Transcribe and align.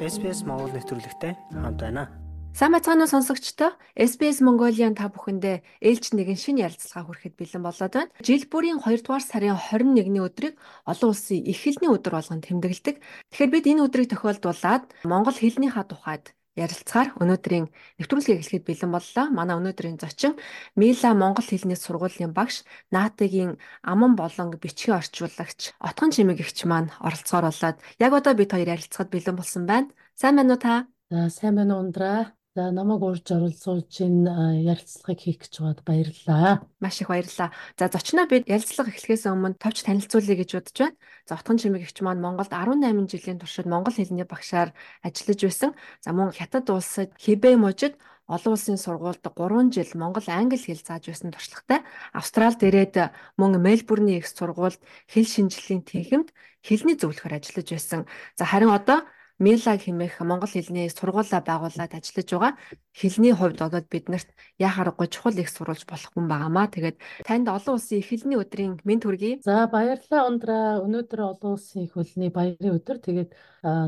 SBS 0.00 0.48
Монгол 0.48 0.72
нэвтрүүлэгтэй 0.72 1.36
хамт 1.52 1.76
байна. 1.76 2.08
Сайн 2.56 2.72
бацгаано 2.72 3.04
сонсогчдоо 3.04 3.76
SBS 4.00 4.40
Mongolian 4.40 4.96
та 4.96 5.12
бүхэндээ 5.12 5.60
ээлж 5.84 6.16
нэгэн 6.16 6.40
шинэ 6.40 6.64
ярилцлага 6.64 7.12
хүрэхэд 7.12 7.36
бэлэн 7.36 7.60
болоод 7.60 7.92
байна. 7.92 8.12
Жил 8.24 8.40
бүрийн 8.48 8.80
2 8.80 9.04
дугаар 9.04 9.20
сарын 9.20 9.60
21-ний 9.60 10.24
өдрийг 10.24 10.56
олон 10.88 11.12
улсын 11.12 11.44
их 11.44 11.60
хэлний 11.60 11.92
өдөр 11.92 12.16
болгон 12.16 12.40
тэмдэглэдэг. 12.40 12.96
Тэгэхээр 13.28 13.52
бид 13.52 13.66
энэ 13.68 13.84
өдрийг 13.84 14.08
тохиолдуулаад 14.08 14.88
монгол 15.04 15.36
хэлнийхаа 15.36 15.84
тухайд 15.84 16.32
ярилцахаар 16.56 17.14
өнөөдрийн 17.22 17.66
нэвтрүүлгийг 17.98 18.40
эхлэхэд 18.42 18.66
бэлэн 18.66 18.90
боллоо. 18.90 19.26
Манай 19.30 19.56
өнөөдрийн 19.60 20.00
зочин 20.02 20.34
Мила 20.74 21.14
Монгол 21.14 21.46
хэлний 21.46 21.78
сургуулийн 21.78 22.32
багш 22.34 22.66
Наатагийн 22.90 23.58
аман 23.82 24.16
болон 24.18 24.56
бичгийн 24.58 24.98
орчуулагч 24.98 25.76
Отгон 25.78 26.10
Чимэг 26.10 26.40
эгч 26.42 26.66
маань 26.66 26.90
оролцохоор 26.98 27.50
болоод 27.50 27.76
яг 28.02 28.12
одоо 28.12 28.34
бид 28.34 28.50
хоёр 28.50 28.74
ярилцахад 28.74 29.10
бэлэн 29.12 29.36
болсон 29.38 29.66
байна. 29.70 29.92
Сайн 30.18 30.36
байна 30.36 30.54
уу 30.54 30.62
та? 30.62 30.74
За 31.10 31.30
сайн 31.30 31.54
байна 31.58 31.78
уу 31.78 31.86
ундраа. 31.86 32.39
За 32.56 32.72
намайг 32.74 32.98
урьж 33.06 33.30
оролцуулж 33.30 33.94
а, 34.02 34.50
ярилцлагыг 34.58 35.22
хийх 35.22 35.38
гэж 35.38 35.54
байгаад 35.62 35.86
баярлалаа. 35.86 36.66
Маш 36.82 36.98
их 36.98 37.06
баярлалаа. 37.06 37.54
За 37.78 37.86
зочноо 37.86 38.26
бид 38.26 38.50
ярилцлага 38.50 38.90
эхлэхээс 38.90 39.30
өмнө 39.30 39.54
товч 39.54 39.86
танилцуулъя 39.86 40.34
гэж 40.34 40.50
бодож 40.58 40.74
байна. 40.74 40.98
За 41.30 41.38
Отгон 41.38 41.62
Чимэг 41.62 41.86
эгч 41.86 42.02
маань 42.02 42.18
Монголд 42.18 42.50
18 42.50 43.06
жилийн 43.06 43.38
туршид 43.38 43.70
монгол 43.70 43.94
хэлний 43.94 44.26
багшаар 44.26 44.74
ажиллаж 45.06 45.38
байсан. 45.46 45.70
За 46.02 46.10
мөн 46.10 46.34
Хятад 46.34 46.66
улсад 46.74 47.14
Хибэй 47.22 47.54
мужид 47.54 47.94
олон 48.26 48.58
улсын 48.58 48.82
сургуульд 48.82 49.22
3 49.22 49.70
жил 49.70 49.90
Монгол 49.94 50.26
англи 50.26 50.58
хэл 50.58 50.82
зааж 50.82 51.06
байсан 51.06 51.30
туршлагатай 51.30 51.86
Австралид 52.10 52.66
ирээд 52.66 53.14
мөн 53.38 53.62
Мельбурний 53.62 54.18
их 54.18 54.26
сургуульд 54.26 54.82
хэл 55.06 55.22
шинжилгээний 55.22 55.86
тэнхимд 55.86 56.28
хэлний 56.66 56.98
зөвлөхөр 56.98 57.38
ажиллаж 57.38 57.68
байсан. 57.70 58.10
За 58.34 58.42
харин 58.42 58.74
одоо 58.74 59.06
Милаг 59.40 59.80
хэмээх 59.80 60.20
монгол 60.20 60.52
хэлний 60.52 60.92
сургуулаа 60.92 61.40
байгуулад 61.40 61.96
ажиллаж 61.96 62.28
байгаа. 62.28 62.52
Хэлний 62.92 63.32
хувьд 63.32 63.64
одоо 63.64 63.80
биднэрт 63.80 64.28
яа 64.60 64.68
харахгүй 64.68 65.08
чухал 65.08 65.32
их 65.40 65.48
сурулж 65.48 65.88
болох 65.88 66.12
хүн 66.12 66.28
байгаамаа. 66.28 66.68
Тэгээд 66.68 67.00
танд 67.24 67.48
олон 67.48 67.80
улсын 67.80 68.04
их 68.04 68.12
хэлний 68.12 68.36
өдрийн 68.36 68.84
мэд 68.84 69.02
хүргэе. 69.08 69.40
За 69.40 69.64
баярлалаа 69.64 70.28
ундраа. 70.28 70.84
Өнөөдөр 70.84 71.20
олон 71.24 71.56
улсын 71.56 71.88
их 71.88 71.96
хэлний 71.96 72.28
баярын 72.28 72.76
өдөр. 72.76 73.00
Тэгээд 73.00 73.30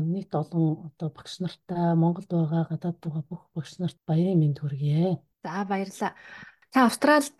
нийт 0.09 0.33
олон 0.33 0.89
одоо 0.89 1.13
багш 1.13 1.37
нартай 1.37 1.93
Монголд 1.93 2.33
байгаа 2.33 2.73
гадаад 2.73 2.97
байгаа 2.97 3.23
бүх 3.29 3.45
багш 3.53 3.77
нарт 3.77 4.01
баярын 4.09 4.41
мэд 4.41 4.57
хүргэе. 4.57 5.21
За 5.45 5.61
баярлалаа. 5.69 6.17
Та 6.73 6.89
Австралид 6.89 7.37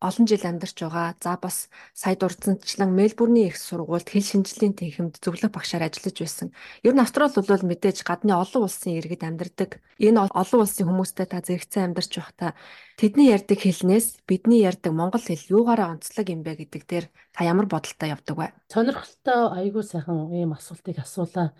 олон 0.00 0.24
жил 0.24 0.40
амьдарч 0.40 0.80
байгаа. 0.80 1.12
За 1.20 1.36
бас 1.36 1.68
сая 1.92 2.16
дурдсанчлан 2.16 2.88
Мельбурний 2.96 3.52
их 3.52 3.60
сургуульд 3.60 4.08
хэл 4.08 4.24
шинжилгээний 4.24 4.72
тэнхимд 4.80 5.20
зөвлөх 5.20 5.52
багшаар 5.52 5.84
ажиллаж 5.84 6.16
байсан. 6.16 6.48
Ер 6.80 6.96
нь 6.96 7.04
Австрал 7.04 7.28
бол 7.28 7.44
мэдээж 7.44 8.00
гадны 8.08 8.32
олон 8.32 8.64
улсын 8.64 8.96
иргэд 8.96 9.20
амьдардаг. 9.28 9.84
Энэ 10.00 10.32
олон 10.32 10.60
улсын 10.64 10.88
хүмүүстэй 10.88 11.28
та 11.28 11.44
зэрэгцэн 11.44 11.92
амьдарч 11.92 12.12
байхдаа 12.24 12.56
тэдний 12.96 13.28
ярьдаг 13.28 13.60
хэлнээс 13.60 14.24
бидний 14.24 14.64
ярьдаг 14.64 14.96
монгол 14.96 15.20
хэл 15.20 15.44
юугаараа 15.60 16.00
онцлог 16.00 16.32
юм 16.32 16.40
бэ 16.40 16.64
гэдэг 16.64 16.82
дээр 16.88 17.06
та 17.36 17.44
ямар 17.44 17.68
бодолтой 17.68 18.16
явдаг 18.16 18.32
вэ? 18.40 18.48
Сонирхолтой 18.72 19.60
айгүй 19.60 19.84
сайхан 19.84 20.32
ийм 20.32 20.56
асуултыг 20.56 21.04
асуулаа. 21.04 21.52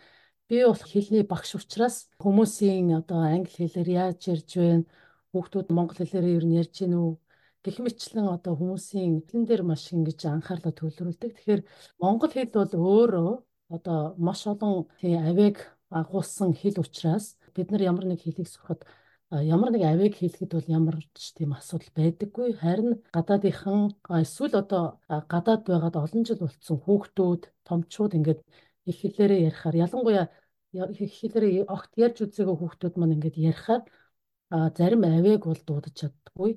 Би 0.48 0.64
бол 0.64 0.72
хэлний 0.72 1.28
багш 1.28 1.52
учраас 1.60 2.08
хүмүүсийн 2.16 2.96
одоо 2.96 3.28
англи 3.28 3.68
хэлээр 3.68 4.08
яаж 4.08 4.24
ярьж 4.24 4.56
байна 4.56 4.88
хүүхдүүд 5.32 5.68
монгол 5.76 5.98
хэлээр 6.00 6.26
ер 6.38 6.44
нь 6.46 6.58
ярьж 6.60 6.74
гин 6.78 6.94
үү 7.00 7.10
гэх 7.64 7.76
мэтлэн 7.84 8.26
одоо 8.36 8.54
хүмүүсийн 8.56 9.12
хэлэн 9.28 9.44
дээр 9.46 9.62
маш 9.70 9.84
ингэж 9.92 10.20
анхаарлаа 10.26 10.72
төвлөрүүлдэг. 10.76 11.30
Тэгэхээр 11.36 11.62
монгол 12.02 12.32
хэл 12.32 12.52
бол 12.56 12.72
өөрөө 12.94 13.30
одоо 13.76 13.98
маш 14.26 14.40
олон 14.52 14.88
тийм 15.00 15.20
авиг 15.30 15.56
агуулсан 16.00 16.50
хэл 16.60 16.80
учраас 16.84 17.36
бид 17.54 17.68
нар 17.70 17.82
ямар 17.90 18.04
нэг 18.08 18.20
хэлийг 18.22 18.48
сурахад 18.48 18.82
ямар 19.30 19.70
нэг 19.70 19.82
авиг 19.84 20.14
хэлэхэд 20.16 20.52
бол 20.56 20.68
ямар 20.78 20.96
ч 21.14 21.36
тийм 21.36 21.52
асуудал 21.52 21.92
байдаггүй. 21.94 22.48
Харин 22.62 22.90
гадаадынхан 23.14 23.80
эсвэл 24.24 24.54
одоо 24.62 24.84
гадаад 25.32 25.62
байгаад 25.68 25.96
олон 26.02 26.22
жил 26.26 26.40
болцсон 26.42 26.78
хүүхдүүд, 26.82 27.42
томчууд 27.68 28.12
ингээд 28.18 28.40
их 28.90 28.96
хэлээрээ 29.02 29.46
ярихаар 29.48 29.76
ялангуяа 29.84 30.26
их 30.72 31.12
хэлээрээ 31.20 31.68
огт 31.74 31.92
ярьж 32.04 32.16
үзээгүй 32.24 32.56
хүүхдүүд 32.58 32.94
маань 32.98 33.14
ингээд 33.16 33.36
ярихаар 33.50 33.82
зарим 34.50 35.02
авиг 35.06 35.46
бол 35.46 35.60
дуудаж 35.66 35.94
чаддаггүй. 36.00 36.52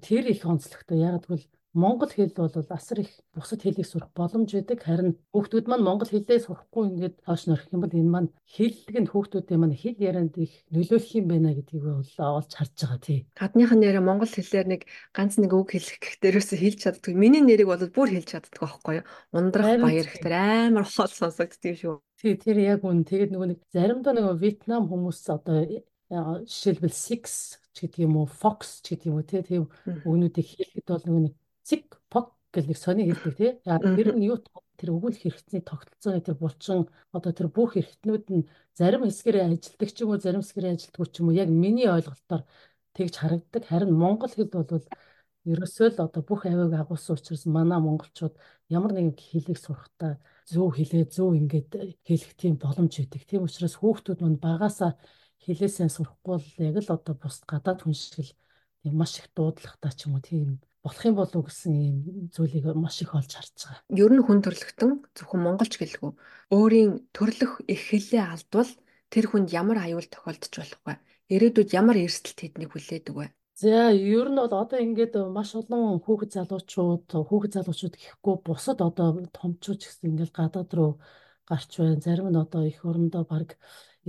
Тэр 0.00 0.24
их 0.32 0.44
онцлогтой. 0.48 0.98
Яг 0.98 1.24
гэвэл 1.24 1.46
Монгол 1.74 2.06
хэл 2.06 2.30
бол 2.36 2.54
асар 2.70 3.00
их 3.02 3.10
бусад 3.34 3.66
хэлийг 3.66 3.86
сурах 3.86 4.14
боломж 4.14 4.46
байдаг. 4.54 4.78
Харин 4.78 5.18
хүүхдүүд 5.34 5.66
маань 5.66 5.82
монгол 5.82 6.06
хэлээ 6.06 6.46
сурахгүй 6.46 6.86
ингээд 6.86 7.26
хойш 7.26 7.50
нөрөх 7.50 7.66
юм 7.74 7.82
бол 7.82 7.90
энэ 7.90 8.14
маань 8.14 8.30
хэллэг 8.46 8.94
нь 9.02 9.10
хүүхдүүдийн 9.10 9.58
маань 9.58 9.74
хэл 9.74 9.98
ярианд 9.98 10.38
их 10.38 10.54
нөлөөлөх 10.70 11.18
юм 11.18 11.26
байна 11.26 11.50
гэдгийг 11.50 11.82
бол 11.82 12.06
олж 12.06 12.50
харж 12.54 12.74
байгаа 12.78 13.00
тий. 13.02 13.26
Гадныхан 13.34 13.78
нэрээ 13.82 14.06
монгол 14.06 14.30
хэлээр 14.30 14.66
нэг 14.70 14.82
ганц 15.10 15.34
нэг 15.42 15.50
үг 15.50 15.74
хэлэх 15.74 15.98
гэхтэрээс 15.98 16.50
хэлж 16.54 16.78
чаддгүй. 16.78 17.14
Миний 17.18 17.42
нэрийг 17.42 17.66
бол 17.66 17.82
бүр 17.90 18.08
хэлж 18.22 18.28
чаддгүй 18.38 18.62
байхгүй 18.70 18.94
юу? 19.02 19.06
Ундрах 19.34 19.82
баяр 19.82 20.06
гэхтэр 20.06 20.34
амар 20.70 20.86
хол 20.86 21.10
сонсогддөг 21.10 21.74
шүү. 21.74 21.98
Тий, 22.22 22.38
тэр 22.38 22.62
яг 22.62 22.86
үн. 22.86 23.02
Тэгээд 23.02 23.34
нөгөө 23.34 23.48
нэг 23.50 23.60
заримдаа 23.74 24.14
нөгөө 24.14 24.38
Вьетнам 24.38 24.86
хүмүүс 24.86 25.26
одоо 25.26 25.66
жишээлбэл 26.10 26.94
six 26.94 27.56
ч 27.72 27.84
гэдэг 27.84 28.04
юм 28.06 28.16
уу 28.20 28.26
fox 28.26 28.80
ч 28.84 28.94
гэдэг 28.94 29.06
юм 29.08 29.16
уу 29.18 29.24
тийм 29.24 29.64
өгнүүдийг 30.04 30.46
хэлэхэд 30.46 30.86
бол 30.88 31.04
нөгөө 31.04 31.22
нэг 31.28 31.34
цик 31.64 31.84
пок 32.12 32.36
гэл 32.52 32.68
нэг 32.68 32.78
сони 32.78 33.08
хэлдэг 33.08 33.34
тийм 33.36 33.54
тэр 33.64 34.08
нь 34.14 34.26
юу 34.28 34.38
тэр 34.78 34.90
өгүүл 34.94 35.18
хэрэгцээний 35.18 35.64
тогтолцооны 35.64 36.20
тэр 36.20 36.36
булчин 36.38 36.86
одоо 37.14 37.32
тэр 37.32 37.48
бүх 37.48 37.78
хэрэгтнүүд 37.78 38.24
нь 38.34 38.46
зарим 38.74 39.06
хэсгэрээ 39.06 39.46
ажилдаг 39.46 39.90
ч 39.90 39.98
юм 40.02 40.10
уу 40.10 40.22
зарим 40.22 40.42
хэсгэрээ 40.42 40.74
ажилддаг 40.74 41.08
ч 41.10 41.14
юм 41.22 41.26
уу 41.30 41.38
яг 41.38 41.48
миний 41.48 41.86
ойлголтоор 41.86 42.42
тэгж 42.94 43.14
харагддаг. 43.18 43.62
Харин 43.70 43.92
монгол 43.94 44.30
хэл 44.34 44.50
бол 44.50 44.82
ерөөсөө 45.44 45.88
л 45.94 46.04
одоо 46.06 46.22
бүх 46.24 46.46
авиг 46.46 46.72
агуулсан 46.74 47.14
учраас 47.14 47.44
манай 47.46 47.78
монголчууд 47.78 48.34
ямар 48.72 48.92
нэгэн 48.94 49.14
хэлийг 49.14 49.58
сурахтаа 49.60 50.18
зөв 50.48 50.72
хэлээ 50.74 51.04
зөв 51.14 51.36
ингээд 51.36 51.70
хэлэх 52.06 52.32
тийм 52.40 52.54
боломж 52.56 52.94
өгдөг. 53.02 53.22
Тийм 53.28 53.44
учраас 53.44 53.76
хүүхдүүд 53.78 54.20
мань 54.24 54.40
багасаа 54.40 54.96
хэлээсээ 55.42 55.88
сурахгүй 55.90 56.36
л 56.38 56.48
яг 56.68 56.76
л 56.78 56.94
одоо 56.94 57.14
бус 57.18 57.42
гадаад 57.50 57.82
хүн 57.82 57.96
шиг 57.98 58.14
л 58.86 58.94
маш 58.94 59.18
их 59.18 59.26
дуудлагатай 59.34 59.92
ч 59.96 60.06
юм 60.06 60.14
уу 60.14 60.22
тийм 60.22 60.60
болох 60.84 61.04
юм 61.08 61.16
болов 61.16 61.36
уу 61.36 61.48
гэсэн 61.48 61.72
юм 61.72 61.96
зүйлийг 62.30 62.64
маш 62.76 63.00
их 63.00 63.16
олж 63.16 63.32
харж 63.32 63.52
байгаа. 63.56 63.82
Ер 63.88 64.12
нь 64.12 64.24
хүн 64.24 64.44
төрлөختөн 64.44 64.92
зөвхөн 65.16 65.40
монголч 65.44 65.74
гэлгүй 65.80 66.12
өөрийн 66.52 66.92
төрлөх 67.16 67.64
их 67.64 67.82
хэлээ 67.88 68.24
алдвал 68.28 68.70
тэр 69.08 69.24
хүнд 69.32 69.48
ямар 69.56 69.78
аюул 69.80 70.04
тохиолдож 70.04 70.52
болох 70.52 70.82
вэ? 70.84 70.94
Ирээдүйд 71.32 71.70
ямар 71.72 71.96
эрсдэл 72.04 72.36
тэднийг 72.36 72.70
хүлээдэг 72.76 73.14
вэ? 73.16 73.32
За 73.56 73.94
ер 73.94 74.28
нь 74.28 74.36
бол 74.36 74.50
одоо 74.52 74.78
ингээд 74.82 75.14
маш 75.32 75.54
олон 75.54 76.02
хүүхэд 76.04 76.36
залуучууд 76.36 77.06
хүүхэд 77.08 77.52
залуучууд 77.56 77.94
гэхгүй 77.96 78.34
бусад 78.44 78.78
одоо 78.82 79.24
томчууд 79.30 79.80
гэсэн 79.80 80.10
ингээд 80.10 80.32
гадаад 80.36 80.70
руу 80.74 80.92
гарч 81.48 81.70
байна. 81.78 82.02
Зарим 82.04 82.28
нь 82.28 82.42
одоо 82.44 82.62
их 82.66 82.84
орондоо 82.84 83.24
баг 83.24 83.56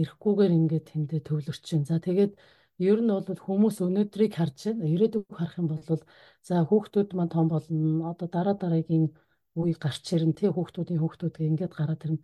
ирэхгүйгээр 0.01 0.51
ингээд 0.59 0.85
тэндээ 0.91 1.21
төвлөрч 1.27 1.65
байна. 1.71 1.89
За 1.89 1.97
тэгээд 2.07 2.33
ер 2.89 2.99
нь 3.01 3.11
бол 3.11 3.41
хүмүүс 3.47 3.77
өнөөдрийг 3.85 4.33
харж 4.35 4.57
байна. 4.67 4.91
Ирээдүг 4.93 5.25
харах 5.31 5.55
юм 5.61 5.67
бол 5.71 6.01
за 6.47 6.55
хүүхдүүд 6.69 7.09
маань 7.17 7.33
том 7.35 7.47
болно. 7.53 8.11
Одоо 8.11 8.27
дараа 8.35 8.55
дараагийн 8.59 9.05
үе 9.59 9.73
гарч 9.83 10.05
ирнэ. 10.15 10.35
Тэ 10.37 10.51
хүүхдүүдийн 10.55 11.01
хүүхдүүд 11.01 11.35
ингээд 11.49 11.73
гараад 11.79 12.01
ирнэ. 12.05 12.21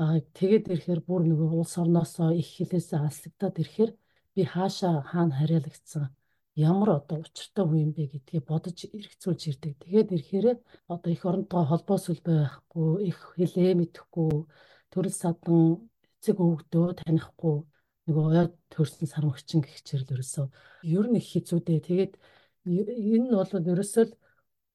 Аа 0.00 0.16
тэгээд 0.38 0.64
ирэхээр 0.72 1.00
бүр 1.08 1.22
нөгөө 1.28 1.48
улс 1.60 1.74
орноосоо 1.82 2.30
их 2.40 2.48
хилээсээ 2.56 3.00
алслагдаад 3.04 3.56
ирэхээр 3.62 3.92
би 4.34 4.42
хаашаа 4.52 4.94
хаана 5.10 5.34
хариалагдсан 5.38 6.08
ямар 6.56 6.90
одоо 6.98 7.18
учиртай 7.24 7.64
хүн 7.64 7.80
юм 7.84 7.92
бэ 7.96 8.04
гэдгийг 8.12 8.44
бодож 8.50 8.78
эргцүүлж 8.84 9.42
ирдэг. 9.50 9.72
Тэгээд 9.82 10.08
ирэхээр 10.16 10.46
одоо 10.94 11.10
их 11.12 11.22
оронтой 11.24 11.64
холбоо 11.66 11.98
сүлбэ 11.98 12.32
байхгүй, 12.42 12.90
их 13.10 13.18
хэлээ 13.36 13.72
мэдэхгүй, 13.78 14.32
төрөл 14.92 15.16
садан 15.22 15.89
эцэг 16.20 16.36
өвгдөө 16.36 16.86
танихгүй 17.00 17.56
нөгөө 18.04 18.26
ойд 18.44 18.52
төрсэн 18.68 19.08
сармагчин 19.08 19.64
гэх 19.64 19.80
чирэл 19.88 20.12
ерөөсөө 20.20 20.46
ер 20.84 21.06
нь 21.08 21.16
их 21.16 21.28
хэцүүдээ. 21.32 21.80
Тэгээд 21.88 22.12
энэ 22.68 23.24
нь 23.24 23.32
бол 23.32 23.72
ерөөсөө 23.72 24.04
л 24.04 24.12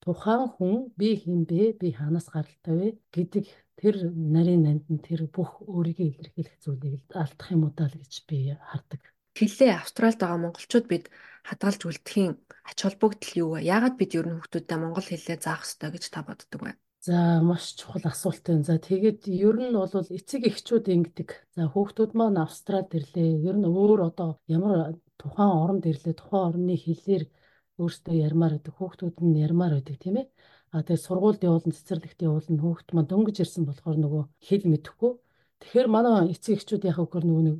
тухайн 0.01 0.49
хүн 0.57 0.75
би 0.97 1.09
хин 1.21 1.45
бэ 1.49 1.77
би 1.81 1.87
ханаас 1.93 2.27
гаралтай 2.33 2.73
вэ 2.73 2.87
гэдэг 3.13 3.45
тэр 3.79 3.95
нарийн 4.35 4.61
нанд 4.65 4.85
нь 4.89 5.05
тэр 5.07 5.21
бүх 5.35 5.51
өөрийгөө 5.61 6.07
илэрхийлэх 6.09 6.57
зүйлийг 6.63 7.03
алдах 7.21 7.49
юм 7.53 7.61
уу 7.65 7.73
даа 7.77 7.89
л 7.93 7.99
гэж 8.01 8.13
би 8.29 8.37
хардаг. 8.69 9.01
Хилээ 9.37 9.71
Австралид 9.81 10.19
байгаа 10.21 10.39
монголчууд 10.41 10.85
бид 10.89 11.05
хадгалж 11.43 11.81
үлдэхийн 11.85 12.33
ач 12.69 12.77
холбогдол 12.81 13.33
юу 13.41 13.49
вэ? 13.53 13.67
Яагаад 13.73 13.95
бид 13.99 14.11
ер 14.17 14.25
нь 14.25 14.35
хүүхдүүдэд 14.39 14.79
монгол 14.81 15.07
хэлээ 15.09 15.37
заах 15.43 15.67
ёстой 15.67 15.89
гэж 15.91 16.03
та 16.09 16.23
боддог 16.23 16.61
вэ? 16.63 16.71
За 17.05 17.39
маш 17.45 17.75
чухал 17.77 18.01
асуулт 18.09 18.41
байна. 18.47 18.65
За 18.65 18.75
тэгээд 18.81 19.29
ер 19.29 19.55
нь 19.61 19.77
бол 19.77 19.93
эцэг 19.93 20.41
эхчүүд 20.49 20.85
ингэдэг. 20.89 21.29
За 21.53 21.69
хүүхдүүд 21.69 22.11
маань 22.17 22.41
Австралид 22.41 22.97
ирлээ. 22.97 23.45
Ер 23.45 23.57
нь 23.61 23.69
өөр 23.69 24.09
одоо 24.09 24.41
ямар 24.49 24.97
тухайн 25.21 25.53
оронд 25.53 25.85
ирлээ, 25.85 26.17
тухайн 26.17 26.43
орны 26.49 26.73
хэлээр 26.73 27.23
өөрсдөө 27.77 28.15
ярмаар 28.27 28.57
байдаг. 28.57 28.73
Хүүхдүүд 28.73 29.15
нь 29.21 29.37
ярмаар 29.37 29.73
байдаг 29.77 29.97
тийм 30.01 30.17
ээ. 30.17 30.25
А 30.73 30.81
тэгээд 30.81 31.05
сургуульд 31.05 31.45
явуулна, 31.45 31.77
цэцэрлэгт 31.77 32.19
явуулна. 32.25 32.57
Хүүхд 32.65 32.87
маань 32.97 33.09
дөнгөж 33.13 33.37
ирсэн 33.37 33.63
болохоор 33.69 33.97
нөгөө 34.01 34.23
хэл 34.41 34.65
мэдэхгүй. 34.65 35.11
Тэгэхээр 35.61 35.87
манай 35.93 36.33
эцэг 36.33 36.57
эхчүүд 36.57 36.89
яг 36.89 36.97
үгээр 37.05 37.25
нөгөө 37.29 37.43
нэг 37.45 37.57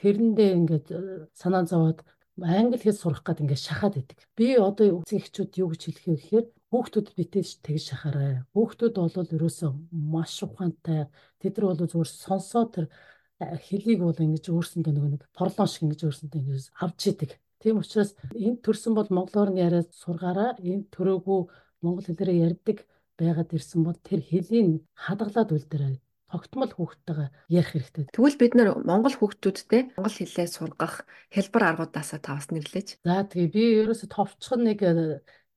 тэрэндээ 0.00 0.50
ингээд 0.56 0.86
э, 0.96 1.00
санаа 1.36 1.68
зовоод 1.68 2.00
англи 2.40 2.80
хэл 2.80 2.96
сурах 2.96 3.20
гээд 3.22 3.44
ингээд 3.44 3.60
шахаад 3.60 3.94
идэг. 4.00 4.18
Би 4.36 4.56
одоо 4.56 5.04
эцэг 5.04 5.20
эхчүүд 5.20 5.52
юу 5.60 5.68
гэж 5.72 5.82
хэлэх 5.84 6.04
вэ 6.08 6.16
гэхээр 6.16 6.46
Хүүхдүүд 6.76 7.08
битэж 7.16 7.64
тэгж 7.64 7.84
шахаарай. 7.88 8.44
Хүүхдүүд 8.52 8.94
бол 9.00 9.32
ерөөсөө 9.32 9.70
маш 10.12 10.44
ухаантай. 10.44 11.08
Тэд 11.40 11.56
нар 11.56 11.72
бол 11.72 11.80
зүгээр 11.88 12.10
сонсоо 12.12 12.68
тэр 12.68 12.92
хэлийг 13.40 14.04
бол 14.04 14.12
ингэж 14.12 14.52
өөрсөндөө 14.52 14.92
нэг 14.92 15.04
нэг 15.16 15.22
порлон 15.32 15.68
шиг 15.72 15.88
ингэж 15.88 16.04
өөрсөндөө 16.04 16.36
ингэж 16.36 16.64
авч 16.84 17.00
идэг. 17.16 17.30
Тийм 17.64 17.80
учраас 17.80 18.12
энд 18.36 18.60
төрсэн 18.60 18.92
бол 18.92 19.08
монголоор 19.08 19.56
нь 19.56 19.64
яриад 19.64 19.88
сургаараа 19.96 20.60
энд 20.60 20.92
төрөөгүй 20.92 21.40
монгол 21.80 22.04
хэлээрээ 22.04 22.44
ярьдаг 22.44 22.84
байгаад 23.16 23.56
ирсэн 23.56 23.80
бол 23.80 23.96
тэр 23.96 24.20
хэлийн 24.20 24.84
хадгалаад 24.92 25.56
үлдээрэй 25.56 25.96
тогтмол 26.28 26.72
хүүхдтэйгээ 26.76 27.28
ярих 27.48 27.70
хэрэгтэй. 27.72 28.04
Тэгвэл 28.12 28.36
бид 28.36 28.52
нар 28.52 28.68
монгол 28.84 29.16
хүүхдүүдтэй 29.16 29.96
монгол 29.96 30.16
хэлээ 30.20 30.48
сургах 30.52 31.08
хэлбэр 31.32 31.64
аргуудаасаа 31.64 32.20
тавс 32.20 32.52
нэрлэж. 32.52 33.00
За 33.00 33.24
тэгээ 33.24 33.48
би 33.54 33.62
ерөөсө 33.80 34.10
товчхон 34.10 34.66
нэг 34.66 34.84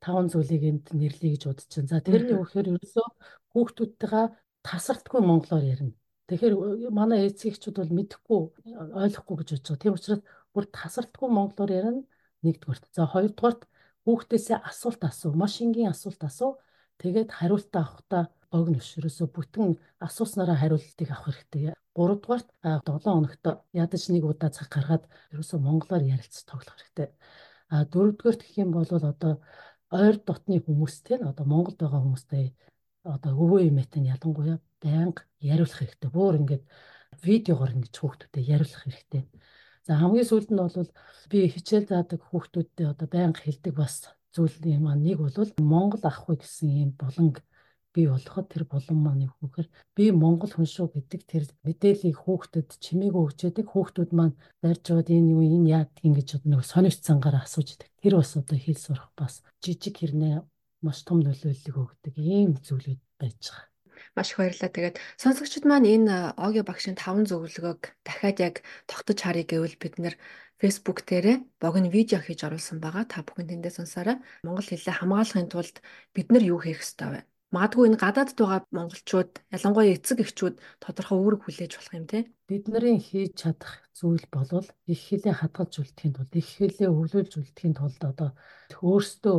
таван 0.04 0.28
зүйлийг 0.32 0.64
энд 0.64 0.86
нэрлэе 0.96 1.32
гэж 1.36 1.44
байна. 1.48 1.88
За 1.92 2.00
тэрний 2.00 2.38
үхээр 2.40 2.68
ерөөсөө 2.74 3.08
хүүхдүүдтэйгээ 3.54 4.26
тасралтгүй 4.64 5.22
монголоор 5.24 5.64
ярина. 5.64 5.96
Тэгэхээр 6.28 6.56
манай 6.94 7.28
эцэг 7.28 7.58
эхчүүд 7.58 7.78
бол 7.82 7.98
мэдэхгүй 7.98 8.40
ойлгохгүй 9.04 9.36
гэж 9.40 9.50
бодож 9.50 9.68
байгаа. 9.68 9.82
Тийм 9.82 9.96
учраас 9.98 10.22
бүр 10.54 10.66
тасралтгүй 10.70 11.30
монголоор 11.30 11.72
ярина. 11.74 12.04
нэгдүгээрт. 12.46 12.86
За 12.96 13.04
хоёрдугаарт 13.12 13.68
хүүхдээсээ 14.06 14.58
асуулт 14.64 15.02
асуу, 15.04 15.36
маш 15.36 15.60
энгийн 15.64 15.92
асуулт 15.92 16.22
асуу. 16.24 16.60
Тэгээд 17.00 17.30
хариултаа 17.32 17.84
авахдаа 17.84 18.24
богино 18.52 18.80
биш. 18.80 18.96
Ерөөсө 19.00 19.28
бүтэн 19.28 19.76
асууснараа 20.00 20.58
хариултыг 20.60 21.10
авах 21.12 21.36
хэрэгтэй. 21.36 21.76
Гуравдугаарт 21.96 22.48
7 22.64 23.00
хоногт 23.04 23.44
ядаж 23.76 24.04
нэг 24.12 24.24
удаа 24.24 24.50
цаг 24.52 24.68
гаргаад 24.72 25.04
ерөөсө 25.34 25.60
монголоор 25.60 26.04
ярилцаж 26.04 26.44
тоглох 26.48 26.76
хэрэгтэй. 26.80 27.10
А 27.70 27.86
дөрөвдүгээрт 27.92 28.42
гэх 28.44 28.58
юм 28.64 28.72
бол 28.74 28.88
одоо 28.88 29.34
ойр 29.90 30.16
дотны 30.22 30.62
хүмүүстэй 30.62 31.18
одоо 31.26 31.46
Монголд 31.50 31.78
байгаа 31.82 32.02
хүмүүстэй 32.06 32.46
одоо 33.04 33.32
өвөө 33.34 33.70
эмээтэй 33.70 34.02
нь 34.02 34.12
ялангуяа 34.14 34.58
байнга 34.84 35.26
яриулах 35.42 35.80
хэрэгтэй. 35.82 36.10
Буур 36.14 36.36
ингээд 36.40 36.64
видеогоор 37.26 37.72
ингэж 37.74 37.96
хүүхдүүдэд 37.98 38.46
яриулах 38.54 38.82
хэрэгтэй. 38.86 39.24
За 39.88 39.98
хамгийн 39.98 40.30
сүүлд 40.30 40.50
нь 40.54 40.62
бол 40.62 40.92
би 41.32 41.40
хичээл 41.50 41.90
заадаг 41.90 42.22
хүүхдүүдтэй 42.30 42.86
одоо 42.86 43.08
байнга 43.10 43.42
хэлдэг 43.42 43.74
бас 43.74 44.14
зүйл 44.36 44.54
маань 44.78 45.02
нэг 45.02 45.18
бол 45.18 45.34
Монгол 45.58 46.04
ахгүй 46.06 46.38
гэсэн 46.38 46.70
юм 46.70 46.92
буланг 46.94 47.42
бий 48.00 48.08
болоход 48.08 48.48
тэр 48.48 48.64
булан 48.64 49.00
маань 49.04 49.28
гэхээр 49.28 49.68
би 49.98 50.06
Монгол 50.16 50.52
хүн 50.56 50.64
шүү 50.72 50.88
гэдэг 50.96 51.22
тэр 51.28 51.44
мэдээллийг 51.68 52.16
хүүхдэд 52.16 52.80
чимээгүй 52.80 53.24
өгчээдэг 53.28 53.68
хүүхдүүд 53.68 54.12
маань 54.16 54.40
барьж 54.64 54.86
аваад 54.88 55.12
энэ 55.12 55.36
юу 55.36 55.44
энэ 55.44 55.68
яа 55.68 55.84
ингэж 56.08 56.48
нэг 56.48 56.64
сонирч 56.64 57.04
цангаар 57.04 57.44
асууж 57.44 57.76
идэг. 57.76 57.92
Тэр 58.00 58.16
бас 58.16 58.32
одоо 58.40 58.56
хэл 58.56 58.80
сурах 58.80 59.12
бас 59.20 59.44
жижиг 59.60 60.00
хэрнээ 60.00 60.40
маш 60.80 61.04
том 61.04 61.20
нөлөөллийг 61.20 61.76
өгдөг 61.76 62.16
ийм 62.16 62.56
зүйлүүд 62.64 63.02
байж 63.20 63.36
байгаа. 63.44 63.68
Маш 64.16 64.32
их 64.32 64.40
баярлалаа. 64.40 64.72
Тэгээд 64.72 64.98
сонсогчид 65.20 65.68
маань 65.68 65.92
энэ 65.92 66.40
Оги 66.40 66.64
багшийн 66.64 66.96
таван 66.96 67.28
зөвлөгөөг 67.28 67.82
дахиад 68.08 68.38
яг 68.40 68.56
тогтож 68.88 69.20
харъя 69.20 69.44
гэвэл 69.44 69.76
бид 69.76 69.96
нэр 70.00 70.16
Facebook 70.60 71.04
дээрээ 71.08 71.38
богино 71.64 71.90
видео 71.92 72.20
хийж 72.24 72.44
оруулсан 72.48 72.80
байгаа. 72.80 73.06
Та 73.12 73.24
бүхэн 73.28 73.48
тэндээ 73.52 73.74
сонсоорой. 73.76 74.18
Монгол 74.44 74.68
хэлээ 74.68 75.00
хамгаалахын 75.00 75.52
тулд 75.52 75.76
бид 76.16 76.28
нар 76.32 76.44
юу 76.44 76.60
хийх 76.64 76.84
ёстой 76.84 77.10
вэ? 77.12 77.20
Магадгүй 77.50 77.86
энэ 77.90 78.02
гадаадд 78.04 78.38
байгаа 78.38 78.62
монголчууд 78.78 79.32
ялангуяа 79.56 79.98
эцэг 79.98 80.22
эхчүүд 80.22 80.56
тодорхой 80.84 81.18
үүрэг 81.18 81.42
хүлээж 81.44 81.72
болох 81.76 81.96
юм 81.98 82.06
тий. 82.06 82.24
Бид 82.46 82.64
нарын 82.70 83.02
хийж 83.02 83.34
чадах 83.42 83.74
зүйл 83.98 84.26
бол 84.30 84.70
их 84.94 85.02
хэлээ 85.10 85.34
хадгалж 85.34 85.74
үлдэхийн 85.82 86.14
тулд 86.14 86.34
их 86.38 86.50
хэлээ 86.62 86.90
өвлүүлж 86.94 87.34
үлдэхийн 87.42 87.74
тулд 87.74 88.02
одоо 88.06 88.30
өөрсдөө 88.86 89.38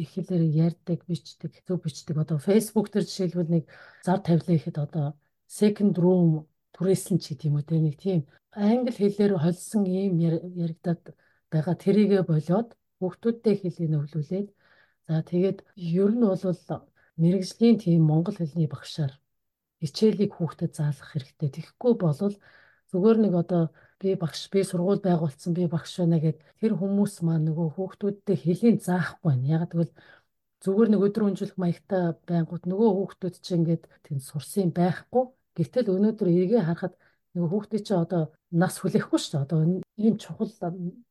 их 0.00 0.08
хэлээр 0.14 0.44
ярьдаг, 0.66 0.98
бичдэг, 1.04 1.52
зөв 1.66 1.78
бичдэг. 1.84 2.16
Одоо 2.16 2.38
Facebook 2.40 2.88
дээр 2.88 3.04
жишээлбэл 3.04 3.52
нэг 3.52 3.64
зар 4.06 4.20
тавилаа 4.24 4.56
ихэд 4.56 4.76
одоо 4.80 5.06
second 5.44 5.94
room 6.00 6.48
түрээсэн 6.72 7.20
ч 7.20 7.36
юм 7.44 7.60
уу 7.60 7.66
те 7.68 7.76
нэг 7.76 8.00
тийм 8.00 8.20
англи 8.56 8.92
хэлээр 8.96 9.36
холсон 9.36 9.84
ийм 9.84 10.16
яригадад 10.64 11.02
байгаа 11.52 11.76
тэрийгэ 11.84 12.20
болоод 12.24 12.68
хүүхдүүдтэй 12.98 13.54
хэлийг 13.58 13.90
нөвлүүлээд 13.92 14.48
за 15.06 15.14
тэгээд 15.30 15.58
ер 15.76 16.10
нь 16.16 16.24
бол 16.24 16.40
мэрэгжлийн 17.22 17.76
тийм 17.82 18.02
монгол 18.10 18.36
хэлний 18.38 18.68
багшаар 18.70 19.12
хичээлийг 19.80 20.32
хүүхдэд 20.36 20.72
заалгах 20.76 21.10
хэрэгтэй. 21.12 21.48
Тэгэхгүй 21.56 21.92
бол 22.00 22.34
зүгээр 22.90 23.18
нэг 23.24 23.34
одоо 23.42 23.62
би 24.00 24.14
багш 24.22 24.48
би 24.52 24.60
сургууль 24.64 25.00
байгуулсан 25.04 25.52
би 25.54 25.64
багш 25.74 25.92
байна 26.00 26.18
гэд 26.24 26.38
тэр 26.60 26.72
хүмүүс 26.80 27.14
маань 27.24 27.46
нөгөө 27.48 27.68
хүүхдүүдтэй 27.76 28.36
хэлийн 28.36 28.78
заахгүй 28.80 29.28
байна. 29.30 29.46
Яг 29.56 29.62
тэгвэл 29.70 29.92
зүгээр 30.64 30.88
нэг 30.92 31.00
өдөр 31.06 31.26
өнжүүлэх 31.28 31.58
маягтай 31.60 32.02
байнгут 32.28 32.64
нөгөө 32.68 32.90
хүүхдүүд 32.96 33.36
чинь 33.44 33.64
ингээд 33.64 33.84
тэнд 34.04 34.22
сурсан 34.24 34.68
байхгүй. 34.76 35.24
Гэтэл 35.56 35.92
өнөөдөр 35.96 36.28
эргээ 36.28 36.62
харахад 36.66 36.94
нөгөө 37.34 37.50
хүүхдүүд 37.52 37.84
чинь 37.86 38.02
одоо 38.04 38.22
нас 38.50 38.74
хүлээхгүй 38.80 39.18
шүү 39.20 39.32
дээ. 39.32 39.44
Одоо 39.46 39.60
ийм 39.96 40.14
чухал 40.18 40.52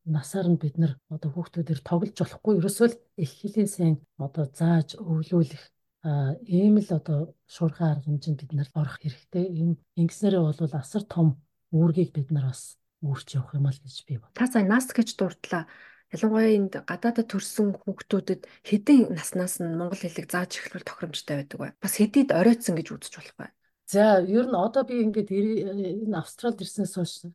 насаар 0.06 0.48
нь 0.52 0.62
бид 0.62 0.76
нар 0.78 0.94
одоо 1.10 1.30
хүүхдүүдээр 1.34 1.82
тоглож 1.82 2.18
болохгүй. 2.20 2.54
Ерөөсөө 2.60 2.88
л 2.92 3.00
их 3.24 3.32
хэлийн 3.40 3.70
сайн 3.70 3.96
одоо 4.20 4.46
зааж 4.52 5.00
өвлүүлэх 5.00 5.64
ийм 6.04 6.80
л 6.80 6.90
одоо 6.96 7.36
шуурхай 7.44 7.92
арга 7.92 8.08
хэмжээнд 8.08 8.42
бид 8.48 8.54
нар 8.56 8.70
орох 8.76 8.98
хэрэгтэй. 9.04 9.46
Энэ 9.52 9.76
ингэснээрээ 10.00 10.42
бол 10.42 10.76
асар 10.80 11.04
том 11.04 11.44
үүргийг 11.76 12.16
бид 12.16 12.32
нар 12.32 12.52
бас 12.52 12.80
үүрч 13.04 13.36
явах 13.36 13.56
юм 13.56 13.68
аа 13.68 13.76
гэж 13.76 14.08
би 14.08 14.16
бод. 14.16 14.32
Та 14.32 14.48
сая 14.48 14.64
нас 14.64 14.88
гэж 14.88 15.20
дурдлаа. 15.20 15.68
Ялангуяа 16.10 16.56
энд 16.58 16.74
гадаадд 16.90 17.30
төрсэн 17.30 17.76
хүүхдүүдэд 17.84 18.42
хэдийн 18.66 19.14
наснаас 19.14 19.62
нь 19.62 19.78
монгол 19.78 20.02
хэлийг 20.02 20.26
зааж 20.32 20.58
эхлүүл 20.58 20.88
тохиромжтой 20.88 21.36
байдаг 21.38 21.58
бай. 21.60 21.72
Бас 21.78 21.94
хэдийд 22.02 22.34
оройтсан 22.34 22.74
гэж 22.74 22.88
үзэж 22.90 23.14
болох 23.14 23.38
бай. 23.38 23.50
За 23.86 24.24
ер 24.26 24.46
нь 24.50 24.58
одоо 24.58 24.84
би 24.90 25.06
ингээд 25.06 25.30
энэ 25.30 26.18
Австралид 26.18 26.66
ирснээс 26.66 26.98
хойш 26.98 27.30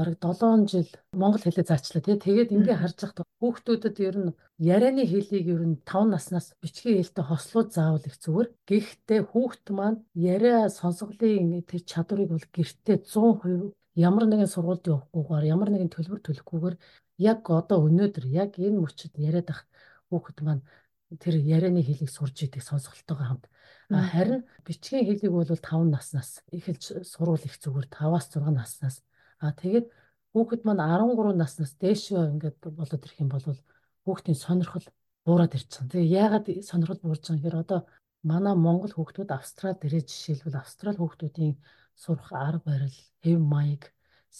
бараг 0.00 0.16
7 0.24 0.64
жил 0.72 0.88
монгол 1.12 1.44
хэлээ 1.44 1.68
заачлаа 1.68 2.00
тий. 2.00 2.16
Тэгээд 2.16 2.54
ингээ 2.56 2.76
харж 2.80 2.98
байхад 3.04 3.28
хүүхдүүдэд 3.40 3.96
ер 4.08 4.16
нь 4.24 4.32
ярианы 4.56 5.04
хэлийг 5.04 5.46
ер 5.52 5.62
нь 5.68 5.76
5 5.84 6.08
наснаас 6.08 6.56
бичгийн 6.64 7.04
хэлтэй 7.04 7.24
хослууд 7.28 7.68
заавал 7.76 8.08
их 8.08 8.16
зүгээр. 8.24 8.48
Гэхдээ 8.64 9.20
хүүхд 9.28 9.64
маань 9.76 9.98
яриа 10.16 10.72
сонсголын 10.72 11.60
тэр 11.68 11.82
чадварыг 11.84 12.28
бол 12.32 12.46
гэртээ 12.56 12.96
100% 13.04 13.76
ямар 14.00 14.24
нэгэн 14.24 14.48
сургуульд 14.48 14.88
явахгүйгээр 14.88 15.44
ямар 15.54 15.68
нэгэн 15.70 15.92
төлбөр 15.92 16.20
төлөхгүйгээр 16.24 16.76
яг 17.20 17.40
одоо 17.50 17.78
өнөөдөр 17.86 18.24
яг 18.42 18.56
энэ 18.56 18.80
мөчөд 18.80 19.14
яриад 19.20 19.48
ах 19.52 19.62
хүүхэд 20.08 20.38
маань 20.46 20.62
тэр 21.18 21.34
ярианы 21.42 21.82
хэлийг 21.82 22.10
сурж 22.10 22.36
идэг 22.46 22.62
сонсголтойгоо 22.62 23.26
хамт. 23.26 23.44
Харин 23.90 24.46
бичгийн 24.62 25.06
хэлийг 25.06 25.32
бол 25.34 25.44
5 25.44 25.90
наснаас 25.90 26.30
эхэлж 26.54 27.02
сурвал 27.02 27.42
их 27.42 27.58
зүгээр 27.58 27.90
5-аас 27.90 28.26
6 28.30 28.54
наснаас 28.54 29.02
А 29.40 29.56
тэгээд 29.60 29.86
хүүхэд 30.36 30.62
маань 30.68 30.84
13 30.84 31.34
наснаас 31.40 31.72
дээшөө 31.82 32.22
ингээд 32.32 32.58
болоод 32.78 33.04
ирэх 33.04 33.18
юм 33.24 33.30
бол 33.32 33.44
хүүхдийн 34.04 34.38
сонирхол 34.44 34.86
буураад 35.24 35.56
ирчихсэн. 35.56 35.88
Тэгээ 35.90 36.14
яагаад 36.22 36.46
сонирхол 36.70 37.00
буурж 37.02 37.24
байгаа 37.24 37.38
гэхээр 37.40 37.62
одоо 37.64 37.80
манай 38.30 38.54
монгол 38.54 38.92
хүүхдүүд 38.94 39.30
австрал 39.32 39.76
дээрээ 39.80 40.04
жишээлбэл 40.06 40.60
австрал 40.60 40.96
хүүхдүүдийн 41.00 41.54
сурах 42.02 42.30
арга 42.32 42.64
барил, 42.68 42.98
хэв 43.24 43.38
маяг, 43.40 43.82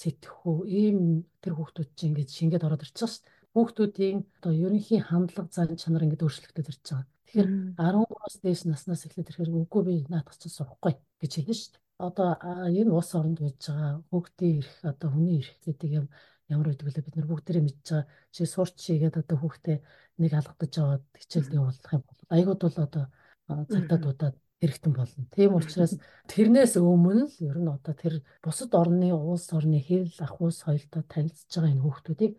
сэтгхүү 0.00 0.56
ийм 0.68 0.98
тэр 1.42 1.52
хүүхдүүд 1.56 1.90
чинь 1.96 2.12
ингээд 2.12 2.30
шингээд 2.36 2.66
ороод 2.66 2.84
ирчихсэн 2.84 3.08
шүү 3.10 3.22
дээ. 3.24 3.34
Хүүхдүүдийн 3.56 4.18
одоо 4.38 4.52
ерөнхий 4.64 5.00
хандлага 5.00 5.50
зан 5.50 5.74
чанар 5.80 6.04
ингээд 6.04 6.24
өөрчлөгдөж 6.24 6.66
ирж 6.70 6.84
байгаа. 6.86 7.08
Тэгэхээр 7.26 7.48
13-аас 7.80 8.36
дээш 8.44 8.60
наснаас 8.70 9.02
эхлээд 9.06 9.30
ирэхээр 9.30 9.50
үгүй 9.58 9.82
би 9.88 9.94
наадах 10.12 10.36
чинь 10.38 10.54
сурахгүй 10.54 10.94
гэж 11.20 11.32
хэлнэ 11.34 11.56
шүү 11.58 11.72
дээ 11.74 11.89
одоо 12.08 12.28
энэ 12.78 12.92
улс 12.98 13.12
оронд 13.18 13.38
байж 13.44 13.60
байгаа 13.68 13.92
хүүхдийн 14.10 14.54
эрх 14.60 14.74
одоо 14.92 15.08
хүний 15.12 15.36
эрх 15.40 15.52
гэдэг 15.64 15.90
юм 15.98 16.06
ямар 16.48 16.66
байдаг 16.68 16.86
вэ? 16.86 17.04
Бид 17.06 17.16
нар 17.16 17.30
бүгдээрээ 17.30 17.64
мэдж 17.66 17.86
байгаа 17.88 18.06
чи 18.34 18.42
сурч 18.46 18.74
чигээд 18.84 19.20
одоо 19.22 19.36
хүүхдээ 19.40 19.78
нэг 20.20 20.32
алгадаж 20.34 20.72
аваад 20.80 21.04
хичээлд 21.20 21.56
явуулах 21.58 21.92
юм 21.94 22.02
бол 22.08 22.20
айгууд 22.34 22.60
бол 22.64 22.78
одоо 22.86 23.04
цагтаадуудад 23.72 24.36
хэрэгтэн 24.60 24.92
болно. 24.92 25.24
Тийм 25.32 25.54
учраас 25.56 25.94
тэрнээс 26.28 26.74
өмнө 26.76 27.24
л 27.28 27.36
ер 27.40 27.58
нь 27.60 27.70
одоо 27.76 27.94
тэр 27.96 28.14
бусад 28.44 28.72
орны 28.76 29.08
улс 29.12 29.48
орны 29.56 29.80
хэл 29.80 30.12
ахуйс 30.20 30.60
соёлтой 30.60 31.02
танилцж 31.08 31.48
байгаа 31.48 31.72
энэ 31.72 31.84
хүүхдүүдийг 31.84 32.32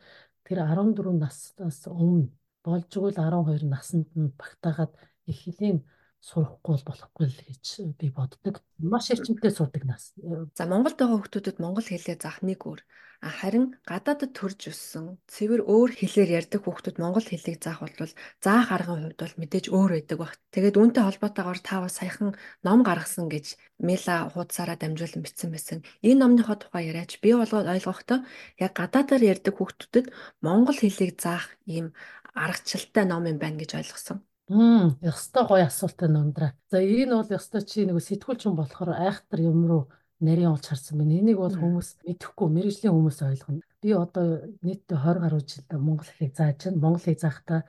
тэр 0.46 0.58
14 0.62 1.18
наснаас 1.18 1.80
өмнө 1.89 2.30
болж 2.62 2.89
игэл 2.94 3.18
12 3.18 3.65
наснд 3.65 4.10
нь 4.13 4.30
багтаагаад 4.38 4.94
их 5.25 5.39
хэлийн 5.44 5.82
сурахгүй 6.22 6.78
болохгүй 6.86 7.25
л 7.34 7.40
гэж 7.50 7.66
би 7.98 8.08
боддог. 8.13 8.62
Маш 8.78 9.10
эрчимтэй 9.10 9.50
сурдаг 9.50 9.84
нас. 9.90 10.13
За 10.54 10.70
Монголд 10.70 10.98
байгаа 11.01 11.18
хүүхдүүдэд 11.18 11.58
монгол 11.58 11.88
хэлээ 11.90 12.18
заах 12.22 12.46
нэг 12.46 12.62
өөр. 12.62 12.82
Харин 13.22 13.78
гадаадд 13.86 14.34
төрж 14.34 14.74
өссөн 14.74 15.22
цэвэр 15.30 15.62
өөр 15.66 15.94
хэлээр 15.94 16.42
ярьдаг 16.42 16.62
хүүхдүүд 16.66 16.98
монгол 16.98 17.22
хэлийг 17.22 17.62
заах 17.62 17.86
бол 17.86 18.13
заах 18.42 18.70
аргын 18.74 19.13
хувьд 19.13 19.20
бол 19.22 19.36
мэдээж 19.42 19.66
өөр 19.70 19.92
байдаг 19.94 20.18
баг. 20.18 20.34
Тэгээд 20.54 20.78
үүнтэй 20.82 21.04
холбоотойгоор 21.06 21.60
та 21.62 21.86
бас 21.86 22.01
саяхан 22.01 22.34
ном 22.66 22.82
гаргасан 22.82 23.30
гэж 23.30 23.62
Мела 23.78 24.25
хуудасаараа 24.34 24.78
дамжуулан 24.82 25.22
бичсэн 25.22 25.54
байсан. 25.54 25.86
Энэ 26.01 26.22
номныхоо 26.22 26.58
тухай 26.58 26.90
яриач 26.90 27.22
би 27.22 27.38
болгоод 27.38 27.70
ойлгохдоо 27.70 28.25
яг 28.58 28.74
гадаадаар 28.74 29.22
ярьдаг 29.22 29.54
хүүхдүүдэд 29.54 30.06
монгол 30.42 30.78
хэлийг 30.82 31.22
заах 31.22 31.46
ийм 31.70 31.94
аргачлалтай 32.34 33.06
ном 33.06 33.30
юм 33.30 33.38
байна 33.38 33.62
гэж 33.62 33.78
ойлгосон. 33.78 34.25
Мм, 34.51 35.00
ёстой 35.12 35.43
гоё 35.48 35.65
асуултаа 35.72 36.10
нундраа. 36.12 36.51
За 36.72 36.77
энэ 36.84 37.15
бол 37.15 37.36
ёстой 37.39 37.62
чи 37.63 37.88
нэг 37.88 37.98
сэтгүүлч 38.03 38.41
хүн 38.43 38.60
болохоор 38.60 38.91
айхтар 39.00 39.39
юм 39.51 39.63
руу 39.70 39.84
нарийн 40.20 40.51
олж 40.51 40.65
харсан 40.67 41.00
байна. 41.00 41.15
Энийг 41.20 41.39
бол 41.39 41.55
хүмүүс 41.55 41.89
мэдэхгүй, 42.03 42.48
мэрэгжлийн 42.51 42.91
хүмүүс 42.91 43.20
ойлгоно. 43.31 43.63
Би 43.81 43.89
одоо 43.96 44.25
нийтдээ 44.65 44.98
20 45.00 45.24
гаруй 45.24 45.41
жил 45.48 45.63
монгол 45.88 46.10
хэлийг 46.12 46.36
зааж 46.36 46.60
байна. 46.67 46.84
Монгол 46.84 47.03
хэлийг 47.03 47.24
заахдаа 47.24 47.62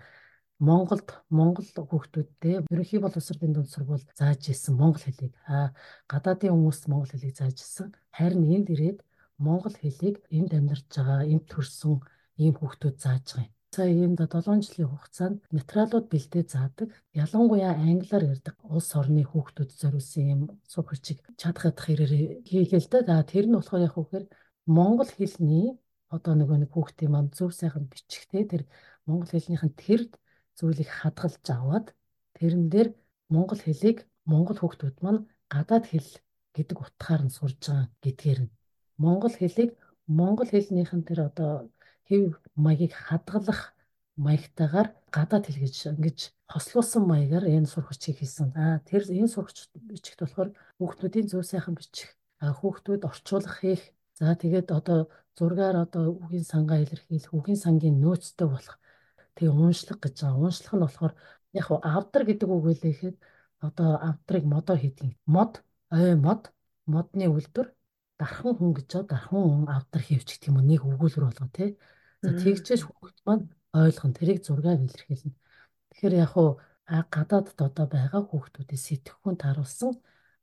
Монголд 0.62 1.08
монгол 1.38 1.66
хүүхдүүдтэй 1.74 2.54
ерөнхий 2.70 3.00
боловсролын 3.02 3.54
дунд 3.54 3.70
сургууль 3.70 4.06
зааж 4.18 4.42
ирсэн 4.46 4.74
монгол 4.78 5.02
хэлийг 5.02 5.34
аа 5.46 5.74
гадаадын 6.10 6.54
хүмүүс 6.54 6.86
монгол 6.86 7.10
хэлийг 7.10 7.34
зааж 7.38 7.56
ирсэн. 7.62 7.88
Харин 8.14 8.46
энд 8.56 8.68
ирээд 8.74 8.98
монгол 9.42 9.74
хэлийг 9.74 10.16
энд 10.30 10.50
амьдарч 10.58 10.86
байгаа, 10.94 11.26
энд 11.32 11.44
төрсэн 11.50 11.94
ийм 12.42 12.54
хүүхдүүд 12.58 12.96
зааж 13.04 13.26
байгаа 13.26 13.46
юм. 13.50 13.54
Сая 13.74 13.88
ийм 13.88 14.12
7 14.20 14.60
жилийн 14.66 14.90
хугацаанд 14.92 15.38
материалууд 15.56 16.06
бэлдээ 16.12 16.44
заадаг. 16.54 16.88
Ялангуяа 17.22 17.72
англиар 17.88 18.24
ярьдаг 18.32 18.56
улс 18.74 18.90
орны 19.00 19.22
хүүхдүүд 19.24 19.70
зориулсан 19.80 20.24
юм 20.34 20.42
сур 20.72 20.84
хүчиг 20.88 21.18
чадах 21.40 21.64
ядах 21.72 21.86
хэрэг 21.88 22.10
хийлээ 22.50 22.80
л 22.84 22.88
да. 23.08 23.24
Тэр 23.32 23.44
нь 23.48 23.56
болохоор 23.56 23.86
яг 23.88 23.96
үгээр 23.96 24.24
монгол 24.76 25.10
хэлний 25.16 25.66
одоо 26.14 26.32
нөгөө 26.36 26.58
нэг 26.60 26.70
хүүхдийн 26.76 27.12
маань 27.12 27.32
зөв 27.36 27.50
сайхан 27.56 27.84
бичихтэй 27.92 28.44
тэр 28.52 28.62
монгол 29.08 29.30
хэлнийхэн 29.32 29.72
тэр 29.82 30.00
зүйлийг 30.58 30.90
хадгалж 31.00 31.46
аваад 31.56 31.86
тэрэн 32.36 32.64
дээр 32.72 32.88
монгол 33.32 33.60
хэлийг 33.64 33.98
монгол 34.28 34.58
хүүхдүүд 34.60 34.96
маань 35.04 35.20
гадаад 35.52 35.84
хэл 35.88 36.10
гэдэг 36.56 36.76
утгаар 36.84 37.22
нь 37.24 37.32
сурж 37.36 37.56
байгаа 37.64 37.88
гэдгээр 38.04 38.40
нь 38.44 38.52
монгол 39.04 39.34
хэлийг 39.40 39.70
монгол 40.18 40.50
хэлнийхэн 40.52 41.02
тэр 41.08 41.20
одоо 41.32 41.52
хэв 42.12 42.37
маягийг 42.64 42.92
хадгалах 42.92 43.73
маягтайгаар 44.21 44.88
гадаад 45.16 45.45
хэл 45.49 45.64
гэж 45.64 45.76
ингэж 45.97 46.19
хослуулсан 46.52 47.02
маягаар 47.09 47.49
энэ 47.49 47.73
сурагчийг 47.73 48.21
хийсэн. 48.21 48.52
Аа 48.52 48.85
тэр 48.85 49.09
энэ 49.09 49.33
сурагч 49.33 49.73
бичихт 49.88 50.21
болохоор 50.21 50.50
хүүхдүүдийн 50.76 51.26
зөв 51.33 51.42
сайхан 51.49 51.73
бичих, 51.81 52.12
хүүхдүүд 52.61 53.09
орчуулах 53.09 53.57
хийх. 53.64 53.83
За 54.21 54.37
тэгээд 54.37 54.69
одоо 54.78 55.09
зургаар 55.38 55.76
одоо 55.85 56.04
үгийн 56.23 56.45
сангаа 56.52 56.78
илэрхийлэх, 56.85 57.33
үгийн 57.33 57.61
сангийн 57.64 57.97
нөөцтэй 58.04 58.49
болох. 58.52 58.76
Тэгээ 59.35 59.57
уншлах 59.57 59.99
гэж 60.04 60.16
байгаа. 60.21 60.45
Уншлах 60.45 60.75
нь 60.76 60.85
болохоор 60.85 61.12
яг 61.57 61.64
хуу 61.66 61.81
авдар 61.81 62.23
гэдэг 62.28 62.49
үг 62.52 62.64
үлээхэд 62.69 63.16
одоо 63.66 63.90
авдрыг 64.09 64.45
модоор 64.45 64.81
хийдэг. 64.85 65.16
Мод, 65.25 65.52
ой 65.88 66.12
мод, 66.26 66.52
модны 66.85 67.26
үлдвэр 67.33 67.69
дархан 68.21 68.52
хүн 68.59 68.73
гэж 68.76 68.88
дархан 69.09 69.42
хүн 69.49 69.64
авдар 69.76 70.02
хийвч 70.04 70.28
гэх 70.37 70.49
юм 70.52 70.61
уу 70.61 70.69
нэг 70.69 70.81
өгүүлбэр 70.85 71.26
болгоо 71.26 71.49
тий. 71.57 71.71
За 72.22 72.30
тэгжээс 72.30 72.82
хүүхд 72.86 73.18
маань 73.26 73.44
ойлгон 73.74 74.12
тэрийг 74.14 74.40
зургаар 74.46 74.78
илэрхийлнэ. 74.78 75.34
Тэгэхээр 75.90 76.14
яг 76.22 76.30
хуу 76.32 76.62
гадаадд 76.86 77.58
одоо 77.58 77.86
байгаа 77.90 78.22
хүүхдүүдийн 78.26 78.84
сэтгэхүйн 78.86 79.36
таруулсан 79.42 79.92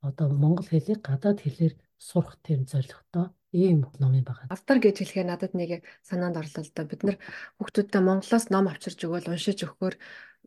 одоо 0.04 0.26
монгол 0.32 0.68
хэлийг 0.68 1.00
гадаад 1.04 1.40
хэлээр 1.40 1.74
сурах 1.96 2.36
тийм 2.44 2.64
зорилготой 2.64 3.32
ийм 3.52 3.84
ном 4.00 4.12
юм 4.14 4.24
байна. 4.24 4.48
Авдар 4.48 4.78
гэж 4.80 4.96
хэлэхээр 5.04 5.28
надад 5.28 5.52
нэг 5.52 5.84
санаанд 6.00 6.40
орлоо 6.40 6.64
л 6.64 6.72
да. 6.72 6.88
Бид 6.88 7.02
нар 7.04 7.16
хүүхдүүдтэй 7.60 8.00
Монголоос 8.00 8.46
ном 8.48 8.66
авчирч 8.70 9.00
өгөөл 9.04 9.30
уншиж 9.32 9.58
өгөхөөр 9.66 9.94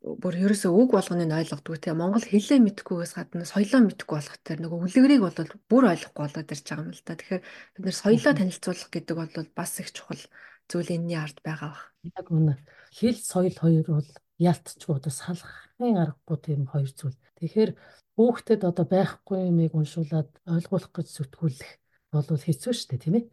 бүр 0.03 0.35
ерөөсөө 0.35 0.71
үг 0.73 0.89
болгоныг 0.97 1.31
ойлгодгүй 1.31 1.77
тийм 1.79 2.01
Монгол 2.01 2.25
хэлээ 2.25 2.59
мэдхгүйгээс 2.59 3.13
гадна 3.15 3.47
соёлоо 3.47 3.81
мэдхгүй 3.87 4.17
болох 4.19 4.37
тэр 4.43 4.59
нөгөө 4.59 4.79
үлгэрийг 4.83 5.21
бол 5.23 5.37
бүр 5.71 5.83
ойлгохгүй 5.93 6.23
болоод 6.27 6.51
ирж 6.51 6.65
байгаа 6.67 6.83
юм 6.83 6.91
л 6.91 7.03
да. 7.07 7.15
Тэгэхээр 7.15 7.41
бид 7.77 7.83
нэр 7.87 7.95
соёлоо 7.95 8.33
танилцуулах 8.35 8.89
гэдэг 8.91 9.15
бол 9.15 9.47
бас 9.55 9.71
их 9.79 9.89
чухал 9.95 10.23
зүйл 10.69 10.89
энэний 10.95 11.19
ард 11.19 11.37
байгаа 11.43 11.69
бах. 11.73 11.83
Яг 12.03 12.27
үнэ. 12.31 12.55
Хэл 12.93 13.19
соёл 13.19 13.55
хоёр 13.55 13.85
бол 13.87 14.09
ялтчгүй 14.39 14.95
одоо 14.97 15.13
салахын 15.13 15.95
аргагүй 16.03 16.37
тийм 16.41 16.61
хоёр 16.71 16.91
зүйл. 16.91 17.17
Тэгэхээр 17.39 17.71
хүүхдэд 18.15 18.61
одоо 18.69 18.85
байхгүй 18.85 19.49
юмыг 19.49 19.73
уншуулад 19.75 20.29
ойлгуулах 20.47 20.91
гэж 20.93 21.07
зүтгүүлэх 21.13 21.71
бол 22.13 22.27
хэцүү 22.27 22.73
шүү 22.73 22.87
дээ 22.93 23.03
тийм 23.03 23.15
ээ. 23.19 23.25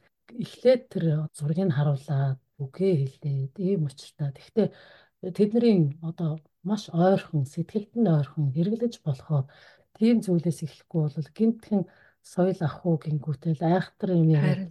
Эхлээд 0.45 0.83
тэр 0.93 1.05
зургийг 1.37 1.71
харуулад 1.75 2.39
үгээ 2.63 2.93
хэлээд 3.01 3.55
ийм 3.59 3.89
учиртай. 3.89 4.31
Гэхдээ 4.37 4.69
тэдний 5.37 5.97
одоо 6.01 6.41
маш 6.65 6.89
ойрхон 6.93 7.45
сэтгэлд 7.45 7.93
нь 7.97 8.09
ойрхон 8.09 8.53
хэрэглэж 8.55 8.95
болохоо 9.05 9.49
тийм 9.97 10.17
зүйлээс 10.25 10.65
эхлэхгүй 10.65 11.00
бол 11.13 11.28
гинтхэн 11.37 11.83
соёл 12.25 12.61
ах 12.65 12.76
уу 12.87 12.97
гингүүтэл 13.00 13.61
айхтар 13.61 14.11
юм 14.17 14.28
яа. 14.33 14.69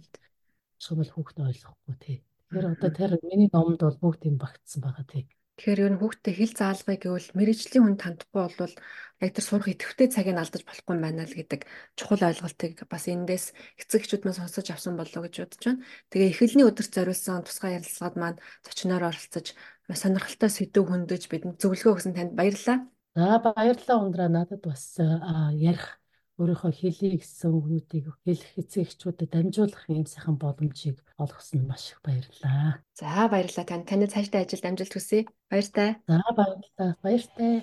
Шумал 0.82 1.10
хүүхд 1.12 1.36
ойлгохгүй 1.46 1.96
тий. 2.02 2.18
Тэгэхээр 2.50 2.66
одоо 2.66 2.90
тэр 2.90 3.12
миний 3.22 3.46
номонд 3.46 3.78
бол 3.78 4.10
бүгд 4.10 4.26
юм 4.26 4.36
багтсан 4.42 4.82
байгаа 4.82 5.06
тий. 5.06 5.30
Тэгэхээр 5.54 5.86
ер 5.86 5.92
нь 5.94 6.00
хүүхдтэй 6.02 6.34
хэл 6.34 6.50
заалгыг 6.58 6.98
гэвэл 6.98 7.30
мэрэгжлийн 7.38 7.84
хүн 7.86 7.94
тандахгүй 7.94 8.42
бол 8.58 8.74
яг 9.22 9.30
тэр 9.30 9.44
сурах 9.46 9.70
идэвхтэй 9.70 10.08
цагийг 10.10 10.34
алдаж 10.34 10.66
болохгүй 10.66 10.94
юм 10.98 11.04
байна 11.04 11.30
л 11.30 11.36
гэдэг 11.36 11.62
чухал 11.94 12.26
ойлголтыг 12.26 12.74
бас 12.90 13.06
эндээс 13.06 13.54
эцэг 13.78 14.02
эхчүүд 14.02 14.24
маань 14.26 14.40
сонсож 14.40 14.66
авсан 14.66 14.98
болоо 14.98 15.22
гэж 15.22 15.34
бодож 15.46 15.62
байна. 15.62 15.84
Тэгээ 16.10 16.32
эхлэлний 16.34 16.66
өдөрт 16.66 16.90
зориулсан 16.90 17.46
тусгай 17.46 17.78
ярилцлагад 17.78 18.16
маань 18.18 18.42
зочноор 18.66 19.04
оролцож 19.14 19.46
сонирхолтой 19.94 20.50
сэдв 20.50 20.84
хөндөж 20.90 21.22
бидэнд 21.30 21.60
зөвлөгөө 21.62 21.92
өгсөн 21.94 22.16
танд 22.18 22.34
баярлалаа. 22.34 22.78
За 23.14 23.38
баярлалаа 23.38 23.98
ундраа 24.00 24.26
надад 24.32 24.64
бас 24.66 24.98
ярих 24.98 25.99
өөрийнхөө 26.40 26.72
хэлий 26.72 27.20
гэсэн 27.20 27.52
үгнүүдийг 27.52 28.16
хэлэх 28.24 28.52
эцэгчүүдэд 28.56 29.28
дамжуулах 29.28 29.84
юм 29.92 30.08
сайхан 30.08 30.40
боломжийг 30.40 31.04
олгосон 31.20 31.68
маш 31.68 31.92
их 31.92 32.00
баярлалаа. 32.00 32.80
За 32.96 33.28
баярлалаа 33.28 33.66
тань. 33.68 33.84
Таны 33.84 34.08
цаашдаа 34.08 34.48
ажилд 34.48 34.64
амжилт 34.64 34.96
хүсье. 34.96 35.28
Баяртай. 35.52 36.00
За 36.08 36.24
баярлалаа. 36.32 36.90
Баяртай. 37.04 37.60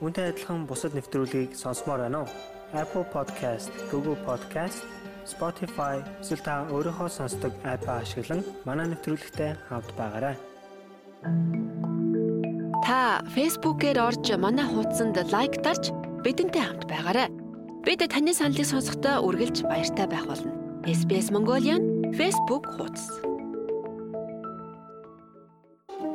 Үүнтэй 0.00 0.32
адилхан 0.32 0.64
бусад 0.64 0.96
нэвтрүүлгийг 0.96 1.52
сонсомоор 1.52 2.08
байна 2.08 2.24
уу? 2.24 2.32
Apple 2.72 3.04
Podcast, 3.12 3.68
Google 3.92 4.16
Podcast, 4.24 4.80
Spotify 5.28 6.00
эсвэл 6.24 6.40
та 6.40 6.64
өөрийнхөө 6.72 7.08
сонсдог 7.12 7.52
апп 7.68 7.86
ашиглан 7.92 8.40
манай 8.64 8.88
нэвтрүүлэгтэй 8.88 9.52
хавд 9.68 9.92
байгаарай. 10.00 10.36
Та 12.82 13.20
Facebook-ээр 13.36 14.00
орж 14.00 14.26
манай 14.40 14.66
хуудсанд 14.66 15.20
лайк 15.30 15.60
дарж 15.62 15.92
бидэнтэй 16.24 16.64
хамт 16.64 16.88
байгаарай. 16.88 17.41
Бид 17.82 17.98
таны 17.98 18.30
саналыг 18.30 18.62
сонсохдоо 18.62 19.26
үргэлж 19.26 19.66
баяртай 19.66 20.06
байх 20.06 20.22
болно. 20.30 20.54
SBS 20.86 21.34
Mongolian 21.34 21.82
Facebook 22.14 22.62
хуудас. 22.78 23.10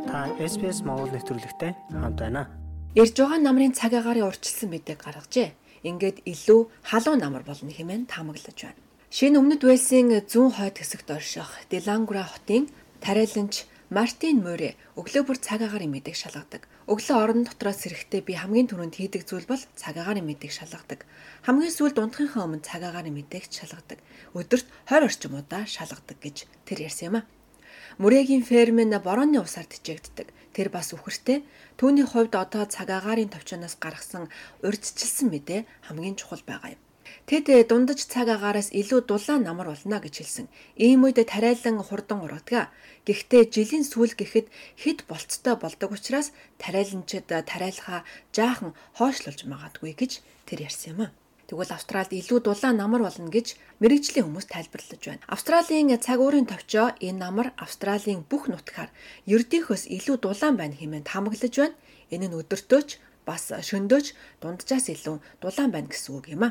Та 0.07 0.31
SBS 0.39 0.79
Монгол 0.87 1.11
нэвтрүүлэгтэй 1.11 1.75
хамт 1.91 2.23
байна. 2.23 2.47
Ирж 2.95 3.19
байгаа 3.19 3.43
намрын 3.43 3.75
цаг 3.75 3.91
агарын 3.99 4.31
урьдчилсан 4.31 4.71
мэдээг 4.71 4.99
гаргажээ. 5.03 5.51
Ингээд 5.83 6.23
илүү 6.23 6.71
халуун 6.87 7.19
намар 7.19 7.43
болно 7.43 7.67
хэмээн 7.67 8.07
таамаглаж 8.07 8.55
байна. 8.63 8.79
Шинэ 9.11 9.35
өмнөд 9.35 9.67
Уэльсийн 9.67 10.23
зүүн 10.23 10.55
хойд 10.55 10.79
хэсэгт 10.79 11.11
орших 11.11 11.51
Делангура 11.67 12.23
хотын 12.23 12.71
тариаланч 13.03 13.67
Мартин 13.91 14.39
Море 14.39 14.79
өглөө 14.95 15.23
бүр 15.27 15.37
цаг 15.43 15.67
агаарын 15.67 15.91
мэдээг 15.91 16.15
шалгадаг. 16.15 16.63
Өглөө 16.87 17.17
орон 17.19 17.43
дотроос 17.43 17.83
сэрэхдээ 17.83 18.21
би 18.23 18.39
хамгийн 18.39 18.71
түрүүнд 18.71 18.95
хийдэг 18.95 19.27
зүйл 19.27 19.43
бол 19.43 19.59
цаг 19.75 19.99
агаарын 19.99 20.23
мэдээг 20.23 20.55
шалгадаг. 20.55 21.03
Хамгийн 21.43 21.75
сүүлд 21.75 21.99
унтахынхаа 21.99 22.47
өмнө 22.47 22.63
цаг 22.63 22.79
агаарын 22.87 23.11
мэдээг 23.11 23.51
шалгадаг. 23.51 23.99
Өдөрт 24.31 24.67
20 24.87 25.03
орчим 25.03 25.35
удаа 25.35 25.67
шалгадаг 25.67 26.15
гэж 26.23 26.47
тэр 26.63 26.87
ярьсан 26.87 27.11
юм 27.11 27.15
а. 27.19 27.27
Мөрөгийн 27.99 28.47
ферм 28.47 28.79
нь 28.87 28.95
борооны 29.03 29.35
усаар 29.43 29.67
тижээгддэг. 29.67 30.31
Тэр 30.55 30.71
бас 30.71 30.95
үхэртэй. 30.95 31.43
Түүний 31.75 32.07
хувьд 32.07 32.39
одоо 32.39 32.63
цаг 32.71 32.87
агаарын 32.87 33.35
товчоноос 33.35 33.75
гаргасан 33.83 34.31
урьдчилсан 34.63 35.27
мэдээ 35.27 35.67
хамгийн 35.91 36.15
чухал 36.15 36.39
байгаа 36.47 36.79
юм. 36.79 36.86
Тэд 37.27 37.45
дундаж 37.69 37.99
цаг 38.07 38.27
агаараас 38.31 38.69
илүү 38.71 39.01
дулаан 39.09 39.43
намар 39.43 39.67
болно 39.71 39.97
гэж 39.99 40.15
хэлсэн. 40.23 40.47
Ийм 40.75 41.03
үед 41.05 41.19
тариалан 41.23 41.83
хурдан 41.83 42.19
ургадаг. 42.25 42.71
Гэхдээ 43.07 43.43
жилийн 43.53 43.85
сүүл 43.87 44.13
гэхэд 44.19 44.47
хэд 44.81 44.99
болцтой 45.09 45.55
болдог 45.59 45.91
учраас 45.95 46.31
тариаланчид 46.61 47.27
тариалахаа 47.27 48.01
жаахан 48.35 48.71
хоошлуулж 48.97 49.41
магадгүй 49.47 49.93
гэж 49.99 50.11
тэр 50.47 50.59
ярьсан 50.67 50.91
юм 50.95 51.01
а. 51.05 51.15
Тэгвэл 51.47 51.71
Австралид 51.71 52.11
илүү 52.11 52.43
дулаан 52.43 52.75
намар 52.75 53.07
болно 53.07 53.31
гэж 53.31 53.55
мэрэгжлийн 53.79 54.27
хүмүүс 54.27 54.51
тайлбарлаж 54.51 54.99
байна. 54.99 55.23
Австралийн 55.31 55.95
цаг 55.95 56.19
уурын 56.19 56.43
товчоо 56.43 56.91
энэ 56.99 57.23
намар 57.23 57.55
Австралийн 57.55 58.27
бүх 58.27 58.51
нутгаар 58.51 58.91
ердийнхөөс 59.31 59.87
илүү 59.87 60.15
дулаан 60.19 60.59
байна 60.59 60.75
хэмээн 60.75 61.07
таамаглаж 61.07 61.53
байна. 61.55 61.79
Энэ 62.11 62.27
нь 62.27 62.35
өдөртөөч 62.35 62.89
бас 63.23 63.43
шөндөөч 63.51 64.07
дунджаас 64.43 64.91
илүү 64.91 65.15
дулаан 65.39 65.71
байна 65.71 65.87
гэсэн 65.87 66.11
үг 66.19 66.27
юм 66.35 66.43
а. 66.47 66.49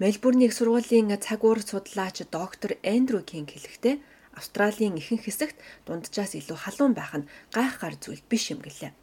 Мельбурний 0.00 0.46
их 0.48 0.54
сургуулийн 0.56 1.12
цаг 1.20 1.44
уур 1.44 1.60
судлаач 1.60 2.24
доктор 2.32 2.70
Эндрю 2.82 3.20
Кинг 3.20 3.52
хэлэхдээ 3.52 4.00
Австралийн 4.32 4.96
ихэнх 4.96 5.28
хэсэгт 5.28 5.56
дунджаас 5.84 6.32
илүү 6.40 6.56
халуун 6.56 6.96
байх 6.96 7.12
нь 7.20 7.28
гайхахаар 7.52 8.00
зүйл 8.00 8.24
биш 8.24 8.48
юм 8.48 8.64
гэлээ. 8.64 8.96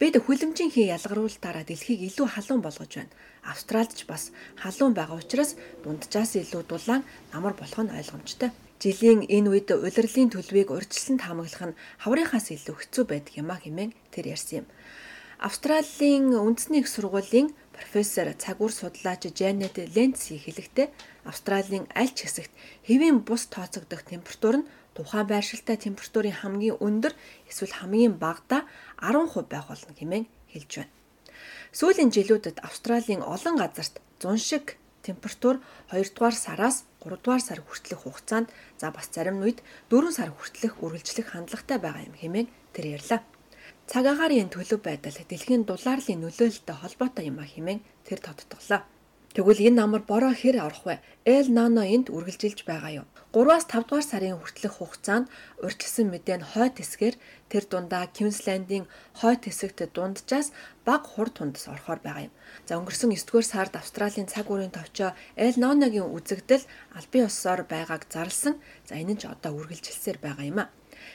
Бид 0.00 0.16
хүлэмжийн 0.16 0.72
хий 0.72 0.88
ялгаруулалтаараа 0.96 1.68
дэлхийг 1.68 2.00
илүү 2.08 2.26
халуун 2.32 2.64
болгож 2.64 2.88
байна. 2.88 3.12
Австралид 3.52 3.92
ч 3.92 4.08
бас 4.08 4.32
халуун 4.56 4.96
байгаа 4.96 5.20
учраас 5.20 5.60
дунджаас 5.84 6.32
илүү 6.40 6.62
дулаан 6.64 7.04
намар 7.36 7.52
болох 7.60 7.80
нь 7.84 7.92
ойлгомжтой. 7.92 8.48
Жилийн 8.80 9.28
энэ 9.28 9.48
үед 9.52 9.68
улирлын 9.76 10.32
төлөвийг 10.32 10.72
урьдчилан 10.72 11.20
таамаглах 11.20 11.64
нь 11.68 11.78
хаврынхаас 12.00 12.48
илүү 12.56 12.76
хэцүү 12.80 13.04
байдаг 13.04 13.36
юм 13.36 13.52
а 13.52 13.60
хэмээн 13.60 13.92
тэр 14.08 14.32
ярьсан 14.32 14.64
юм. 14.64 14.66
Австралийн 15.40 16.36
үндэсний 16.36 16.84
их 16.84 16.88
сургуулийн 16.92 17.56
профессор 17.72 18.28
цагуур 18.36 18.72
судлаач 18.76 19.24
Жанет 19.24 19.80
Ленци 19.96 20.36
хэлэхдээ 20.36 20.92
Австралийн 21.24 21.88
аль 21.96 22.12
ч 22.12 22.28
хэсэгт 22.28 22.52
хэвийн 22.84 23.24
бус 23.24 23.48
тооцогдох 23.48 24.04
температур 24.04 24.60
нь 24.60 24.68
тухайн 24.92 25.24
байршилтай 25.24 25.80
температурын 25.80 26.36
хамгийн 26.44 26.76
өндөр 26.76 27.16
эсвэл 27.48 27.72
хамгийн 27.72 28.20
багадаа 28.20 28.68
10% 29.00 29.48
байх 29.48 29.72
болно 29.72 29.92
хэмээн 29.96 30.28
хэлж 30.52 30.72
байна. 30.76 30.92
Сүүлийн 31.72 32.12
жилүүдэд 32.12 32.60
Австралийн 32.60 33.24
олон 33.24 33.56
газарт 33.56 33.96
зуншиг 34.20 34.76
температур 35.00 35.64
2 35.88 36.04
дугаар 36.12 36.36
сараас 36.36 36.84
3 37.00 37.16
дугаар 37.16 37.40
сар 37.40 37.64
хүртэлх 37.64 38.04
хугацаанд 38.04 38.52
за 38.76 38.92
бас 38.92 39.08
зарим 39.08 39.40
үед 39.40 39.64
4 39.88 40.12
сар 40.12 40.28
хүртэлх 40.36 40.84
үргэлжлэх 40.84 41.32
хандлагатай 41.32 41.80
байгаа 41.80 42.04
юм 42.04 42.16
хэмээн 42.20 42.48
тэр 42.76 43.00
ярьлаа. 43.00 43.24
Цаг 43.90 44.06
агаарын 44.06 44.54
төлөв 44.54 44.86
байдал 44.86 45.18
дэлхийн 45.26 45.66
дулаарлын 45.66 46.22
нөлөөлөлтөй 46.22 46.76
холбоотой 46.78 47.24
юм 47.26 47.42
а 47.42 47.46
хэмээн 47.52 47.80
тэр 48.06 48.22
тодтоглоо. 48.22 48.86
Тэгвэл 49.34 49.66
энэ 49.66 49.78
намар 49.82 50.02
бороо 50.06 50.30
хэр 50.30 50.62
орох 50.62 50.86
вэ? 50.86 51.02
Эл 51.26 51.50
Нано 51.50 51.82
энд 51.82 52.06
үргэлжилж 52.06 52.62
байгаа 52.70 53.02
юу? 53.02 53.06
3-аас 53.34 53.66
5 53.66 53.90
дугаар 53.90 54.06
сарын 54.06 54.38
хүртэлх 54.38 54.78
хугацаанд 54.78 55.26
урьдчилсан 55.58 56.06
мэдээ 56.06 56.38
нь 56.38 56.48
хойд 56.54 56.78
хэсгээр 56.78 57.16
тэр 57.50 57.64
дундаа 57.66 58.06
Квинслендийн 58.14 58.86
хойд 59.18 59.42
хэсэгт 59.50 59.90
дунджаас 59.90 60.54
баг 60.86 61.02
хур 61.10 61.26
тундас 61.34 61.66
орохоор 61.66 61.98
байгаа 62.02 62.30
юм. 62.30 62.34
За 62.70 62.78
өнгөрсөн 62.78 63.10
9 63.10 63.26
дугаар 63.26 63.46
сард 63.50 63.74
Австралийн 63.74 64.30
цаг 64.30 64.46
үеийн 64.50 64.70
товчоо 64.70 65.18
Эл 65.34 65.58
Ноногийн 65.58 66.06
үзэгдэл 66.14 66.62
албан 66.94 67.26
ёсоор 67.26 67.66
байгааг 67.66 68.06
зарлсан. 68.06 68.54
За 68.86 68.94
энэ 69.02 69.14
нь 69.14 69.20
ч 69.22 69.26
одоо 69.26 69.50
үргэлжилсээр 69.58 70.18
байгаа 70.22 70.46
юм 70.46 70.58
а. 70.62 70.70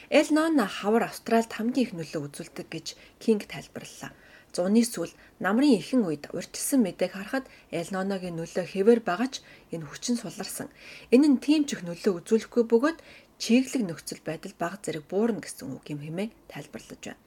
Эл 0.10 0.30
Ноно 0.36 0.65
хавар 0.67 1.04
Австральд 1.10 1.52
хамгийн 1.54 1.86
их 1.86 1.91
нөлөө 1.98 2.21
үзүүлдэг 2.28 2.67
гэж 2.71 2.88
Кинг 3.24 3.45
тайлбарллаа. 3.52 4.12
Зуны 4.56 4.88
сүүл 4.88 5.12
намрын 5.43 5.76
ихэн 5.76 6.08
үед 6.08 6.32
урьдчилсан 6.32 6.80
мэдээг 6.80 7.12
харахад 7.12 7.45
Элноногийн 7.76 8.39
нөлөө 8.39 8.65
хэвээр 8.71 9.02
байгаа 9.04 9.30
ч 9.34 9.36
энэ 9.76 9.84
хүчин 9.84 10.15
суларсан. 10.15 10.71
Энэ 11.12 11.28
нь 11.28 11.43
тийм 11.43 11.67
ч 11.67 11.76
их 11.76 11.84
нөлөө 11.84 12.24
үзүүлэхгүй 12.24 12.63
бөгөөд 12.71 12.98
чиглэг 13.36 13.84
нөхцөл 13.84 14.24
байдал 14.24 14.56
баг 14.56 14.80
зэрэг 14.80 15.04
буурна 15.12 15.43
гэсэн 15.43 15.76
үг 15.76 15.86
юм 15.91 16.00
хэмээн 16.00 16.32
тайлбарлаж 16.48 17.02
байна. 17.04 17.24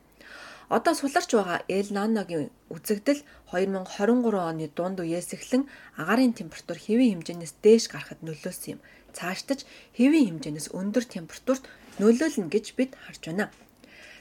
Одоо 0.72 0.92
суларч 0.96 1.28
байгаа 1.36 1.60
Эл 1.68 1.88
Наногийн 1.92 2.48
үзэгдэл 2.72 3.20
2023 3.52 4.48
оны 4.48 4.66
дунд 4.72 5.00
үеэс 5.04 5.36
эхлэн 5.36 5.64
агаарын 6.00 6.32
температур 6.32 6.80
хэвийн 6.80 7.20
хэмжээнээс 7.20 7.54
дээш 7.64 7.84
гарахад 7.92 8.20
нөлөөсөн 8.24 8.76
юм. 8.76 8.80
Цаашдаж 9.16 9.68
хэвийн 9.96 10.28
хэмжээнээс 10.28 10.72
өндөр 10.76 11.04
температурт 11.08 11.64
нөлөөлнө 12.02 12.48
гэж 12.54 12.66
бид 12.78 12.94
харж 13.04 13.22
байна. 13.28 13.46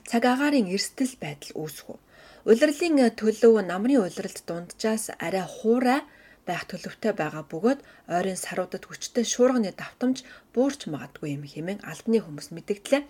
Цаг 0.10 0.24
агаарын 0.26 0.72
эрсдэл 0.74 1.14
байдал 1.22 1.54
үүсэх 1.62 1.88
үү? 1.92 2.00
Улирлын 2.48 3.12
төлөв 3.20 3.56
намрын 3.68 4.04
улиралд 4.08 4.40
дунджаас 4.48 5.12
арай 5.20 5.44
хуурай 5.44 6.02
байх 6.48 6.64
төлөвтэй 6.72 7.12
байгаа 7.12 7.44
бөгөөд 7.52 7.80
ойрын 8.16 8.40
саруудад 8.40 8.88
хүчтэй 8.88 9.26
шуурганы 9.28 9.76
давтамж 9.76 10.24
буурч 10.56 10.88
магадгүй 10.88 11.36
юм 11.36 11.44
хэмээн 11.44 11.84
албаны 11.84 12.24
хүмүүс 12.24 12.48
мэдгдлээ. 12.56 13.04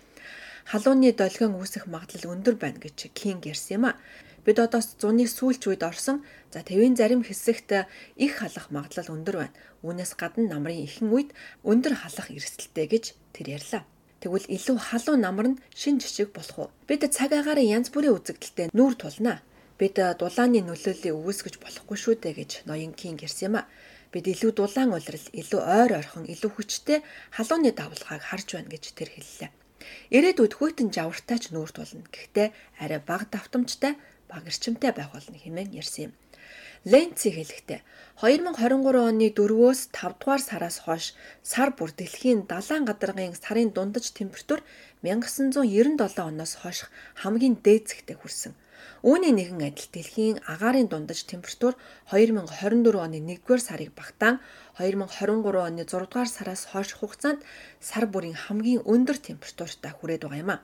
Халууны 0.70 1.14
долгион 1.14 1.54
үүсэх 1.54 1.86
магадлал 1.86 2.34
өндөр 2.34 2.58
байна 2.58 2.82
гэж 2.82 3.14
Кинг 3.14 3.46
ярьсан 3.46 3.78
юм 3.78 3.84
а. 3.88 3.98
Бид 4.42 4.58
одоо 4.58 4.82
зуны 4.82 5.24
сүүлч 5.30 5.70
үед 5.70 5.86
орсон. 5.86 6.26
За 6.50 6.66
тэвийн 6.66 6.98
зарим 6.98 7.22
хэсэгт 7.22 7.86
их 8.18 8.32
халах 8.42 8.74
магадлал 8.74 9.14
өндөр 9.16 9.36
байна. 9.38 9.56
Үүнээс 9.86 10.12
гадна 10.18 10.50
намрын 10.50 10.82
ихэн 10.82 11.08
үед 11.14 11.30
өндөр 11.62 11.94
халах 11.94 12.28
эрсдэлтэй 12.34 12.86
гэж 12.90 13.04
тэр 13.32 13.46
ярьлаа. 13.54 13.82
Тэгвэл 14.18 14.50
илүү 14.50 14.78
халуун 14.82 15.22
намар 15.22 15.46
нь 15.54 15.60
шин 15.70 16.02
жижиг 16.02 16.34
болох 16.34 16.58
уу? 16.58 16.70
Бид 16.90 17.06
цаг 17.06 17.30
агаараа 17.30 17.62
янз 17.62 17.94
бүрийн 17.94 18.18
үзэгдэлтэй 18.18 18.66
нүүр 18.74 18.94
тулнаа. 18.98 19.38
Бид 19.78 19.94
дулааны 19.94 20.58
нөлөөллийг 20.66 21.14
үүсгэж 21.14 21.62
болохгүй 21.62 21.98
шүү 22.02 22.14
дээ 22.18 22.34
гэж 22.42 22.50
ноён 22.66 22.98
Кинг 22.98 23.22
ирсэн 23.22 23.46
юм 23.46 23.62
а. 23.62 23.70
Бид 24.10 24.26
илүү 24.26 24.58
дулаан 24.58 24.90
улирал, 24.90 25.26
илүү 25.40 25.60
ойр 25.62 25.92
орхон, 26.02 26.26
илүү 26.26 26.50
хүчтэй 26.50 26.98
халууны 27.30 27.70
давлгааг 27.70 28.22
харж 28.26 28.58
байна 28.58 28.72
гэж 28.74 28.84
тэр 28.98 29.10
хэллээ. 29.14 29.50
Ирээдүйд 30.10 30.52
хүйтэн 30.58 30.88
жавартай 30.90 31.38
ч 31.38 31.54
нүүр 31.54 31.70
тулна. 31.70 32.02
Гэхдээ 32.10 32.48
арай 32.82 33.00
бага 33.04 33.30
давтамжтай, 33.30 33.94
бага 34.26 34.50
эрчимтэй 34.50 34.90
байх 34.96 35.14
болно 35.14 35.38
хэмээн 35.38 35.76
ярьсан 35.78 36.10
юм. 36.10 36.12
Ленци 36.86 37.34
хэлэхдээ 37.34 37.82
2023 38.22 39.10
оны 39.10 39.34
4-өөс 39.34 39.90
5 39.90 40.22
дугаар 40.22 40.42
сараас 40.42 40.78
хойш 40.86 41.14
сар 41.42 41.74
бүр 41.74 41.90
дэлхийн 41.90 42.46
далайн 42.46 42.86
гадаргын 42.86 43.34
сарын 43.34 43.74
дундаж 43.74 44.14
температур 44.14 44.62
1997 45.02 46.22
оноос 46.22 46.52
хойш 46.62 46.86
хамгийн 47.18 47.58
дээд 47.58 47.90
зэгтээ 47.90 48.16
хүрсэн. 48.18 48.54
Үүний 49.02 49.34
нэгэн 49.34 49.62
адил 49.70 49.90
дэлхийн 49.90 50.38
агаарын 50.46 50.86
дундаж 50.90 51.26
температур 51.26 51.74
2024 52.14 52.94
оны 52.94 53.18
1-р 53.26 53.60
сарыг 53.62 53.90
багтаан 53.98 54.38
2023 54.78 55.58
оны 55.58 55.82
6-р 55.82 56.28
сараас 56.30 56.62
хойш 56.70 56.94
хугацаанд 56.94 57.42
сар 57.82 58.06
бүрийн 58.06 58.38
хамгийн 58.38 58.86
өндөр 58.86 59.18
температуртай 59.18 59.90
хүрээд 59.94 60.22
байгаа 60.26 60.42
юм 60.42 60.50
а. 60.54 60.62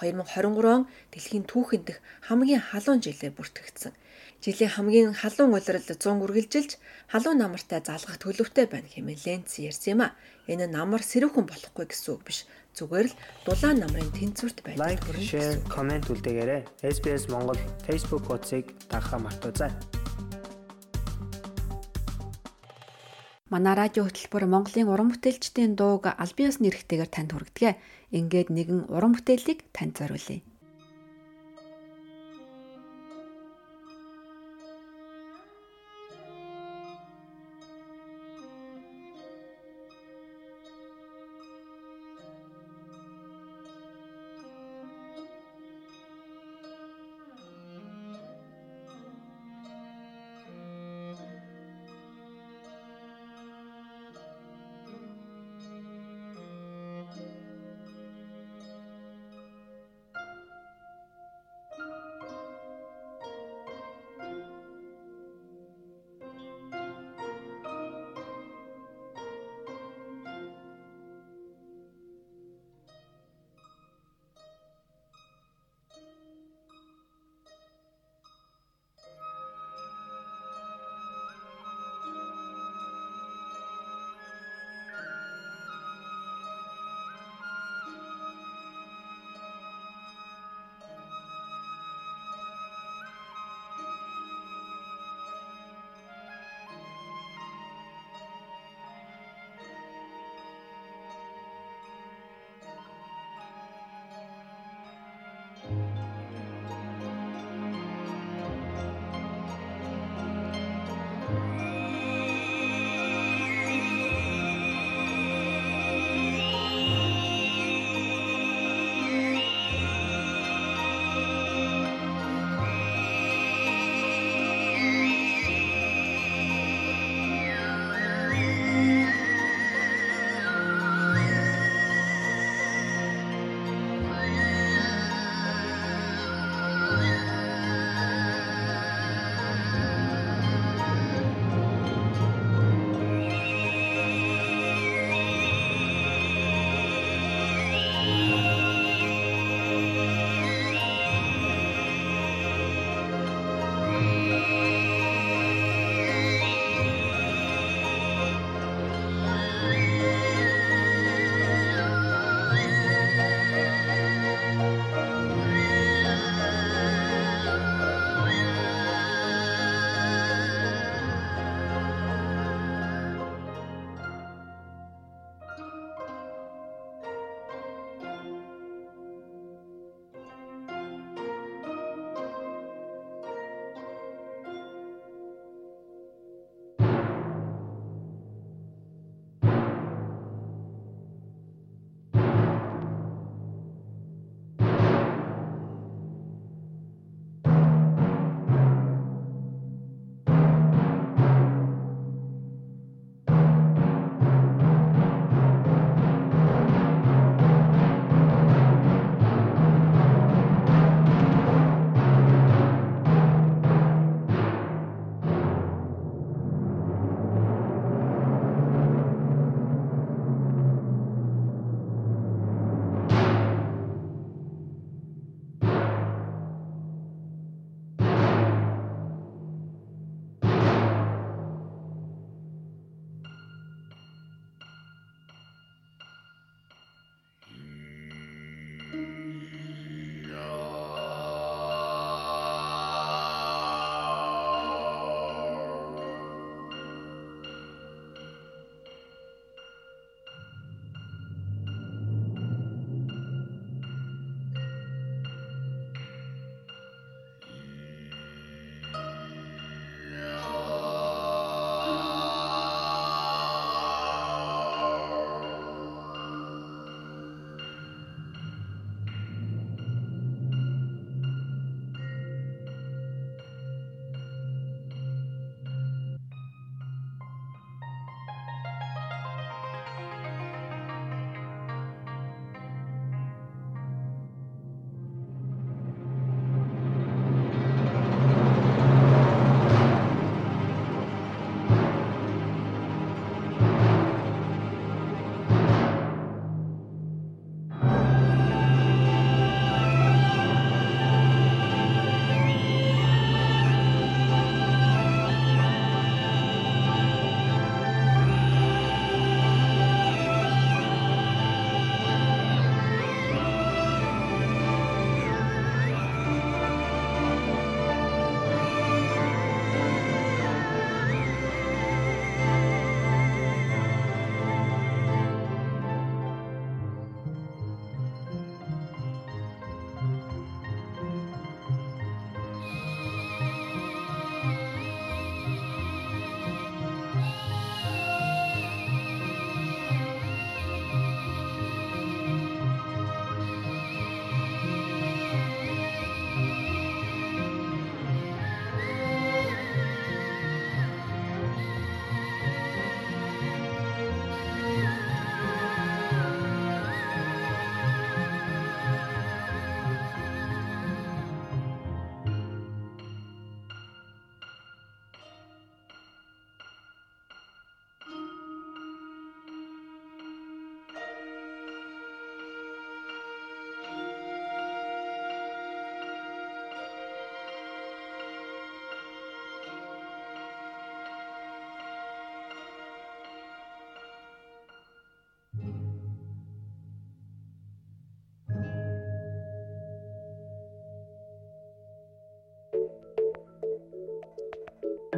2023 0.00 0.66
он 0.66 0.82
дэлхийн 1.14 1.44
түүхэнд 1.46 1.84
дэх 1.86 1.98
хамгийн 2.26 2.62
халуун 2.62 2.98
жилээр 2.98 3.34
бүртгэгдсэн. 3.38 3.94
Жилийн 4.42 4.72
хамгийн 4.74 5.12
халуун 5.14 5.54
улирал 5.54 5.86
100 5.86 6.18
үргэлжилж 6.20 6.70
халуун 7.08 7.38
намартай 7.38 7.78
залгах 7.78 8.18
төлөвтэй 8.18 8.66
байна 8.66 8.90
хэмээн 8.90 9.22
Ленц 9.22 9.56
ярьсан 9.62 9.90
юм 9.94 10.02
а. 10.04 10.18
Энэ 10.50 10.66
намар 10.66 11.00
сэрүүхэн 11.00 11.46
болохгүй 11.46 11.86
гэсэн 11.88 12.10
үг 12.18 12.22
биш. 12.26 12.44
Зүгээр 12.74 13.06
л 13.06 13.18
дулаан 13.46 13.78
намрын 13.80 14.10
тэнцвэрт 14.10 14.66
байж. 14.66 14.76
Лайк, 14.82 15.00
share, 15.22 15.62
comment 15.70 16.04
үлдээгээрэй. 16.10 16.66
SBS 16.82 17.30
Монгол 17.30 17.56
Facebook 17.86 18.26
хуудсыг 18.26 18.74
дагахаа 18.90 19.22
мартаоцай. 19.22 19.70
Манай 23.54 23.78
радио 23.78 24.02
хөтөлбөр 24.02 24.50
Монголын 24.50 24.90
уран 24.90 25.14
бүтээлчдийн 25.14 25.78
дууг 25.78 26.10
албан 26.10 26.50
ёсны 26.50 26.74
эрхтэйгээр 26.74 27.06
танд 27.06 27.30
хүргэдэг. 27.38 27.78
Ингээд 28.14 28.48
нэгэн 28.54 28.80
уран 28.94 29.12
бүтээлийг 29.18 29.66
танд 29.74 29.98
зориулъя. 29.98 30.38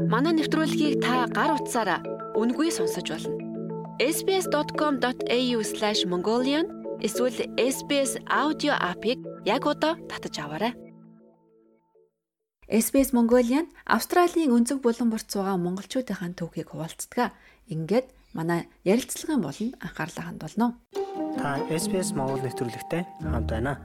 Манай 0.06 0.38
нэвтрүүлгийг 0.38 1.02
та 1.02 1.26
гар 1.26 1.58
утсаараа 1.58 1.98
үнгүй 2.38 2.70
сонсож 2.70 3.10
болно. 3.10 3.34
sbs.com.au/mongolian 3.98 6.70
эсвэл 7.02 7.50
SBS 7.58 8.22
аудио 8.30 8.78
апыг 8.78 9.18
яг 9.42 9.66
одоо 9.66 9.98
татаж 10.06 10.38
аваарай. 10.38 10.78
SBS 12.70 13.10
Mongolian 13.10 13.66
Австралийн 13.82 14.54
өнцөг 14.54 14.78
булан 14.78 15.10
борт 15.10 15.26
суугаа 15.26 15.58
монголчуудынхаа 15.58 16.38
төвхийг 16.38 16.70
хуваалцдаг. 16.70 17.34
Ингээд 17.66 18.06
манай 18.30 18.70
ярилцлагын 18.86 19.42
болонд 19.42 19.74
анхаарлаа 19.82 20.30
хандуулно. 20.30 20.78
Та 21.34 21.66
SBS 21.66 22.14
Монгол 22.14 22.46
нэвтрүүлэгтэй 22.46 23.02
хамт 23.26 23.50
байна. 23.50 23.82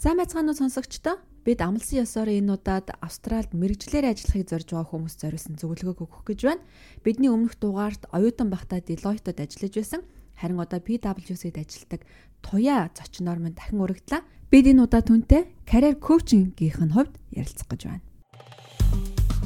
Сайн 0.00 0.16
байцгаана 0.16 0.56
уу 0.56 0.60
сонсогчдоо? 0.64 1.20
Бид 1.44 1.60
амлсан 1.60 2.08
ёсоор 2.08 2.32
энэ 2.32 2.56
удаад 2.56 2.96
Австральд 3.04 3.52
мэрэгжлэр 3.52 4.08
ажиллахыг 4.08 4.48
зорж 4.48 4.68
байгаа 4.72 4.88
хүмүүс 4.88 5.14
зориулсан 5.20 5.60
зөвлөгөөг 5.60 6.00
өгөх 6.00 6.22
гэж 6.24 6.40
байна. 6.40 6.64
Бидний 7.04 7.28
өмнөх 7.28 7.60
дугаарт 7.60 8.08
оюутан 8.16 8.48
багтаа 8.48 8.80
Deloitte-д 8.80 9.44
ажиллаж 9.44 9.76
байсан. 9.76 10.00
Харин 10.40 10.64
одоо 10.64 10.80
PwC-д 10.80 11.60
ажилладаг 11.60 12.00
Туяа 12.40 12.88
зочноор 12.96 13.44
минь 13.44 13.52
дахин 13.52 13.84
урагдлаа. 13.84 14.24
Бид 14.48 14.72
энэ 14.72 14.88
удаа 14.88 15.04
түнтэй 15.04 15.52
career 15.68 16.00
coaching-ийн 16.00 16.96
хувьд 16.96 17.12
ярилцах 17.28 17.68
гэж 17.68 17.92
байна. 17.92 18.04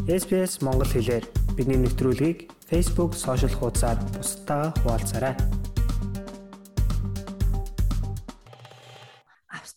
SBS 0.06 0.62
Монгол 0.62 0.86
хэлээр 0.86 1.26
бидний 1.58 1.82
нэвтрүүлгийг 1.82 2.46
Facebook 2.70 3.18
сошиал 3.18 3.58
хуудасаар 3.58 3.98
бусдаа 4.14 4.70
хуваалцаарай. 4.86 5.57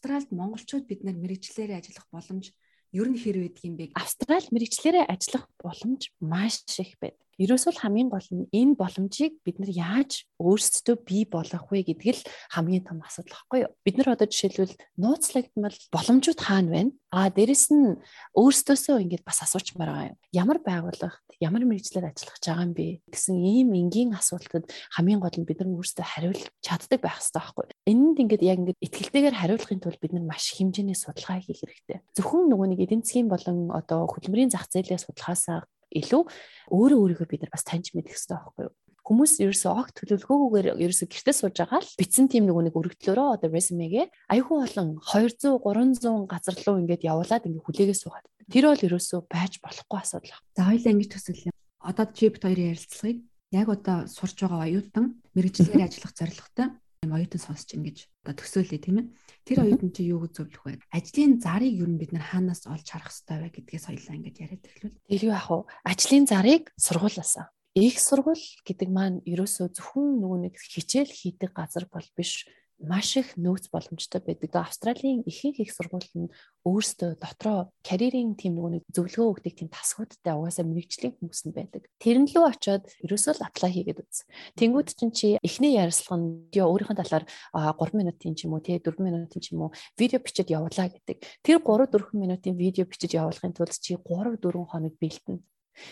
Австральд 0.02 0.34
монголчууд 0.34 0.90
бид 0.90 1.06
нар 1.06 1.14
мэрэгчлэрээ 1.14 1.78
ажиллах 1.78 2.10
боломж 2.10 2.50
ер 2.90 3.06
нь 3.06 3.22
хэр 3.22 3.38
байдаг 3.38 3.62
юм 3.62 3.78
бэ? 3.78 3.94
Австрал 3.94 4.42
мэрэгчлэрээ 4.50 5.06
ажиллах 5.06 5.46
боломж 5.62 6.10
маш 6.18 6.66
их 6.82 6.98
байдаг. 6.98 7.22
Ерөөсөө 7.42 7.74
хамгийн 7.82 8.14
гол 8.14 8.28
нь 8.30 8.46
энэ 8.54 8.78
боломжийг 8.78 9.42
бид 9.42 9.58
нар 9.58 9.74
яаж 9.74 10.30
өөрсдөө 10.38 10.96
бий 11.02 11.26
болгох 11.26 11.74
вэ 11.74 11.82
гэдэг 11.90 12.14
л 12.14 12.22
хамгийн 12.54 12.86
том 12.86 13.02
асуудал 13.02 13.34
баггүй 13.34 13.66
юу? 13.66 13.74
Бид 13.82 13.98
нар 13.98 14.14
одоо 14.14 14.30
жишээлбэл 14.30 14.78
нууцлагдмал 15.02 15.78
боломжууд 15.90 16.38
хаана 16.38 16.70
байна? 16.70 16.92
Аа 17.10 17.34
дээрэс 17.34 17.74
нь 17.74 17.98
өөрсдөөсөө 18.38 19.02
ингэж 19.02 19.22
бас 19.26 19.42
асуучмаар 19.42 19.90
байгаа 19.90 20.10
юм. 20.14 20.18
Ямар 20.38 20.60
байгууллагт 20.62 21.26
ямар 21.42 21.66
мэрэгчлэр 21.66 22.14
ажиллах 22.14 22.38
гэж 22.38 22.46
байгаа 22.46 22.66
юм 22.70 22.74
бэ 22.78 22.88
гэсэн 23.10 23.36
ийм 23.42 23.70
энгийн 23.74 24.14
асуултад 24.14 24.70
хамгийн 24.94 25.18
гол 25.18 25.34
нь 25.42 25.50
бид 25.50 25.66
нар 25.66 25.74
өөрсдөө 25.82 26.06
хариулж 26.06 26.46
чаддаг 26.62 27.02
байх 27.02 27.18
хэрэгтэй 27.18 27.42
байхгүй 27.42 27.66
юу? 27.66 27.74
Энэнд 27.90 28.18
ингээд 28.22 28.46
яг 28.46 28.58
ингээд 28.62 28.84
ихтгэлтэйгээр 28.86 29.40
хариулахын 29.42 29.82
тулд 29.82 29.98
бид 29.98 30.14
нар 30.14 30.26
маш 30.30 30.54
хэмжээний 30.54 30.94
судалгаа 30.94 31.42
хийх 31.42 31.66
хэрэгтэй. 31.66 32.06
Зөвхөн 32.14 32.46
нөгөө 32.54 32.68
нэг 32.70 32.80
эдийн 32.86 33.02
засгийн 33.02 33.28
болон 33.34 33.74
одоо 33.74 34.06
хөдөлмөрийн 34.06 34.54
зах 34.54 34.70
зээлийн 34.70 35.02
судалгаасаа 35.02 35.66
илүү 35.92 36.24
өөрөө 36.72 37.00
өөрийгөө 37.04 37.28
бид 37.28 37.42
нар 37.44 37.52
бас 37.54 37.66
таньж 37.68 37.92
мэдэх 37.92 38.16
хэрэгтэй 38.16 38.38
байхгүй 38.40 38.64
юу? 38.68 38.74
Хүмүүс 39.02 39.34
ерөөсөө 39.44 39.72
огт 39.76 39.94
төлөвлөгөөгүйгээр 39.98 40.68
ерөөсөө 40.78 41.08
гэртээ 41.10 41.36
сууж 41.36 41.56
байгаа 41.58 41.82
л 41.82 41.96
битсэн 42.00 42.26
тийм 42.32 42.46
нэг 42.48 42.58
нэг 42.70 42.76
өргөдлөөрөө 42.78 43.28
одоо 43.34 43.50
резюмегээ 43.50 44.06
аюулгүй 44.30 44.58
болон 44.62 44.90
200 45.04 45.58
300 45.58 46.30
газар 46.30 46.56
руу 46.64 46.78
ингээд 46.80 47.04
явуулаад 47.10 47.44
ингээд 47.50 47.66
хүлээгээ 47.66 47.98
суугаад. 47.98 48.26
Тэр 48.48 48.66
бол 48.70 48.86
ерөөсөө 48.88 49.20
байж 49.26 49.54
болохгүй 49.60 50.00
асуудал. 50.00 50.38
За 50.54 50.70
хоёлаа 50.70 50.94
ингэж 50.94 51.10
төсөөлье. 51.18 51.52
Одоо 51.82 52.06
чипт 52.14 52.46
хоёрын 52.46 52.72
ярилцлагыг 52.78 53.20
яг 53.52 53.68
одоо 53.68 53.98
сурж 54.08 54.38
байгаа 54.38 54.70
оюутан 54.70 55.06
мэрэгчлэр 55.36 55.82
ажиллах 55.90 56.14
зорилготой 56.16 56.68
юм 57.02 57.18
оюутан 57.18 57.42
сонсч 57.42 57.74
ингэж 57.74 57.98
одоо 58.22 58.38
төсөөлье 58.38 58.78
тийм 58.78 59.02
ээ. 59.02 59.06
Тэр 59.42 59.66
оюутан 59.66 59.90
чи 59.90 60.06
юу 60.06 60.22
гэж 60.22 60.38
зөвлөх 60.38 60.62
вэ? 60.70 60.86
Ажлын 60.94 61.42
зарыг 61.42 61.74
юу 61.74 61.90
бид 61.98 62.14
нар 62.14 62.22
хаанаас 62.22 62.70
олж 62.70 62.86
харах 62.86 63.10
хэрэгтэй 63.10 63.42
вэ 63.42 63.50
гэдгээс 63.58 63.86
хоёлаа 63.90 64.16
ингэж 64.22 64.36
яриад 64.38 64.70
эхлүүл. 64.70 65.02
Тэр 65.10 65.22
юу 65.26 65.34
ах 65.34 65.50
вэ? 65.50 65.66
Ажлын 65.82 66.30
зарыг 66.30 66.70
сургуулаасаа. 66.78 67.50
Их 67.74 67.98
сургууль 67.98 68.46
гэдэг 68.62 68.90
маань 68.94 69.26
ерөөсөө 69.26 69.74
зөвхөн 69.82 70.22
нөгөө 70.22 70.40
нэг 70.46 70.54
хичээл 70.62 71.10
хийдэг 71.10 71.58
газар 71.58 71.90
бол 71.90 72.06
биш 72.14 72.46
маш 72.82 73.18
их 73.18 73.38
нөөц 73.38 73.70
боломжтой 73.70 74.22
байдаг. 74.22 74.52
Австралийн 74.58 75.22
ихэнх 75.26 75.62
их 75.62 75.72
сургууль 75.72 76.10
нь 76.18 76.34
өөрсдөө 76.66 77.22
дотроо 77.22 77.70
карьерийн 77.86 78.34
тийм 78.36 78.58
нэг 78.58 78.84
зөвлөгөө 78.90 79.42
өгдөг 79.42 79.54
тийм 79.54 79.70
тасгуудтай 79.70 80.34
угаасаа 80.34 80.66
мэрэгжлийн 80.66 81.14
хүмүүс 81.18 81.42
нь 81.46 81.56
байдаг. 81.56 81.86
Тэрэн 82.02 82.26
лөө 82.26 82.46
очиод 82.50 82.84
ерөөсөө 83.06 83.34
л 83.38 83.46
аплай 83.46 83.72
хийгээд 83.72 84.02
үз. 84.02 84.26
Тэнгүүд 84.58 84.90
чинь 84.98 85.14
чи 85.14 85.28
эхний 85.42 85.78
ярилцлага 85.78 86.18
нь 86.18 86.30
ёо 86.58 86.68
өөрийнхөө 86.74 86.98
талаар 86.98 87.26
3 87.54 87.98
минутын 87.98 88.34
ч 88.34 88.50
юм 88.50 88.58
уу 88.58 88.66
тий 88.66 88.82
4 88.82 88.98
минутын 88.98 89.42
ч 89.42 89.54
юм 89.54 89.70
уу 89.70 89.76
видео 89.98 90.20
бичиж 90.22 90.50
явуулаа 90.50 90.90
гэдэг. 90.90 91.18
Тэр 91.46 91.58
3 91.62 91.90
4 91.90 92.18
минутын 92.18 92.58
видео 92.58 92.86
бичиж 92.90 93.14
явуулахын 93.14 93.54
тулд 93.54 93.78
чи 93.78 93.98
3 93.98 94.38
4 94.42 94.70
хоног 94.70 94.94
бэлтэнэ. 94.98 95.42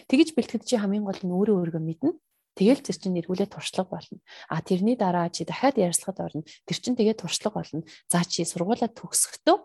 Тэгэж 0.09 0.35
бэлтгэд 0.35 0.63
чи 0.67 0.75
хамгийн 0.77 1.07
гол 1.07 1.21
нь 1.23 1.33
өөрөө 1.33 1.55
өөрийгөө 1.59 1.83
мэднэ 1.85 2.11
Тэгэл 2.59 2.83
тэр 2.83 2.97
чинь 2.99 3.15
эргүүлээ 3.23 3.47
туршлага 3.47 3.95
болно. 3.95 4.19
А 4.51 4.59
тэрний 4.59 4.99
дараа 4.99 5.31
чи 5.31 5.47
дахиад 5.47 5.79
ярилцлагад 5.79 6.19
орно. 6.19 6.43
Тэр 6.67 6.77
чинь 6.83 6.99
тэгээд 6.99 7.23
туршлага 7.23 7.63
болно. 7.63 7.87
За 8.11 8.19
чи 8.27 8.43
сургуулаа 8.43 8.91
төгсөхдөө 8.91 9.57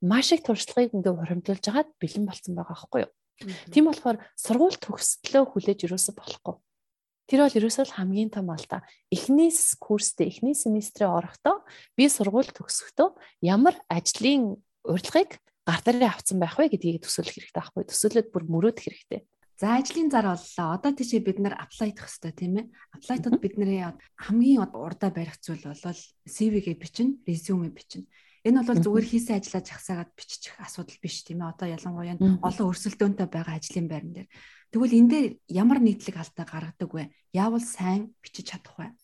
маш 0.00 0.32
их 0.32 0.48
туршлагыг 0.48 0.96
ингээ 0.96 1.12
хуримтлуулж 1.12 1.64
хагаад 1.68 1.92
бэлэн 2.00 2.24
болсон 2.24 2.56
байгаа 2.56 2.72
аахгүй 2.72 3.00
юу? 3.04 3.12
Тийм 3.68 3.92
болохоор 3.92 4.16
сургууль 4.32 4.80
төгсөлтөө 4.80 5.44
хүлээж 5.44 5.84
юусоо 5.84 6.16
болохгүй. 6.16 6.56
Тэр 7.28 7.44
бол 7.44 7.58
ерөөсөө 7.60 7.84
л 7.84 7.96
хамгийн 8.00 8.32
том 8.32 8.48
алдаа. 8.48 8.80
Эхний 9.12 9.52
курстэй, 9.52 10.32
эхний 10.32 10.56
семестрээ 10.56 11.12
орохдоо 11.12 11.60
би 11.92 12.08
сургууль 12.08 12.48
төгсөхдөө 12.48 13.12
ямар 13.44 13.76
ажлын 13.92 14.56
урилгыг 14.88 15.36
гар 15.68 15.80
дээр 15.84 16.08
авсан 16.08 16.40
байх 16.40 16.56
вэ 16.56 16.72
гэдгийг 16.72 17.04
төсөөлөх 17.04 17.52
хэрэгтэй 17.52 17.60
байхгүй. 17.60 17.84
Төсөөлөд 17.84 18.28
бүр 18.32 18.44
мөрөөдөх 18.48 18.84
хэрэгтэй. 18.88 19.20
За 19.58 19.74
ажлын 19.74 20.06
зар 20.06 20.30
боллоо. 20.30 20.78
Одоо 20.78 20.94
тийшээ 20.94 21.18
бид 21.18 21.42
нар 21.42 21.58
apply 21.58 21.90
хийх 21.90 22.06
хэрэгтэй 22.06 22.32
тийм 22.38 22.54
ээ. 22.62 22.66
Apply-тод 22.94 23.42
бидний 23.42 23.82
хамгийн 24.14 24.70
урдаа 24.70 25.10
барих 25.10 25.42
зүйл 25.42 25.66
бол 25.66 26.00
CV-гээ 26.30 26.78
бичнэ, 26.78 27.26
resume 27.26 27.74
бичнэ. 27.74 28.06
Энэ 28.46 28.62
бол 28.62 28.78
зүгээр 28.78 29.06
хийсэн 29.10 29.42
ажиллаа 29.42 29.62
жагсаагаад 29.66 30.10
бичих 30.14 30.54
асуудал 30.62 31.02
биш 31.02 31.26
тийм 31.26 31.42
ээ. 31.42 31.50
Одоо 31.58 31.66
ялангуяа 31.74 32.22
олон 32.38 32.66
өрсөлдөөнтэй 32.70 33.26
байгаа 33.26 33.58
ажлын 33.58 33.90
байран 33.90 34.12
дээр. 34.14 34.28
Тэгвэл 34.70 34.94
энэ 34.94 35.10
дээр 35.10 35.26
ямар 35.50 35.82
нийтлэг 35.82 36.16
алдаа 36.22 36.46
гаргадаг 36.46 36.90
вэ? 36.94 37.10
Яавал 37.34 37.64
сайн 37.64 38.14
бичиж 38.22 38.54
чадах 38.54 38.78
вэ? 38.78 38.94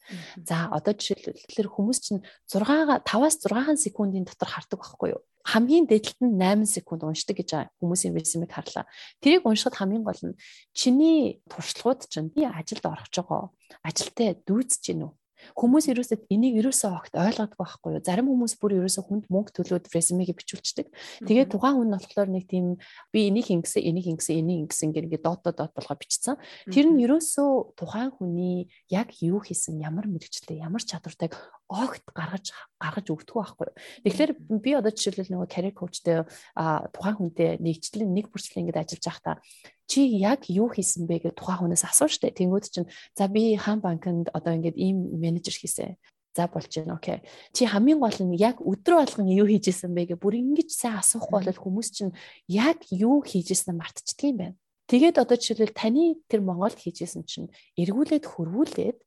За 0.47 0.71
одоо 0.71 0.95
жишээлбэл 0.95 1.67
хүмүүс 1.67 1.99
чинь 1.99 2.23
6 2.47 3.03
5-аас 3.03 3.43
6 3.43 3.75
секундын 3.83 4.23
дотор 4.23 4.55
хардаг 4.55 4.79
байхгүй 4.79 5.19
юу? 5.19 5.23
Хамгийн 5.45 5.85
дээдлэлт 5.85 6.21
нь 6.25 6.41
8 6.41 6.65
секунд 6.65 7.05
уншдаг 7.05 7.37
гэж 7.37 7.51
хүмүүсийн 7.81 8.17
резюмег 8.17 8.51
харлаа. 8.53 8.89
Тэрийг 9.21 9.45
уншихад 9.45 9.77
хамгийн 9.77 10.05
гол 10.05 10.21
нь 10.25 10.39
чиний 10.73 11.45
туршлагууд 11.53 12.09
чинь 12.09 12.33
би 12.33 12.49
ажилд 12.49 12.85
орох 12.89 13.09
гэж 13.13 13.17
байгаа. 13.21 13.53
Ажилтаа 13.85 14.29
дүүцэж 14.49 14.83
гинүү 14.89 15.13
Хүмүүс 15.53 15.87
ерөөсөө 15.93 16.33
энийг 16.33 16.57
ерөөсөө 16.65 16.91
огт 16.97 17.13
ойлгодог 17.13 17.61
байхгүй 17.61 17.91
юу? 17.99 18.03
Зарим 18.03 18.33
хүмүүс 18.33 18.57
бүр 18.57 18.81
ерөөсөө 18.81 19.05
хүнд 19.05 19.25
мөнгө 19.29 19.53
төлөөд 19.61 19.93
резюмег 19.93 20.33
бичүүлчихдэг. 20.33 20.89
Тэгээд 21.29 21.53
тухайн 21.53 21.77
хүн 21.85 21.93
болохоор 21.93 22.31
нэг 22.33 22.49
тийм 22.49 22.81
би 23.13 23.29
энийг 23.29 23.53
ингэсэн, 23.53 23.85
энийг 23.85 24.09
ингэсэн, 24.17 24.41
энийг 24.41 24.61
ингэсэн 24.67 24.91
гэнгээ 24.97 25.21
дот 25.21 25.45
дот 25.45 25.73
болгоо 25.77 25.97
бичсэн. 26.01 26.41
Тэр 26.73 26.89
нь 26.89 27.05
ерөөсөө 27.05 27.77
тухайн 27.77 28.11
хүний 28.17 28.73
яг 28.89 29.13
юу 29.21 29.45
хийсэн, 29.45 29.79
ямар 29.85 30.09
мэрэгчлээ, 30.09 30.65
ямар 30.65 30.81
чадвартайг 30.81 31.37
огт 31.69 32.05
гаргаж 32.13 32.53
гаргаж 32.77 33.07
өгдөг 33.09 33.35
байхгүй. 33.35 33.69
Тэгэхээр 34.05 34.33
би 34.61 34.71
одоо 34.77 34.93
жишээлбэл 34.93 35.33
нөгөө 35.33 35.49
career 35.49 35.75
coachтэй 35.75 36.29
тухайн 36.93 37.17
хүнтэй 37.17 37.57
нэгчлэн 37.59 38.13
нэг 38.13 38.29
бүрчлэн 38.29 38.69
ингэж 38.69 38.77
ажиллаж 38.85 39.05
байхдаа 39.09 39.37
чи 39.87 40.01
яг 40.19 40.49
юу 40.49 40.73
хийсэн 40.73 41.07
бэ 41.07 41.29
гэж 41.29 41.35
тухайн 41.37 41.69
хүнээс 41.69 41.85
асууж 41.85 42.13
штэ. 42.17 42.33
Тэнгүүд 42.33 42.65
чинь 42.71 42.89
за 43.15 43.29
би 43.29 43.57
хаан 43.57 43.81
банкнд 43.85 44.33
одоо 44.33 44.57
ингээд 44.57 44.77
ийм 44.81 45.21
менежер 45.21 45.55
хийсэн. 45.55 45.97
За 46.35 46.49
болж 46.49 46.73
байна. 46.73 46.99
Окей. 46.99 47.23
Чи 47.53 47.67
хамгийн 47.69 48.01
гол 48.01 48.19
нь 48.19 48.35
яг 48.35 48.59
өдрө 48.59 49.05
болгон 49.05 49.29
юу 49.31 49.47
хийж 49.47 49.71
исэн 49.71 49.95
бэ 49.95 50.15
гэ 50.15 50.17
бүр 50.19 50.35
ингэж 50.41 50.73
сайн 50.73 50.99
асуухгүй 50.99 51.47
бол 51.47 51.63
хүмүүс 51.63 51.89
чинь 51.95 52.13
яг 52.49 52.83
юу 52.91 53.23
хийж 53.23 53.55
исэн 53.55 53.79
мартчихдаг 53.79 54.27
юм 54.27 54.39
байна. 54.41 54.57
Тэгээд 54.91 55.17
одоо 55.17 55.37
жишээлбэл 55.41 55.73
таны 55.73 56.21
тэр 56.29 56.45
Монголд 56.45 56.77
хийжсэн 56.77 57.25
чинь 57.25 57.49
эргүүлээд 57.81 58.29
хөрвүүлээд 58.29 58.99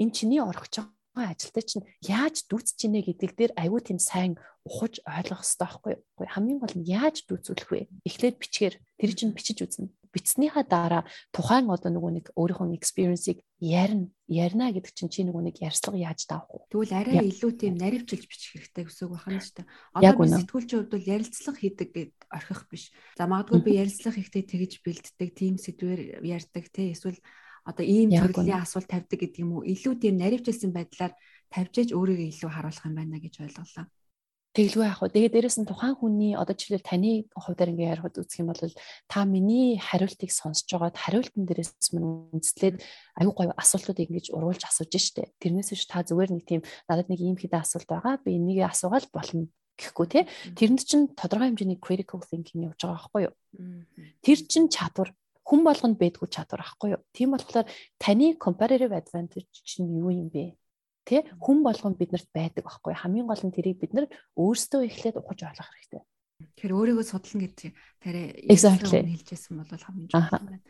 энэ 0.00 0.14
чиний 0.14 0.40
орох 0.40 0.72
ч 0.72 0.80
ажилтай 1.26 1.64
чинь 1.66 1.88
яаж 2.06 2.46
дүүцэж 2.46 2.78
ийнэ 2.86 3.00
гэдэг 3.02 3.30
дээр 3.34 3.52
аюу 3.58 3.82
тийм 3.82 3.98
сайн 3.98 4.38
ухаж 4.68 5.00
ойлгох 5.02 5.42
хэрэгтэй 5.42 5.64
байхгүй 5.64 5.92
юу? 5.96 6.28
Хамгийн 6.28 6.60
гол 6.60 6.76
нь 6.76 6.86
яаж 6.86 7.24
дүүцүүлэх 7.26 7.68
вэ? 7.72 7.88
Эхлээд 8.04 8.36
бичгээр 8.38 8.74
тэр 8.78 9.10
чинь 9.16 9.34
бичиж 9.34 9.58
үзнэ. 9.64 9.90
Бичснийхаа 10.12 10.64
дараа 10.64 11.02
тухайн 11.32 11.68
одоо 11.68 11.92
нөгөө 11.92 12.12
нэг 12.16 12.26
өөрийнхөө 12.32 12.76
experience-ийг 12.76 13.44
ярина. 13.60 14.08
Ярина 14.28 14.72
гэдэг 14.72 14.92
чинь 14.96 15.12
чи 15.12 15.20
нөгөө 15.24 15.52
нэг 15.52 15.56
ярьцлага 15.60 16.00
яаж 16.00 16.24
давах 16.24 16.48
вэ? 16.48 16.72
Тэгвэл 16.72 16.96
арай 16.96 17.28
илүү 17.28 17.52
тийм 17.60 17.74
наривчилж 17.76 18.24
бичих 18.24 18.56
хэрэгтэй 18.56 18.84
гэсэн 18.88 19.04
үг 19.04 19.20
байна 19.20 19.44
шүү 19.44 19.56
дээ. 19.60 19.68
Одоо 20.00 20.14
би 20.16 20.32
сэтгүүлчийн 20.32 20.78
хувьд 20.80 20.92
бол 20.96 21.10
ярилцлага 21.12 21.58
хийдэг 21.60 21.88
гэд 21.92 22.14
орхих 22.32 22.62
биш. 22.72 22.84
За 23.20 23.28
магадгүй 23.28 23.60
би 23.60 23.70
ярилцлага 23.76 24.16
хийхдээ 24.16 24.44
тэгж 24.48 24.72
бэлддэг, 24.80 25.28
тийм 25.36 25.54
сэдвэр 25.60 26.00
ярьдаг 26.24 26.64
те 26.72 26.92
эсвэл 26.96 27.20
одоо 27.68 27.84
ийм 27.84 28.08
төрлийн 28.08 28.64
асуулт 28.64 28.88
тавьдаг 28.88 29.18
гэдэг 29.20 29.44
юм 29.44 29.60
уу 29.60 29.68
илүү 29.68 29.94
тийм 30.00 30.16
наривчлсан 30.16 30.72
байдлаар 30.72 31.12
тавьжээж 31.52 31.92
өөрийгөө 31.92 32.28
илүү 32.32 32.50
харуулах 32.50 32.84
юм 32.88 32.96
байна 32.96 33.20
гэж 33.20 33.34
ойлголоо. 33.44 33.86
Тэглгүй 34.56 34.88
яах 34.88 35.04
вэ? 35.04 35.12
Тэгээд 35.12 35.34
дээрэс 35.36 35.58
нь 35.60 35.68
тухайн 35.68 35.94
хүний 35.94 36.32
одоо 36.32 36.56
жишээлбэл 36.56 36.88
таны 36.88 37.28
хувьдаар 37.36 37.70
ингээ 37.76 37.92
ярихад 37.94 38.16
үзэх 38.16 38.42
юм 38.42 38.48
бол 38.50 38.58
та 39.06 39.22
миний 39.28 39.76
хариултыг 39.76 40.32
сонсож 40.32 40.66
байгаад 40.72 40.96
хариултан 40.98 41.44
дээрээс 41.44 41.92
мань 41.94 42.32
үндэслээд 42.32 42.80
аюу 43.22 43.32
гой 43.36 43.52
асуултуудыг 43.54 44.08
ингэж 44.08 44.32
уруулж 44.32 44.64
асууж 44.64 44.88
штэ. 44.88 45.30
Тэрнээс 45.38 45.70
биш 45.76 45.84
та 45.86 46.02
зүгээр 46.02 46.32
нэг 46.32 46.44
тийм 46.48 46.60
надад 46.88 47.06
нэг 47.12 47.20
ийм 47.22 47.36
хэдэн 47.38 47.60
асуулт 47.60 47.86
байгаа. 47.86 48.18
Би 48.24 48.34
энийг 48.34 48.66
асуугаад 48.66 49.06
болно 49.12 49.46
гэхгүй 49.78 50.06
тий. 50.10 50.24
Тэрэнд 50.58 50.82
чинь 50.82 51.06
тодорхой 51.14 51.54
хэмжээний 51.54 51.78
critical 51.78 52.18
thinking 52.24 52.66
явж 52.66 52.82
байгаа 52.82 52.98
байхгүй 52.98 53.22
юу? 53.30 53.34
Тэр 54.24 54.38
чинь 54.42 54.72
чадвар 54.72 55.14
хүн 55.48 55.64
болгонд 55.64 55.96
байдгүй 55.96 56.28
чадвар 56.28 56.60
байхгүй 56.60 56.92
юу? 56.92 57.02
Тийм 57.16 57.32
болохоор 57.32 57.64
таны 57.96 58.36
comparative 58.36 58.92
advantage 58.92 59.48
чинь 59.64 59.88
юу 59.96 60.12
юм 60.12 60.28
бэ? 60.28 60.60
Тэ 61.08 61.24
хүн 61.40 61.64
болгон 61.64 61.96
биднэрт 61.96 62.28
байдаг 62.36 62.68
байхгүй 62.68 62.92
хамгийн 62.92 63.24
гол 63.24 63.40
нь 63.40 63.56
тэрийг 63.56 63.80
бид 63.80 63.96
нар 63.96 64.06
өөрсдөө 64.36 64.84
эхлээд 64.84 65.16
ухаж 65.16 65.48
ойлгох 65.48 65.72
хэрэгтэй. 65.72 66.04
Тэгэхээр 66.60 66.76
өөрийгөө 66.76 67.06
судлах 67.08 67.40
гэдэг 67.48 67.72
тарай 68.04 68.26
хэлжсэн 69.16 69.54
бол 69.56 69.72
хамгийн 69.72 70.08
чухал 70.12 70.44
байна. 70.44 70.60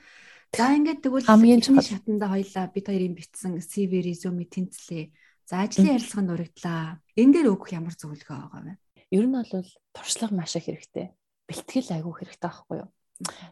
За 0.55 0.73
ингээд 0.73 1.03
тэгвэл 1.03 1.27
хамгийн 1.27 1.61
чухал 1.61 1.85
шатанда 1.85 2.27
хоёлаа 2.31 2.65
бид 2.71 2.87
хоёрын 2.87 3.19
битсэн 3.19 3.59
CV 3.59 3.93
resume 4.07 4.47
тэнцлээ. 4.47 5.11
За 5.45 5.67
ажлын 5.67 5.99
ярилцлаганд 5.99 6.33
урагдлаа. 6.33 7.03
Энэ 7.19 7.33
дээр 7.35 7.53
өгөх 7.53 7.75
ямар 7.75 7.93
зөвлөгөө 7.99 8.37
байгаа 8.39 8.63
вэ? 8.65 8.73
Ер 9.13 9.27
нь 9.29 9.37
бол 9.37 9.53
туршлага 9.93 10.33
маш 10.33 10.57
их 10.57 10.71
хэрэгтэй. 10.71 11.13
Бэлтгэл 11.51 11.93
айгүй 12.01 12.15
хэрэгтэй 12.17 12.49
байхгүй 12.49 12.77
юу? 12.81 12.89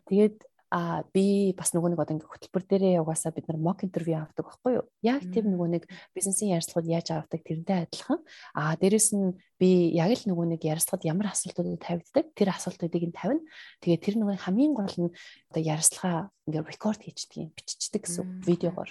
Тэгээд 0.09 0.37
а 0.71 1.07
би 1.15 1.55
бас 1.55 1.71
нөгөө 1.71 1.95
нэг 1.95 2.01
одоо 2.03 2.15
ингээ 2.19 2.27
хөтөлбөр 2.27 2.65
дээрээ 2.67 3.03
угаасаа 3.03 3.31
бид 3.31 3.47
нар 3.47 3.59
mock 3.63 3.87
interview 3.87 4.19
авдаг 4.19 4.51
байхгүй 4.51 4.73
юу? 4.83 4.85
Яг 5.07 5.23
тэр 5.31 5.47
нөгөө 5.47 5.69
нэг 5.79 5.83
бизнесийн 6.11 6.59
ярилцлагууд 6.59 6.91
яаж 6.91 7.09
авдаг 7.15 7.41
тэрнтэй 7.47 7.87
адилхан. 7.87 8.19
А 8.51 8.75
дээрэс 8.75 9.15
нь 9.15 9.39
би 9.63 9.95
яг 9.95 10.11
л 10.11 10.27
нөгөө 10.27 10.59
нэг 10.59 10.61
ярилцлагад 10.67 11.07
ямар 11.07 11.31
асуултуудыг 11.31 11.79
тавигддаг 11.79 12.27
тэр 12.35 12.49
асуултуудыг 12.51 13.05
нь 13.09 13.15
тавина. 13.15 13.47
Тэгээ 13.79 14.03
тэр 14.03 14.15
нөгөө 14.19 14.43
хамгийн 14.43 14.75
гол 14.75 14.97
нь 15.07 15.15
одоо 15.55 15.63
ярилцлага 15.63 16.35
ингээ 16.51 16.67
рекорд 16.67 17.01
хийчдэг 17.03 17.39
юм 17.47 17.51
биччихдэг 17.55 18.03
гэсэн 18.07 18.27
видеогоор. 18.43 18.91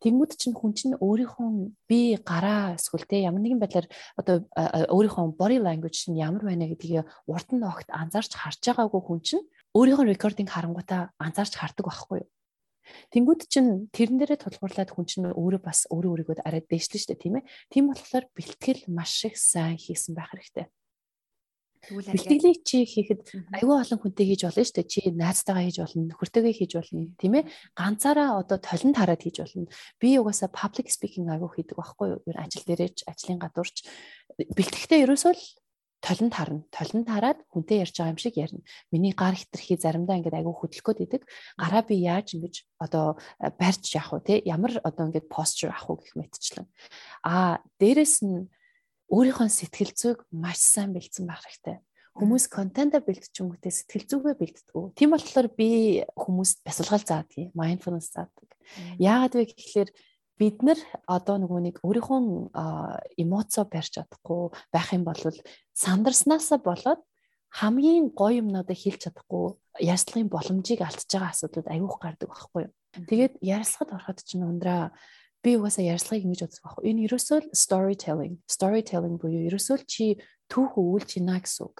Тэгмүүд 0.00 0.32
чинь 0.40 0.56
хүн 0.56 0.72
чинь 0.72 0.96
өөрийнхөө 1.00 1.48
би 1.88 2.16
гараа 2.20 2.80
эсвэл 2.80 3.08
те 3.08 3.24
ямар 3.24 3.44
нэгэн 3.44 3.60
байдлаар 3.60 3.88
одоо 4.16 4.44
өөрийнхөө 4.88 5.36
body 5.36 5.60
language 5.60 6.08
нь 6.08 6.20
ямар 6.20 6.44
байна 6.44 6.68
гэдгийг 6.68 7.08
урд 7.28 7.48
нь 7.52 7.64
огт 7.64 7.88
анзаарч 7.88 8.36
харж 8.36 8.60
байгаагүй 8.64 9.00
хүн 9.00 9.20
чинь 9.24 9.44
өөрийнхөө 9.74 10.06
рекординг 10.14 10.50
харангуудаа 10.54 11.10
анзаарч 11.18 11.58
хардаг 11.58 11.86
байхгүй 11.90 12.22
юу. 12.22 12.30
Тэнгүүд 13.10 13.40
чинь 13.48 13.88
тэрэн 13.90 14.20
дээрээ 14.20 14.38
тулгуурлаад 14.44 14.90
хүн 14.92 15.06
чинь 15.08 15.26
өөрөө 15.32 15.62
бас 15.64 15.88
өөрөө 15.88 16.10
өөрийгөө 16.28 16.44
арай 16.44 16.62
дээшлэн 16.62 17.00
штэ 17.00 17.16
тийм 17.16 17.40
ээ. 17.40 17.48
Тийм 17.72 17.88
болохоор 17.88 18.24
бэлтгэл 18.36 18.82
маш 18.92 19.24
их 19.24 19.40
сайн 19.40 19.80
хийсэн 19.80 20.12
байх 20.12 20.30
хэрэгтэй. 20.36 20.68
Бэлтгэлийг 21.90 22.64
чи 22.64 22.84
хийхэд 22.88 23.28
аюул 23.60 23.80
олон 23.80 24.00
хүнтэй 24.00 24.24
хийж 24.24 24.48
болно 24.48 24.64
шүү 24.64 24.76
дээ. 24.80 24.88
Чи 24.88 25.00
найзтайгаа 25.12 25.64
хийж 25.68 25.78
болно, 25.84 26.08
нөхөртөөгөө 26.08 26.54
хийж 26.56 26.72
болно, 26.80 27.12
тийм 27.20 27.32
ээ. 27.36 27.44
Ганцаараа 27.76 28.40
одоо 28.40 28.56
толон 28.56 28.92
тараад 28.96 29.20
хийж 29.20 29.36
болно. 29.44 29.68
Би 30.00 30.16
угаасаа 30.16 30.48
public 30.48 30.88
speaking 30.88 31.28
аюул 31.28 31.52
хийдэг 31.52 31.76
байхгүй 31.76 32.06
юу? 32.16 32.20
Ер 32.24 32.40
ажил 32.40 32.64
дээрээч, 32.64 33.04
ажлын 33.04 33.36
гадуурч 33.36 33.84
бэлтгэхдээ 34.56 35.04
ерөөсөө 35.04 35.32
л 35.36 35.44
толон 36.04 36.28
тарна. 36.28 36.60
Толон 36.68 37.08
тараад 37.08 37.40
хүнтэй 37.48 37.80
ярьж 37.80 37.96
байгаа 37.96 38.12
юм 38.12 38.20
шиг 38.20 38.36
ярина. 38.36 38.60
Миний 38.92 39.16
гар 39.16 39.32
хитрхи 39.32 39.80
заримдаа 39.80 40.20
ингээд 40.20 40.36
айгүй 40.36 40.52
хөдлөх 40.52 40.84
гээд 40.84 41.04
идэг. 41.08 41.22
Гараа 41.56 41.80
би 41.80 41.96
яаж 42.04 42.36
ингэж 42.36 42.54
одоо 42.76 43.16
э, 43.40 43.48
барьж 43.56 43.88
яах 43.96 44.12
вэ 44.12 44.20
те? 44.20 44.34
Ямар 44.44 44.76
одоо 44.84 45.08
ингээд 45.08 45.32
posture 45.32 45.72
авах 45.72 45.88
уу 45.88 45.98
гэх 46.04 46.12
мэтчлэн. 46.20 46.68
Аа 47.24 47.64
дээрэс 47.80 48.20
нь 48.20 48.52
өөрийнхөө 49.08 49.48
сэтгэл 49.48 49.92
зүйг 49.96 50.18
маш 50.28 50.60
сайн 50.60 50.92
бэлдсэн 50.92 51.24
байх 51.24 51.40
хэрэгтэй 51.40 51.80
хүмүүс 52.14 52.46
контента 52.46 53.02
өнгөтэй 53.02 53.74
сэтгэл 53.74 54.06
зүгээ 54.06 54.34
бэлддэг. 54.38 54.94
Тийм 54.94 55.10
болохоор 55.10 55.50
би 55.50 56.06
хүмүүст 56.14 56.62
бясалгал 56.62 57.02
заадаг, 57.02 57.50
mindfulness 57.58 58.14
заадаг. 58.14 58.54
Яагаад 59.02 59.34
вэ 59.34 59.50
гэхэлэр 59.50 59.90
бид 60.38 60.62
нар 60.66 60.78
одоо 61.06 61.38
нөгөө 61.38 61.60
нэг 61.62 61.76
өөрийнхөө 61.86 62.20
эмоцо 63.22 63.62
барьж 63.70 63.98
чадахгүй 64.02 64.50
байх 64.74 64.88
юм 64.90 65.06
бол 65.06 65.20
сандарснаасаа 65.78 66.58
болоод 66.58 67.00
хамгийн 67.54 68.10
гоё 68.10 68.42
юмнуудыг 68.42 68.74
хэлж 68.74 69.06
чадахгүй 69.06 69.54
ярьцлагын 69.78 70.26
боломжийг 70.26 70.82
алдчихж 70.82 71.12
байгаа 71.14 71.30
асуудлууд 71.30 71.70
аюух 71.70 71.96
гардаг 72.02 72.28
байхгүй 72.34 72.62
юу. 72.66 72.72
Тэгээд 73.06 73.34
ярьцлагад 73.42 73.94
ороход 73.94 74.18
чинь 74.26 74.42
ундраа 74.42 74.90
би 75.38 75.54
угаасаа 75.54 75.86
ярьцлагыг 75.86 76.26
ингэж 76.26 76.40
үздэг 76.50 76.62
байхгүй. 76.66 76.82
Энэ 76.90 77.04
ерөөсөө 77.06 77.38
л 77.38 77.48
storytelling. 77.54 78.34
Storytelling 78.50 79.16
буюу 79.22 79.46
ерөөсөө 79.46 79.76
л 79.78 79.86
чи 79.86 80.18
түүх 80.50 80.74
өвүүлж 80.74 81.10
байна 81.22 81.38
гэсэн 81.38 81.62
үг. 81.62 81.78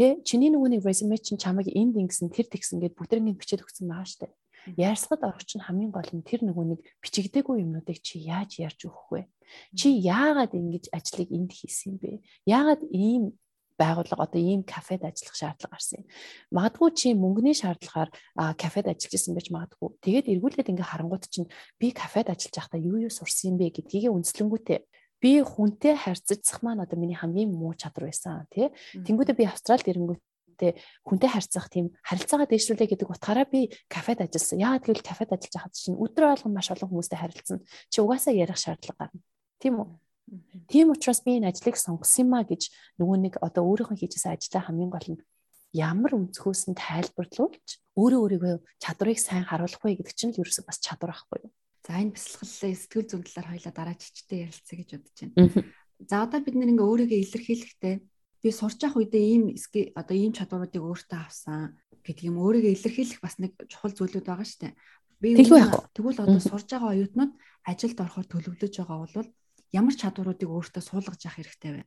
Тэ 0.00 0.24
чиний 0.24 0.48
нөгөө 0.48 0.80
нэг 0.80 0.82
resume 0.88 1.20
чинь 1.20 1.36
чамайг 1.36 1.68
энд 1.68 2.00
ингэсэн 2.00 2.32
тэр 2.32 2.48
тэгсэн 2.48 2.80
гэд 2.80 2.96
бүгдэрийг 2.96 3.36
бичээд 3.36 3.64
өгсөн 3.64 3.92
байгаа 3.92 4.08
штэ. 4.08 4.32
Ярьсгад 4.76 5.22
орох 5.26 5.44
чинь 5.44 5.64
хамгийн 5.64 5.90
гол 5.90 6.10
нь 6.12 6.26
тэр 6.26 6.46
нөгөө 6.46 6.64
нэг 6.76 6.80
бичигдээгүй 7.02 7.62
юмнуудыг 7.62 7.98
чи 7.98 8.22
яаж 8.22 8.62
ярьж 8.62 8.86
өгөх 8.86 9.06
вэ? 9.10 9.22
Чи 9.74 9.90
яагаад 9.90 10.54
ингэж 10.54 10.94
ажлыг 10.94 11.28
энд 11.34 11.50
хийсэн 11.52 11.98
бэ? 11.98 12.22
Яагаад 12.46 12.82
ийм 12.90 13.34
байгууллага 13.82 14.24
одоо 14.28 14.40
ийм 14.40 14.62
кафед 14.62 15.02
ажиллах 15.02 15.34
шаардлага 15.34 15.74
гарсан 15.74 16.04
юм. 16.04 16.06
Магадгүй 16.54 16.90
чи 16.94 17.08
мөнгөний 17.16 17.56
шаардлагаар 17.56 18.10
кафед 18.54 18.86
ажиллаж 18.86 19.12
исэн 19.16 19.34
байж 19.34 19.48
магадгүй. 19.50 19.88
Тэгээд 20.04 20.30
эргүүлээд 20.32 20.70
ингээ 20.70 20.90
харангуут 20.92 21.26
чинь 21.26 21.50
би 21.80 21.90
кафед 21.90 22.30
ажиллаж 22.30 22.54
байхдаа 22.54 22.80
юу 22.80 23.02
юу 23.02 23.12
сурсан 23.12 23.56
юм 23.56 23.56
бэ 23.58 23.74
гэдгийг 23.74 24.12
үнслэнгүүтээ 24.12 24.78
би 25.22 25.32
хүнтэй 25.42 25.94
харьцагдсах 25.94 26.62
маань 26.62 26.82
одоо 26.82 26.98
миний 26.98 27.16
хамгийн 27.18 27.50
муу 27.50 27.74
чадвар 27.78 28.10
байсан 28.10 28.46
тий. 28.50 28.74
Тэнгүүдээ 29.06 29.38
би 29.38 29.44
Австралид 29.46 29.86
ирэнгүүт 29.86 30.22
хүүхдтэй 30.62 30.78
хүнтэй 31.02 31.30
харьцах 31.30 31.66
тийм 31.68 31.90
харилцаагаа 32.06 32.46
дээшлүүлээ 32.46 32.88
гэдэг 32.94 33.10
утгаараа 33.10 33.46
би 33.50 33.74
кафед 33.90 34.22
ажилласан. 34.22 34.62
Яагаад 34.62 34.86
гэвэл 34.86 35.02
кафед 35.02 35.30
ажиллаж 35.34 35.54
байхад 35.58 35.74
чинь 35.74 35.98
өдрөө 35.98 36.28
болгон 36.38 36.54
маш 36.54 36.70
олон 36.70 36.90
хүмүүстэй 36.90 37.18
харилцсан. 37.18 37.58
Чи 37.90 37.98
угаасаа 37.98 38.34
ярих 38.34 38.58
шаардлага 38.58 39.10
гарна. 39.10 39.20
Тийм 39.58 39.74
үү? 39.82 39.88
Тийм 40.70 40.94
учраас 40.94 41.20
би 41.26 41.42
энэ 41.42 41.50
ажлыг 41.50 41.76
сонгосон 41.76 42.30
юма 42.30 42.46
гэж 42.46 42.70
нөгөө 43.02 43.18
нэг 43.26 43.34
одоо 43.42 43.66
өөрийнхөө 43.66 43.98
хийжсэн 43.98 44.38
ажлаа 44.38 44.62
хамгийн 44.70 44.92
гол 44.94 45.08
нь 45.18 45.22
ямар 45.74 46.14
өнцгөөс 46.14 46.70
нь 46.70 46.78
тайлбарлуулж 46.78 47.66
өөрөө 47.98 48.20
өөрийгөө 48.22 48.54
чадварыг 48.78 49.18
сайн 49.18 49.44
харуулах 49.44 49.82
вэ 49.82 49.98
гэдэг 49.98 50.14
чинь 50.14 50.32
л 50.32 50.40
ерөөсөө 50.40 50.64
бас 50.64 50.78
чадвар 50.80 51.12
байхгүй 51.12 51.48
юу? 51.48 51.52
За 51.82 51.98
энэ 51.98 52.14
бясалгалын 52.14 52.78
сэтгэл 52.78 53.08
зүйн 53.10 53.24
талаар 53.26 53.48
хоёлаа 53.50 53.74
дараа 53.74 53.96
чичтэй 53.98 54.38
ярилцъя 54.46 54.76
гэж 54.78 54.88
бодож 54.94 55.18
байна. 55.18 55.64
За 56.06 56.16
одоо 56.22 56.40
бид 56.40 56.54
нэр 56.56 56.70
ингээ 56.72 56.86
өөрийгөө 56.86 57.18
илэрхийлэхдээ 57.24 57.94
би 58.42 58.50
сурч 58.50 58.82
явах 58.82 58.98
үедээ 58.98 59.24
ийм 59.38 59.42
одоо 59.94 60.16
ийм 60.18 60.34
чадваруудыг 60.34 60.82
өөртөө 60.82 61.20
авсан 61.22 61.78
гэдэг 62.02 62.26
юм 62.26 62.42
өөрийгөө 62.42 62.74
илэрхийлэх 62.74 63.20
бас 63.22 63.38
нэг 63.38 63.54
чухал 63.70 63.94
зүйлүүд 63.94 64.26
байгаа 64.26 64.46
шүү 64.46 64.60
дээ. 64.66 64.74
Би 65.22 65.38
тэгвэл 65.38 66.18
одоо 66.18 66.42
сурж 66.42 66.66
байгаа 66.66 66.90
оюутнууд 66.98 67.32
ажилд 67.62 67.98
орохоор 68.02 68.26
төлөвлөж 68.26 68.74
байгаа 68.74 68.98
бол 69.06 69.30
ямар 69.70 69.94
чадваруудыг 69.94 70.50
өөртөө 70.50 70.82
суулгаж 70.82 71.20
явах 71.22 71.38
хэрэгтэй 71.38 71.72
вэ? 71.78 71.82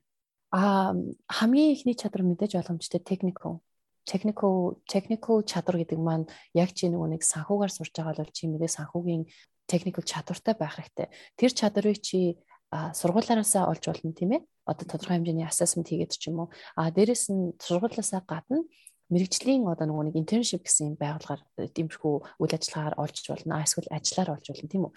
Аа 0.55 0.95
хамгийн 1.27 1.75
ихний 1.75 1.99
чадвар 1.99 2.23
мэдээж 2.23 2.55
боломжтой 2.55 3.03
technical 3.03 3.59
technical 4.07 4.79
technical 4.87 5.43
чадвар 5.43 5.83
гэдэг 5.83 5.99
маань 5.99 6.25
яг 6.55 6.71
чи 6.71 6.87
нөгөө 6.87 7.19
нэг 7.19 7.21
санхугаар 7.27 7.73
сурж 7.73 7.91
байгаа 7.91 8.23
бол 8.23 8.31
чи 8.31 8.47
мэдээ 8.47 8.71
санхүүгийн 8.71 9.27
technical 9.67 10.03
чадвартай 10.05 10.55
байх 10.55 10.79
хэрэгтэй. 10.79 11.11
Тэр 11.35 11.51
чадварыг 11.51 11.99
чи 11.99 12.39
сургуулиараасаа 12.71 13.69
олж 13.71 13.83
болно 13.87 14.13
тийм 14.13 14.31
ээ. 14.35 14.41
Одоо 14.65 14.85
тодорхой 14.89 15.17
хэмжээний 15.21 15.45
assessment 15.45 15.89
хийгээд 15.89 16.17
ч 16.17 16.29
юм 16.29 16.45
уу. 16.45 16.49
А 16.75 16.89
дээрэс 16.89 17.29
нь 17.29 17.53
сургуулиасаа 17.61 18.25
гадна 18.25 18.65
мэрэгжлийн 19.13 19.69
одоо 19.69 19.85
нөгөө 19.85 20.05
нэг 20.09 20.15
internship 20.17 20.65
гэсэн 20.65 20.93
юм 20.93 20.95
байгууллагаар 20.97 21.45
дэмжихүү 21.77 22.15
үйл 22.41 22.53
ажиллагаар 22.57 22.97
олж 22.97 23.17
болно. 23.29 23.61
Эсвэл 23.61 23.93
ажиллаар 23.93 24.33
олж 24.33 24.45
болно 24.49 24.69
тийм 24.69 24.83
үү. 24.89 24.93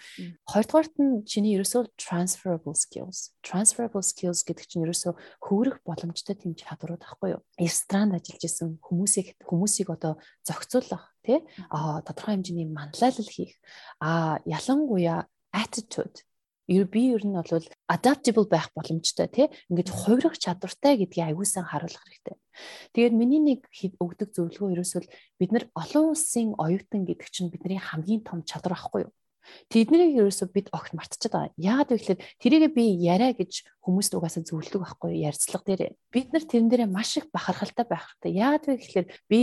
Хоёрдугаарт 0.49 0.95
нь 0.97 1.21
чиний 1.29 1.53
ерөөсөө 1.53 1.93
transferable 1.93 2.73
skills. 2.73 3.37
Transferable 3.45 4.01
skills 4.01 4.41
гэдэг 4.49 4.65
чинь 4.65 4.85
ерөөсөө 4.89 5.13
хөврөх 5.45 5.85
боломжтой 5.85 6.33
тийм 6.41 6.57
чадварууд 6.57 7.05
ахгүй 7.05 7.37
юу? 7.37 7.41
Ресторанд 7.61 8.17
ажиллаж 8.17 8.43
исэн 8.49 8.81
хүмүүсийг 8.81 9.37
хүмүүсийг 9.45 9.93
одоо 9.93 10.17
зохицуулах 10.41 11.13
тий 11.21 11.45
а 11.69 12.01
тодорхой 12.01 12.41
хэмжээний 12.41 12.65
манлайлал 12.65 13.29
хийх 13.29 13.61
а 14.01 14.41
ялангуяа 14.41 15.29
attitude 15.53 16.25
би 16.69 17.01
ер 17.17 17.23
нь 17.25 17.33
бол 17.33 17.65
adaptable 17.89 18.45
байх 18.45 18.69
боломжтой 18.77 19.27
тий 19.27 19.47
ингээд 19.73 19.89
хувирах 19.89 20.37
чадвартай 20.37 21.01
гэдгийг 21.01 21.33
аягуулсан 21.33 21.65
харуулах 21.65 22.03
хэрэгтэй. 22.05 22.37
Тэгээд 22.93 23.15
миний 23.17 23.41
нэг 23.41 23.65
өгдөг 23.97 24.29
зөвлөгөө 24.37 24.77
ерөөсөө 24.77 25.01
бид 25.41 25.51
нар 25.51 25.65
олон 25.73 26.13
улсын 26.13 26.53
оюутан 26.61 27.09
гэдэг 27.09 27.27
чинь 27.33 27.49
бидний 27.49 27.81
хамгийн 27.81 28.21
том 28.21 28.45
чадвар 28.45 28.77
ахгүй 28.77 29.09
юу? 29.09 29.13
Тэднийг 29.69 30.13
ерөөсөө 30.17 30.47
бид 30.53 30.67
огт 30.73 30.93
мартчихад 30.93 31.33
байгаа. 31.33 31.57
Яагаад 31.57 31.89
вэ 31.89 31.97
гэхээр 31.97 32.19
тэрийг 32.41 32.73
би 32.73 32.85
яриа 33.01 33.33
гэж 33.33 33.65
хүмүүст 33.81 34.13
угаасаа 34.13 34.45
зөвлөдөг 34.45 34.81
байхгүй? 34.85 35.25
Ярьцлага 35.25 35.65
дээр. 35.65 35.97
Бид 36.13 36.29
нар 36.33 36.45
тэрэн 36.45 36.69
дээрээ 36.69 36.89
маш 36.89 37.17
их 37.17 37.29
бахархалтай 37.33 37.85
байх 37.89 38.13
хэрэгтэй. 38.21 38.37
Яагаад 38.37 38.65
вэ 38.69 38.73
гэхээр 38.77 39.07
би 39.29 39.39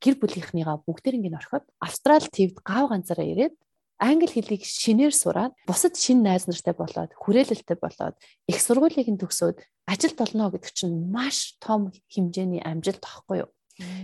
гэр 0.00 0.14
бүлийнхнийгаа 0.16 0.76
бүгдээр 0.84 1.18
ингэ 1.20 1.38
орхиод 1.44 1.64
Австрал 1.80 2.24
твд 2.24 2.56
гав 2.64 2.88
ганцаараа 2.88 3.26
ирээд 3.28 3.54
англи 3.98 4.30
хэлийг 4.30 4.62
шинээр 4.62 5.14
сураад 5.14 5.52
бусад 5.66 5.94
шин 5.98 6.22
найз 6.22 6.46
нартай 6.46 6.74
болоод 6.74 7.10
хүрээлэлтэй 7.18 7.78
болоод 7.82 8.14
их 8.46 8.58
сургуулийг 8.62 9.10
нь 9.10 9.20
төгсөөд 9.20 9.58
ажилд 9.90 10.18
олно 10.22 10.54
гэдэг 10.54 10.72
чинь 10.72 11.10
маш 11.10 11.58
том 11.58 11.90
хэмжээний 12.06 12.62
амжилт 12.62 13.02
тахгүй 13.02 13.42
юу? 13.42 13.50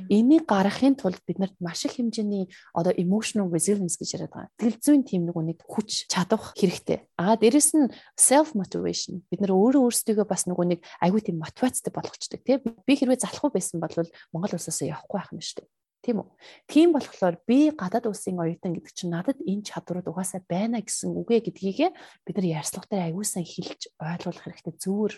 Энийг 0.07 0.47
гаргахын 0.47 0.95
тулд 0.95 1.18
биднэрт 1.26 1.59
маш 1.59 1.82
их 1.86 1.99
хэмжээний 1.99 2.47
одоо 2.78 2.95
emotional 2.95 3.51
resilience 3.51 3.99
гэж 3.99 4.14
яриад 4.14 4.30
байгаа. 4.30 4.55
Тэгэл 4.55 4.78
зүйн 4.78 5.03
тийм 5.03 5.26
нэг 5.26 5.34
үнийг 5.34 5.61
хүч 5.66 6.07
чадах 6.07 6.55
хэрэгтэй. 6.55 7.11
Аа 7.18 7.34
дээрэс 7.34 7.74
нь 7.74 7.90
self 8.14 8.55
motivation. 8.55 9.26
Бид 9.34 9.42
нар 9.42 9.51
өөрөө 9.51 9.82
өөрсдийгөө 9.90 10.26
бас 10.30 10.47
нэг 10.47 10.59
нэг 10.62 10.80
аягүй 11.03 11.26
тийм 11.26 11.42
мотивацтай 11.42 11.90
болгочдөг 11.90 12.40
тийм. 12.47 12.62
Би 12.86 12.92
хэрвээ 12.95 13.18
залахгүй 13.26 13.51
байсан 13.51 13.82
бол 13.82 13.95
Монгол 14.30 14.55
улсаас 14.55 14.78
явахгүй 14.78 15.18
байх 15.18 15.34
юм 15.34 15.42
шүү 15.42 15.66
дээ. 15.66 15.68
Тийм 16.05 16.21
үү? 16.21 16.29
Тийм 16.69 16.93
болохоор 16.93 17.41
би 17.49 17.73
гадаад 17.73 18.13
улсын 18.13 18.37
оюутан 18.37 18.77
гэдэг 18.77 18.93
чинь 18.93 19.17
надад 19.17 19.41
энэ 19.41 19.65
чадварууд 19.65 20.13
угаасаа 20.13 20.45
байна 20.45 20.85
гэсэн 20.85 21.17
үгэ 21.17 21.49
гэдгийгэ 21.49 21.89
бид 22.29 22.37
нар 22.37 22.61
ярьцлагатай 22.61 23.09
аягүй 23.09 23.25
сайн 23.25 23.49
хэлж 23.49 23.89
ойлгуулах 23.97 24.45
хэрэгтэй 24.45 24.75
зүгээр 24.85 25.15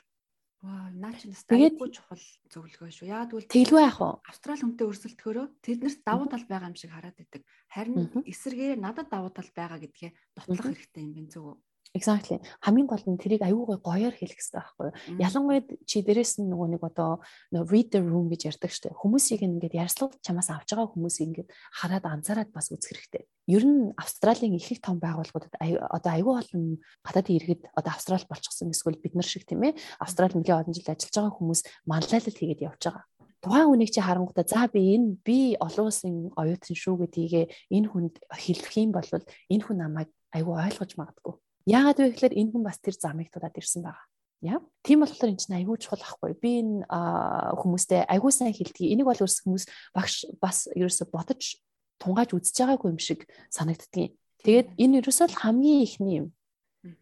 Ваа, 0.66 0.88
наа 0.90 1.12
чи 1.14 1.28
настаа 1.28 1.60
айгүй 1.60 1.92
чухал 1.92 2.22
зөвлөгөө 2.48 2.90
шүү. 2.90 3.06
Яагаад 3.12 3.30
гэвэл 3.30 3.52
тэглгүй 3.52 3.82
яах 3.86 3.98
вэ? 4.00 4.08
Австрали 4.24 4.62
хүнтэй 4.64 4.88
өрсөлдөхөөрөө 4.88 5.46
тэднэрт 5.62 6.00
давуу 6.00 6.26
тал 6.32 6.44
байгаа 6.48 6.70
юм 6.72 6.78
шиг 6.80 6.90
хараад 6.96 7.16
байдаг. 7.20 7.42
Харин 7.70 8.08
эсэргээр 8.24 8.80
надад 8.80 9.06
давуу 9.12 9.30
тал 9.30 9.50
байгаа 9.52 9.78
гэдгээ 9.84 10.10
нотлох 10.34 10.66
хэрэгтэй 10.72 11.02
юм 11.06 11.12
байна 11.28 11.38
үү? 11.38 11.54
Exactly. 11.96 12.44
Хамгийн 12.60 12.84
гол 12.84 13.00
нь 13.08 13.16
тэрийг 13.16 13.40
аюугай 13.40 13.80
гоёор 13.80 14.12
хэлэх 14.12 14.36
хэрэгтэй 14.36 14.60
байхгүй 14.60 14.84
юу? 14.92 15.16
Ялангуяа 15.16 15.64
чи 15.88 16.04
дээрэс 16.04 16.44
нь 16.44 16.50
нөгөө 16.52 16.76
нэг 16.76 16.82
одоо 16.84 17.24
read 17.56 17.88
the 17.88 18.04
room 18.04 18.28
гэж 18.28 18.52
ярьдаг 18.52 18.68
штеп. 18.68 18.92
Хүмүүсийг 19.00 19.40
ингээд 19.40 19.72
ярьслууд 19.72 20.20
чамаас 20.20 20.52
авч 20.52 20.76
байгаа 20.76 20.92
хүмүүсийг 20.92 21.24
ингээд 21.32 21.48
хараад 21.72 22.04
анзаараад 22.04 22.52
бас 22.52 22.68
үзэх 22.68 22.92
хэрэгтэй. 22.92 23.24
Ер 23.48 23.64
нь 23.64 23.96
Австралийн 23.96 24.60
их 24.60 24.68
их 24.68 24.84
том 24.84 25.00
байгууллагуудад 25.00 25.56
одоо 25.56 26.12
аюу 26.12 26.36
олон 26.36 26.84
гадаадын 27.00 27.36
иргэд 27.40 27.62
одоо 27.72 27.92
Австрал 27.96 28.24
болчихсон 28.28 28.76
эсвэл 28.76 29.00
бид 29.00 29.16
нар 29.16 29.24
шиг 29.24 29.48
тийм 29.48 29.64
ээ 29.64 29.80
Австрал 29.96 30.36
нэлээд 30.36 30.68
олон 30.68 30.76
жил 30.76 30.92
ажиллаж 30.92 31.16
байгаа 31.16 31.32
хүмүүс 31.32 31.60
манлайлал 31.88 32.36
хийгээд 32.36 32.66
явж 32.68 32.82
байгаа 32.92 33.04
тухайн 33.40 33.68
хүнийг 33.72 33.90
чи 33.94 34.00
харангуйта 34.04 34.44
за 34.44 34.68
би 34.68 34.80
энэ 35.00 35.16
би 35.24 35.56
олон 35.56 35.86
улсын 35.88 36.34
оюутан 36.36 36.76
шүү 36.76 37.06
гэдгийг 37.06 37.48
энэ 37.70 37.88
хүнд 37.88 38.14
хэлэх 38.26 38.74
юм 38.76 38.90
бол 38.92 39.06
энэ 39.06 39.64
хүн 39.64 39.78
намайг 39.80 40.10
айгүй 40.34 40.54
ойлгож 40.66 40.92
магадгүй 40.98 41.34
Яагаад 41.66 41.98
вэ 41.98 42.06
гэхээр 42.14 42.34
энэ 42.38 42.50
хүн 42.54 42.62
бас 42.62 42.78
тэр 42.78 42.94
замыг 42.94 43.28
тулаад 43.34 43.58
ирсэн 43.58 43.82
байгаа. 43.82 44.06
Яа. 44.46 44.60
Тийм 44.86 45.02
болохоор 45.02 45.34
энэ 45.34 45.42
чинь 45.42 45.58
айгүй 45.58 45.76
чухал 45.82 45.98
ахгүй. 45.98 46.38
Би 46.38 46.62
энэ 46.62 46.86
хүмүүстэй 46.86 48.06
айгүй 48.06 48.30
сайн 48.30 48.54
хэлдэг. 48.54 48.86
Энийг 48.86 49.08
бол 49.10 49.18
ерөөс 49.18 49.42
хүмүүс 49.42 49.64
багш 49.90 50.30
бас 50.38 50.70
ерөөсө 50.78 51.10
бодож 51.10 51.58
тунгааж 51.98 52.30
үзэж 52.36 52.54
байгаагүй 52.54 52.88
юм 52.94 53.00
шиг 53.02 53.26
санагддгийг. 53.50 54.14
Тэгээд 54.46 54.78
энэ 54.78 55.02
ерөөсөө 55.02 55.26
л 55.32 55.40
хамгийн 55.42 55.82
ихний 55.82 56.14
юм. 56.22 56.26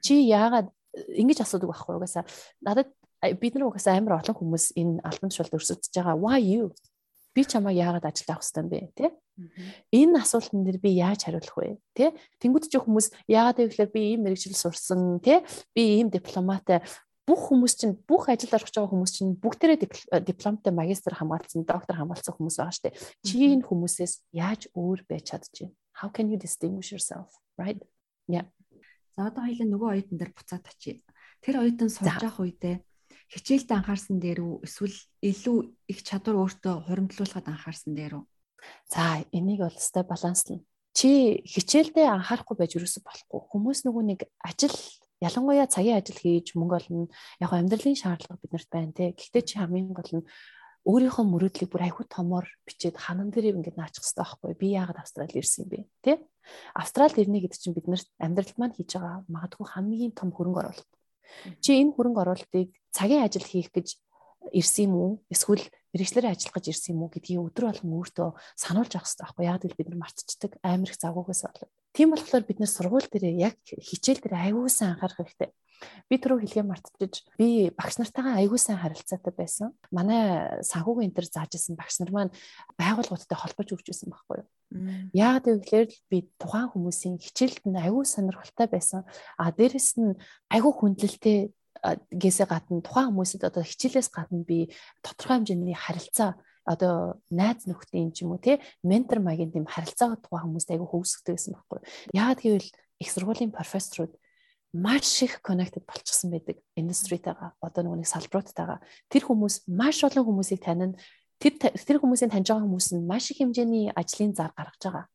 Чи 0.00 0.24
яагаад 0.24 0.72
ингэж 0.94 1.44
асуудаг 1.44 1.68
байхгүй 1.68 1.98
угаасаа 1.98 2.24
надад 2.62 2.88
бид 3.20 3.52
нар 3.58 3.68
угаасаа 3.68 3.98
амар 3.98 4.22
олон 4.22 4.36
хүмүүс 4.38 4.78
энэ 4.78 5.02
альбом 5.04 5.28
тушаалд 5.28 5.56
өрсөлдөж 5.58 5.92
байгаа. 5.92 6.16
Why 6.16 6.38
you? 6.40 6.72
Би 7.34 7.42
чамайг 7.44 7.76
яагаад 7.76 8.06
ажилд 8.06 8.30
авах 8.30 8.46
хэрэгтэй 8.46 8.62
юм 8.62 8.70
бэ? 8.70 8.80
Тэ? 8.94 9.06
Энэ 9.90 10.22
асуултан 10.22 10.62
дээр 10.62 10.78
би 10.78 10.90
яаж 10.94 11.26
хариулах 11.26 11.58
вэ? 11.58 11.82
Тэ? 11.98 12.14
Тэнгүүд 12.38 12.70
чи 12.70 12.78
хүмүүс 12.78 13.10
яагаад 13.26 13.58
гэвэл 13.58 13.90
би 13.90 14.00
ийм 14.14 14.22
мэрэгжил 14.22 14.54
сурсан, 14.54 15.18
тэ? 15.18 15.42
Би 15.74 15.98
ийм 15.98 16.14
дипломатай 16.14 16.86
бүх 17.24 17.48
хүмүүс 17.48 17.74
чинь 17.80 17.96
бүх 18.04 18.28
ажилд 18.28 18.52
орох 18.52 18.68
байгаа 18.68 18.92
хүмүүс 18.92 19.12
чинь 19.16 19.32
бүгдээрээ 19.40 19.78
э, 20.12 20.20
дипломтой 20.20 20.72
магистр 20.76 21.16
хамгаалсан, 21.16 21.64
доктор 21.64 21.96
хамгаалсан 21.96 22.36
хүмүүс 22.36 22.56
байгаа 22.60 22.76
штэ. 22.76 22.92
Чи 23.24 23.48
энэ 23.48 23.64
хүмүүсээс 23.64 24.28
яаж 24.36 24.68
өөр 24.76 25.08
байж 25.08 25.32
чадчих 25.32 25.72
вэ? 25.72 25.74
How 26.04 26.12
can 26.12 26.28
you 26.28 26.36
distinguish 26.36 26.92
yourself, 26.92 27.32
right? 27.56 27.80
Yeah. 28.28 28.44
За 29.16 29.32
одоо 29.32 29.48
хоёлаа 29.48 29.68
нөгөө 29.72 29.88
оюутан 29.94 30.18
дээр 30.20 30.32
буцаад 30.36 30.68
очие. 30.68 31.00
Тэр 31.40 31.64
оюутан 31.64 31.88
сурж 31.88 32.20
явах 32.20 32.44
үедээ 32.44 32.76
хичээлд 33.34 33.70
анхаарсан 33.74 34.22
дээр 34.22 34.40
үү 34.46 34.54
эсвэл 34.62 34.96
илүү 35.26 35.56
их 35.90 35.98
чадвар 36.06 36.38
өөртөө 36.46 36.74
хуримтлуулахад 36.86 37.50
анхаарсан 37.50 37.98
дээр 37.98 38.22
үү? 38.22 38.24
За 38.88 39.26
энийг 39.34 39.66
бол 39.66 39.74
өстой 39.74 40.06
баланслна. 40.06 40.62
Чи 40.94 41.42
хичээлдээ 41.42 42.06
анхаарахгүй 42.06 42.56
байж 42.56 42.78
юусэн 42.78 43.02
болохгүй. 43.02 43.40
Хүмүүс 43.50 43.82
нөгөө 43.82 44.02
нэг 44.14 44.20
ажил 44.38 44.78
ялангуяа 45.18 45.66
цагийн 45.66 45.98
ажил 45.98 46.14
хийж 46.14 46.54
мөнгө 46.54 46.78
олно. 46.78 47.10
Яг 47.42 47.50
амьдралын 47.50 47.98
шаардлага 47.98 48.38
биднэрт 48.38 48.70
байна 48.70 48.94
те. 48.94 49.10
Гэхдээ 49.10 49.42
чи 49.42 49.58
хамгийн 49.58 49.90
гол 49.90 50.22
нь 50.22 50.26
өөрийнхөө 50.84 51.24
мөрөөдлийг 51.24 51.70
бүр 51.72 51.88
айхуу 51.88 52.04
томоор 52.04 52.44
бичээд 52.68 53.00
ханан 53.00 53.32
дээр 53.32 53.56
ингээд 53.56 53.80
наачих 53.80 54.04
хэрэгтэй 54.04 54.20
байхгүй 54.20 54.52
би 54.60 54.68
яагаад 54.76 55.00
австрал 55.00 55.32
ирсэн 55.32 55.64
юм 55.64 55.68
бэ 55.72 55.78
тий 56.04 56.16
австрал 56.76 57.14
ирнэ 57.16 57.40
гэдэг 57.40 57.56
чинь 57.56 57.72
биднэрт 57.72 58.08
амьдрал 58.20 58.52
маань 58.60 58.76
хийж 58.76 58.92
байгаа 58.92 59.24
магадгүй 59.32 59.64
хамгийн 59.64 60.12
том 60.12 60.28
хөрөнгө 60.36 60.60
оруулалт 60.60 60.90
чи 61.64 61.80
энэ 61.80 61.96
хөрөнгө 61.96 62.20
оруулалтыг 62.20 62.68
цагийн 62.94 63.26
ажил 63.26 63.42
хийх 63.42 63.74
гэж 63.74 63.98
ирсэн 64.54 64.86
юм 64.86 64.94
уу? 64.94 65.10
Эсвэл 65.26 65.66
мэрэгчлэрээ 65.90 66.30
ажиллах 66.30 66.54
гэж 66.54 66.66
ирсэн 66.70 66.94
юм 66.94 67.06
уу 67.06 67.10
гэдгийг 67.10 67.42
өдөр 67.42 67.64
болгон 67.70 67.92
өөртөө 67.98 68.28
сануулж 68.54 68.92
авах 68.94 69.06
хэрэгтэй 69.10 69.24
байхгүй. 69.26 69.44
Яг 69.50 69.62
л 69.66 69.78
бид 69.78 69.88
нар 69.90 69.98
мартчихдаг 69.98 70.52
амар 70.62 70.90
их 70.90 70.98
загвуугаас 70.98 71.42
болоод. 71.42 71.72
Тийм 71.94 72.08
болохоор 72.10 72.44
бид 72.46 72.58
нар 72.58 72.70
сургууль 72.70 73.08
дээр 73.10 73.26
яг 73.34 73.54
хичээл 73.66 74.22
дээр 74.22 74.34
аягүй 74.34 74.70
сайн 74.70 74.94
анхаарах 74.98 75.22
хэрэгтэй. 75.22 75.50
Би 76.08 76.16
түрүү 76.22 76.46
хэлгээ 76.46 76.66
мартчихж 76.70 77.14
би 77.38 77.70
багш 77.74 77.98
нартайгаа 77.98 78.38
аягүй 78.38 78.58
сайн 78.62 78.78
харилцаатай 78.78 79.34
байсан. 79.34 79.74
Манай 79.90 80.62
санхүүгийн 80.62 81.10
энэ 81.10 81.16
төр 81.18 81.26
зааж 81.28 81.52
исэн 81.58 81.74
багш 81.78 81.98
нар 81.98 82.10
маань 82.14 82.32
байгууллагуудтай 82.78 83.38
холбож 83.38 83.68
өгч 83.74 83.86
байсан 83.90 84.10
байхгүй 84.14 84.36
юу? 84.42 84.48
Яг 85.12 85.44
гэвэл 85.44 85.94
би 86.10 86.30
тухайн 86.38 86.70
хүмүүсийн 86.72 87.18
хичээлд 87.18 87.66
нь 87.66 87.78
аягүй 87.78 88.06
сонирхолтой 88.06 88.66
байсан. 88.70 89.02
А 89.38 89.50
дээрэс 89.50 89.98
нь 89.98 90.18
аягүй 90.50 90.72
хүндлэлтэй 90.72 91.52
гээсээ 91.82 92.46
гадна 92.46 92.80
тухайн 92.84 93.10
хүмүүсэд 93.10 93.48
одоо 93.48 93.62
хичээлээс 93.66 94.08
гадна 94.14 94.44
би 94.46 94.70
тодорхой 95.02 95.42
хэмжээний 95.42 95.76
харилцаа 95.76 96.38
одоо 96.64 97.20
найз 97.28 97.68
нөхдийн 97.68 98.12
ч 98.14 98.24
юм 98.24 98.34
уу 98.34 98.40
тий 98.40 98.60
ментор 98.82 99.20
маягийн 99.20 99.52
тийм 99.52 99.66
харилцаа 99.68 100.16
тухайн 100.16 100.48
хүмүүст 100.48 100.72
айгүй 100.72 100.88
хөвсгдөг 100.88 101.34
гэсэн 101.36 101.52
байхгүй. 101.54 101.80
Яагаад 102.16 102.40
гэвэл 102.40 102.68
их 103.02 103.08
сургуулийн 103.12 103.52
профессорууд 103.52 104.16
маш 104.72 105.22
их 105.22 105.44
connected 105.44 105.84
болчихсон 105.84 106.32
байдаг 106.32 106.56
индустритайгаа 106.74 107.52
одоо 107.60 107.82
нэг 107.84 108.08
салбаруудтайгаа 108.08 108.80
тэр 109.12 109.22
хүмүүс 109.28 109.68
маш 109.68 110.02
олон 110.02 110.24
хүмүүсийг 110.24 110.64
танина 110.64 110.96
тэр 111.38 111.52
тэр 111.60 112.00
хүмүүсийн 112.00 112.32
таньж 112.32 112.48
байгаа 112.48 112.64
хүмүүс 112.64 112.88
нь 112.96 113.06
маш 113.06 113.30
их 113.30 113.38
хэмжээний 113.44 113.92
ажлын 113.92 114.32
зар 114.32 114.50
гаргаж 114.56 114.82
байгаа. 114.82 115.06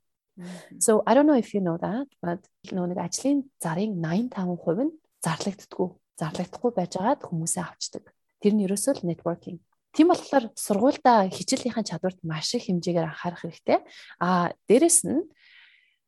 So 0.79 1.03
I 1.03 1.11
don't 1.13 1.27
know 1.27 1.35
if 1.35 1.51
you 1.51 1.59
know 1.59 1.75
that 1.81 2.07
but 2.23 2.39
нөгөө 2.71 2.93
нэг 2.95 2.99
ажлын 3.03 3.49
зарын 3.59 3.99
85% 3.99 4.85
нь 4.85 4.93
зарлагддаггүй 5.19 5.89
зарлагдахгүй 6.19 6.71
байжгаад 6.75 7.23
хүмүүсээ 7.23 7.63
авчдаг. 7.63 8.11
Тэр 8.43 8.53
нь 8.59 8.63
ерөөсөө 8.67 8.93
л 8.99 9.07
networking. 9.07 9.57
Тийм 9.95 10.11
болохоор 10.11 10.51
сургуультай 10.53 11.33
хичээлийнхаа 11.33 11.87
чадварт 11.87 12.19
маш 12.21 12.53
их 12.53 12.67
хэмжээгээр 12.69 13.09
анхаарах 13.09 13.41
хэрэгтэй. 13.41 13.79
Аа 14.21 14.53
дээрэс 14.69 15.07
нь 15.07 15.25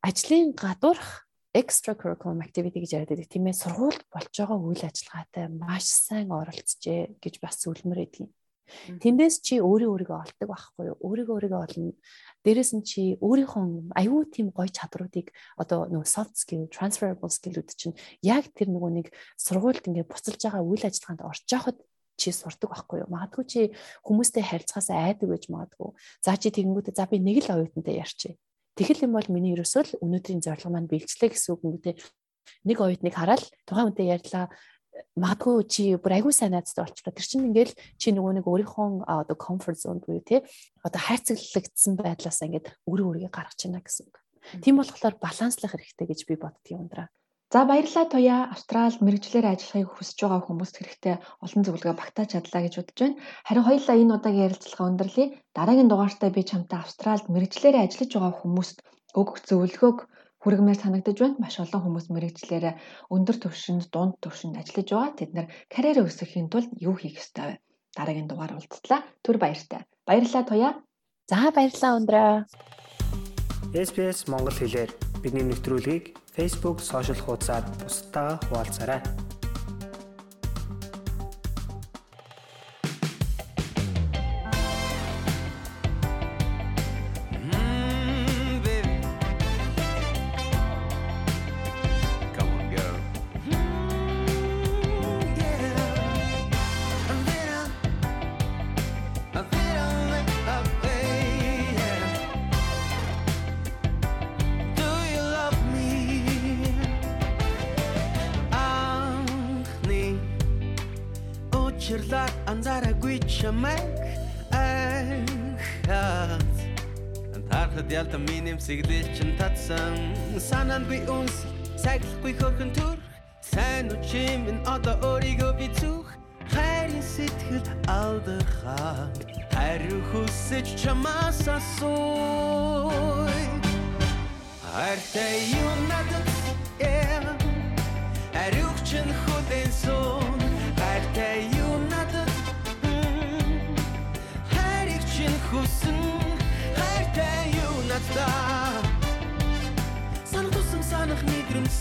ажлын 0.05 0.53
гадуурх 0.53 1.25
extracurricular 1.51 2.39
activity 2.45 2.79
гэж 2.79 2.91
яриад 2.95 3.11
байдаг 3.11 3.27
тийм 3.27 3.45
ээ 3.51 3.61
сургуульд 3.61 4.01
болж 4.07 4.31
байгаа 4.31 4.57
үйл 4.59 4.83
ажиллагаатай 4.87 5.45
маш 5.51 5.85
сайн 5.89 6.31
оролцжээ 6.31 7.19
гэж 7.19 7.35
бас 7.43 7.59
зөвлөмөр 7.59 8.05
өгдөг. 8.07 8.29
Тэндээс 9.01 9.35
чи 9.45 9.59
өөрөө 9.59 9.89
өөрийгөө 9.93 10.19
олдог 10.21 10.47
байхгүй 10.49 10.85
юу? 10.91 10.97
Өөрийгөө 11.01 11.35
өөрийгөө 11.37 11.61
олно. 11.61 11.93
Дээрэс 12.45 12.71
нь 12.77 12.83
чи 12.85 13.01
өөрийнхөө 13.21 13.93
аюу 13.97 14.25
тийм 14.29 14.49
гоё 14.55 14.69
чадруудыг 14.71 15.31
одоо 15.57 15.89
нөгөө 15.91 16.07
soft 16.07 16.35
skill, 16.39 16.65
transferable 16.71 17.29
skill-үүд 17.29 17.69
чинь 17.75 17.95
яг 18.25 18.49
тэр 18.55 18.73
нөгөө 18.73 18.91
нэг 18.97 19.07
сургуульд 19.37 19.85
ингээд 19.85 20.09
буцалж 20.09 20.41
байгаа 20.41 20.63
үйл 20.65 20.83
ажиллагаанд 20.85 21.21
орж 21.27 21.45
явахад 21.49 21.77
чи 22.21 22.29
сурдаг 22.29 22.69
байхгүй 22.69 23.01
юу? 23.01 23.09
Магадгүй 23.09 23.45
чи 23.49 23.61
хүмүүстэй 24.05 24.45
харилцахаасаа 24.45 25.09
айдаг 25.09 25.29
байж 25.29 25.49
магадгүй. 25.49 25.89
За 26.21 26.37
чи 26.37 26.53
тэгэнгүүтээ 26.53 26.93
за 26.93 27.09
би 27.09 27.17
нэг 27.17 27.49
л 27.49 27.53
оюутантай 27.57 27.97
ярьчих. 27.97 28.37
Тэгэл 28.77 29.09
юм 29.09 29.17
бол 29.17 29.27
миний 29.33 29.57
ерөөсөө 29.57 29.83
л 29.83 29.97
өнөөдрийн 30.05 30.45
зорилго 30.45 30.69
маань 30.69 30.89
бэлчлээ 30.91 31.33
гэсэн 31.33 31.49
үг 31.57 31.61
юм 31.65 31.75
үү 31.75 31.81
те. 31.81 31.91
Нэг 32.65 32.77
оюутныг 32.77 33.13
хараад 33.17 33.43
тухайн 33.65 33.89
үнтэй 33.89 34.13
ярьлаа 34.13 34.53
магадгүй 35.15 35.63
чи 35.67 35.83
бүр 35.99 36.19
агүй 36.19 36.33
сайн 36.35 36.55
найзтай 36.55 36.83
болчихлоо. 36.83 37.15
Тэр 37.15 37.27
чинь 37.27 37.47
ингээл 37.51 37.73
чи 37.99 38.07
нөгөө 38.11 38.33
нэг 38.41 38.45
өөрийнхөө 38.47 39.07
одоо 39.07 39.35
comfort 39.35 39.79
zone 39.79 40.03
буюу 40.03 40.23
тий 40.23 40.43
одоо 40.83 41.01
хайрцаглагдсан 41.01 41.95
байдлаасаа 41.99 42.47
ингээд 42.47 42.67
өөрөө 42.87 43.07
өөрийгөө 43.07 43.31
гаргаж 43.31 43.59
байна 43.63 43.83
гэсэн 43.83 44.07
үг. 44.07 44.15
Тийм 44.63 44.75
болохоор 44.79 45.15
баланслах 45.21 45.71
хэрэгтэй 45.75 46.07
гэж 46.07 46.19
би 46.27 46.35
боддгийн 46.39 46.81
ундраа. 46.87 47.07
За 47.51 47.65
баярлалаа 47.67 48.07
Туя. 48.07 48.47
Австрал 48.47 48.95
мэрэгчлэр 49.03 49.43
ажиллахыг 49.51 49.91
хүсэж 49.91 50.17
байгаа 50.23 50.41
хүмүүст 50.47 50.75
хэрэгтэй 50.79 51.15
олон 51.43 51.61
зөвлөгөө 51.67 51.95
багтааж 51.99 52.29
чадлаа 52.31 52.61
гэж 52.63 52.73
бодож 52.79 52.97
байна. 53.03 53.19
Харин 53.43 53.67
хоёулаа 53.67 53.95
энэ 53.99 54.15
удаагийн 54.15 54.47
ярилцлага 54.47 54.87
өндөрлөе. 54.87 55.27
Дараагийн 55.51 55.89
дугаартаа 55.91 56.29
би 56.31 56.41
чамтай 56.47 56.79
Австралд 56.79 57.27
мэрэгчлэрээ 57.27 57.83
ажиллаж 57.83 58.11
байгаа 58.15 58.33
хүмүүст 58.39 58.77
өгөх 59.19 59.37
зөвлөгөөг 59.43 59.99
хүргэмээр 60.41 60.79
санагдаж 60.81 61.17
байна. 61.21 61.37
Маш 61.37 61.61
олон 61.61 61.81
хүмүүс 61.85 62.07
мэрэгчлэрээ 62.09 62.73
өндөр 63.13 63.37
түвшинд, 63.45 63.93
дунд 63.93 64.17
түвшинд 64.19 64.57
ажиллаж 64.57 64.87
байгаа. 64.89 65.17
Тэд 65.17 65.31
нар 65.37 65.47
карьераа 65.69 66.09
өсгөхийн 66.09 66.49
тулд 66.49 66.71
юу 66.81 66.97
хийх 66.97 67.21
ёстой 67.21 67.45
вэ? 67.45 67.55
Дараагийн 67.95 68.27
дугаар 68.27 68.57
уулзлаа. 68.57 69.05
Түр 69.21 69.37
баяртай. 69.37 69.85
Баярлалаа 70.09 70.43
Туя. 70.49 70.71
За 71.29 71.53
баярлалаа 71.53 71.97
өндрөө. 72.01 72.33
SPS 73.71 74.27
Монгол 74.27 74.57
хэлээр 74.57 74.91
Бидний 75.21 75.45
нэвтрүүлгийг 75.45 76.17
Facebook 76.33 76.81
сошиал 76.81 77.21
хуудасаар 77.21 77.63
бусдаа 77.79 78.41
хуваалцаарай. 78.49 79.30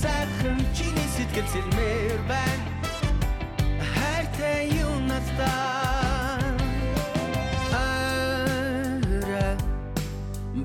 Сайхан 0.00 0.58
Чиний 0.76 1.08
сэтгэл 1.16 1.48
зэлмээр 1.52 2.20
байна. 2.30 2.64
Хайртай 3.92 4.70
юу 4.82 4.94
надад 5.10 5.40
Арай 7.74 9.56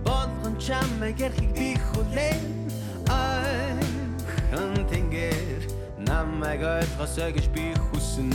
Болгон 0.06 0.56
чамайг 0.60 1.20
ярихыг 1.20 1.52
би 1.58 1.70
хүлээн 1.90 2.44
Айхан 3.10 4.74
тэнгэр 4.90 5.64
Намайг 6.06 6.62
ойлгосоо 6.62 7.32
гэж 7.34 7.50
би 7.50 7.74
хүсэн. 7.90 8.30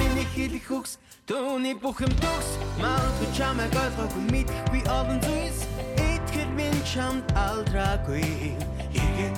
Миний 0.00 0.26
хэлэх 0.34 0.70
үгс 0.70 0.98
Түүний 1.26 1.74
бүх 1.74 1.98
юм 2.06 2.12
төгс 2.22 2.50
Магадгүй 2.78 3.28
чамайг 3.34 3.74
ойлгоогүй 3.74 4.24
мэдэхгүй 4.30 4.82
олон 4.86 5.18
зүйлс. 5.26 5.66
Итгэл 5.98 6.52
минь 6.54 6.82
чамд 6.86 7.26
алдраагүй. 7.34 8.54
Эргээд 8.94 9.35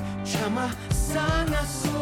чамаа 0.48 0.70
санасуй 0.90 1.92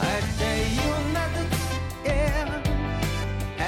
Хайртай 0.00 0.60
юу 0.86 0.98
надад 1.14 1.50
yeah. 2.04 2.46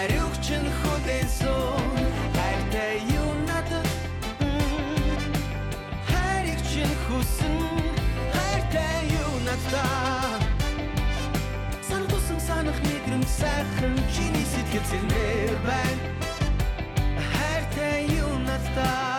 Ариух 0.00 0.34
чин 0.46 0.64
хүлэн 0.78 1.28
сон 1.38 1.90
Хайртай 2.36 3.02
юу 3.18 3.30
надад 3.50 3.88
mm. 4.38 5.34
Хайрыг 6.10 6.60
чин 6.70 6.90
хүсэн 7.04 7.56
Хайртай 8.34 8.98
юу 9.22 9.34
надад 9.48 10.42
Санах 11.82 12.08
тусан 12.10 12.38
санах 12.48 12.78
мэдрэмж 12.86 13.26
сайхан 13.26 13.94
Чиний 14.14 14.46
сэтгэл 14.52 14.86
зэлмээр 14.90 15.56
байна 15.66 16.04
Хайртай 17.32 18.06
юу 18.22 18.32
надад 18.46 18.68
Яа, 18.78 19.08
чи 19.08 19.17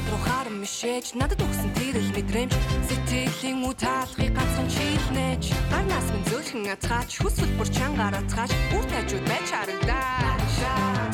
над 0.00 0.08
руу 0.12 0.20
харам 0.24 0.56
мишээж 0.60 1.12
надад 1.20 1.40
өгсөн 1.44 1.70
тэрэл 1.76 2.10
мэдрэмж. 2.16 2.52
Сэтгэлийн 2.88 3.60
утаалгыг 3.68 4.32
ганцхан 4.32 4.68
чийлнэж 4.72 5.42
гарнаас 5.72 6.08
минь 6.12 6.26
зөөлхөн 6.30 6.72
ацгаач 6.74 7.10
хүсвэл 7.20 7.52
бүр 7.60 7.68
чангаар 7.68 8.16
ацгаач 8.20 8.52
бүр 8.72 8.84
тажууд 8.88 9.24
байж 9.28 9.48
харагдаа 9.52 10.40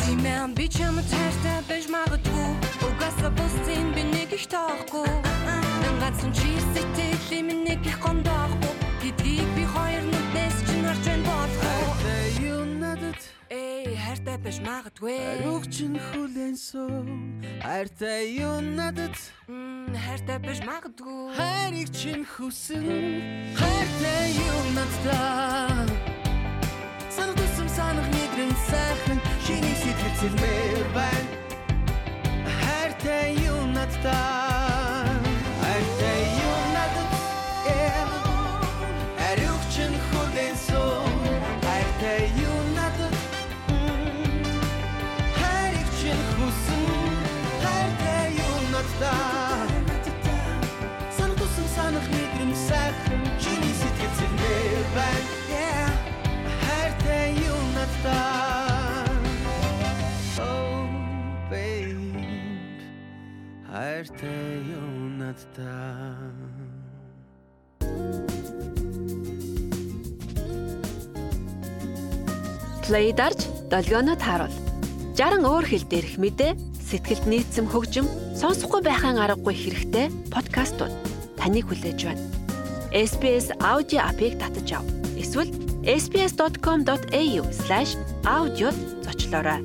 Тимэн 0.03 0.55
би 0.55 0.67
чам 0.71 0.97
таартай 1.11 1.59
байж 1.67 1.85
магадгүй. 1.91 2.51
Угаасаа 2.87 3.31
бусдын 3.35 3.87
би 3.95 4.03
нэг 4.15 4.31
их 4.39 4.47
тоохгүй 4.55 5.11
ганцхан 6.01 6.31
чи 6.39 6.51
сэтгэлийн 6.71 7.45
минь 7.49 7.65
нэг 7.67 7.83
их 7.83 7.99
гондоохгүй 7.99 8.75
гэдгийг 9.03 9.49
би 9.57 9.65
хоёр 9.75 10.16
хайртай 14.17 14.39
байж 14.41 14.59
магадгүй. 14.65 15.13
Ариух 15.13 15.67
чин 15.69 15.99
хүлэн 16.09 16.57
сон 16.57 17.37
Хайртай 17.61 18.33
юу 18.41 18.61
надад? 18.61 19.13
Хайртай 19.93 20.39
байж 20.41 20.61
магадгүй. 20.65 21.37
Хайрыг 21.37 21.93
чин 21.93 22.25
хүсэн 22.25 23.53
Хайртай 23.57 24.33
юу 24.41 24.61
надад? 24.73 25.93
Санах 27.13 27.37
тусам 27.37 27.69
санах 27.69 28.09
мэдрэмж 28.09 28.57
сайхан. 28.71 29.21
Чиний 29.45 29.77
сэтгэл 29.85 30.17
зэлмээр 30.21 30.89
байна 30.97 31.31
Хайртай 32.57 33.37
юу 33.45 33.61
надад 33.69 34.86
надад 58.07 59.23
Oh 60.39 60.87
babe 61.51 62.23
Хайртай 63.67 64.63
юу 64.71 65.11
надад 65.21 66.57
Play 72.87 73.11
дарж 73.11 73.41
долгионоо 73.67 74.15
тааруул. 74.15 74.55
60 75.19 75.43
өөр 75.43 75.65
хэл 75.67 75.85
дээрх 75.91 76.23
мэдээ, 76.23 76.55
сэтгэлд 76.87 77.27
нийцсэн 77.27 77.67
хөгжим, 77.67 78.07
сонсохгүй 78.39 78.79
байхын 78.87 79.19
аргагүй 79.19 79.59
хэрэгтэй 79.59 80.07
подкастууд 80.31 80.95
таныг 81.35 81.67
хүлээж 81.67 82.01
байна. 82.07 82.23
SBS 82.95 83.51
аудио 83.59 84.07
апыг 84.07 84.39
татаж 84.39 84.79
ав. 84.79 84.87
Эсвэл 85.19 85.51
sbs.com.au/audio 85.87 88.69
зочлоорой. 89.07 89.63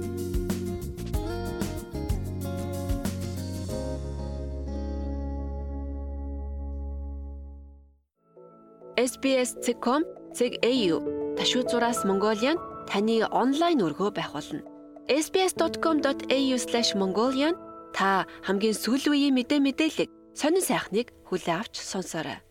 SBS.com.au 9.01 10.95
ташуу 11.37 11.61
зураас 11.65 12.05
Mongolian 12.05 12.57
таны 12.85 13.25
онлайн 13.31 13.81
өргөө 13.81 14.11
байх 14.13 14.33
болно. 14.37 14.61
sbs.com.au/mongolian 15.09 17.57
та 17.97 18.29
хамгийн 18.45 18.77
сүүлийн 18.77 19.09
үеийн 19.09 19.33
мэдээ 19.41 19.57
мэдээлэл 19.57 20.13
сонин 20.37 20.61
сайхныг 20.61 21.09
хүлээ 21.25 21.57
авч 21.57 21.81
сонсоорой. 21.81 22.50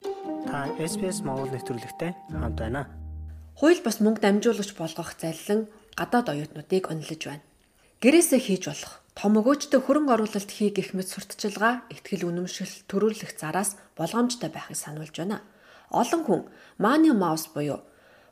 Та 0.00 0.72
SBS 0.80 1.20
Монгол 1.20 1.52
нэвтрүүлэгтэй 1.52 2.16
хамт 2.32 2.56
байна. 2.56 2.88
Хууль 3.60 3.84
бус 3.84 4.00
мөнгө 4.00 4.24
дамжуулагч 4.24 4.72
болгох 4.72 5.12
залилан 5.20 5.68
гадаад 5.92 6.32
оюутнуудыг 6.32 6.88
онилж 6.88 7.22
байна. 7.28 7.44
Гэрээсээ 8.00 8.40
хийж 8.40 8.64
болох 8.72 9.04
том 9.12 9.36
өгөөжтэй 9.36 9.80
хөрөнгө 9.84 10.12
оруулалт 10.16 10.48
хий 10.48 10.72
гэх 10.72 10.96
мэт 10.96 11.12
сурталчилгаа, 11.12 11.84
ихтгэл 11.92 12.32
үнэмшил 12.32 12.72
төрүүлэх 12.88 13.36
зараас 13.36 13.76
болгоомжтой 14.00 14.48
байхыг 14.48 14.80
сануулж 14.80 15.12
байна. 15.20 15.44
Олон 15.92 16.24
хүн 16.24 16.42
money 16.80 17.12
mouse 17.12 17.52
буюу 17.52 17.84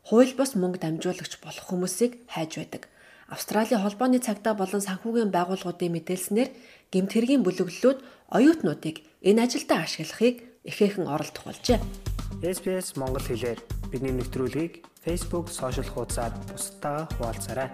хууль 0.09 0.33
бус 0.33 0.57
мөнгө 0.57 0.81
дамжуулагч 0.81 1.37
болох 1.45 1.69
хүмүүсийг 1.69 2.25
хайж 2.33 2.57
байдаг. 2.57 2.89
Австралийн 3.29 3.85
холбооны 3.85 4.25
цагдаа 4.25 4.57
болон 4.57 4.81
санхүүгийн 4.81 5.29
байгууллагуудын 5.29 5.93
мэдээлснээр 5.93 6.49
гэмт 6.89 7.13
хэргийн 7.13 7.45
бүлэглэлүүд 7.45 7.99
оюутнуудыг 8.33 9.05
энэ 9.21 9.45
ажилдаа 9.45 9.85
ашиглахыг 9.85 10.48
ихээхэн 10.69 11.09
оролдох 11.09 11.45
болжээ. 11.49 11.81
SBS 12.45 13.01
Монгол 13.01 13.25
хэлээр 13.25 13.59
бидний 13.91 14.15
нэвтрүүлгийг 14.15 14.85
Facebook 15.01 15.49
сошиал 15.49 15.89
хуудасаар 15.89 16.37
бусдаа 16.53 17.09
хуваалцаарай. 17.17 17.73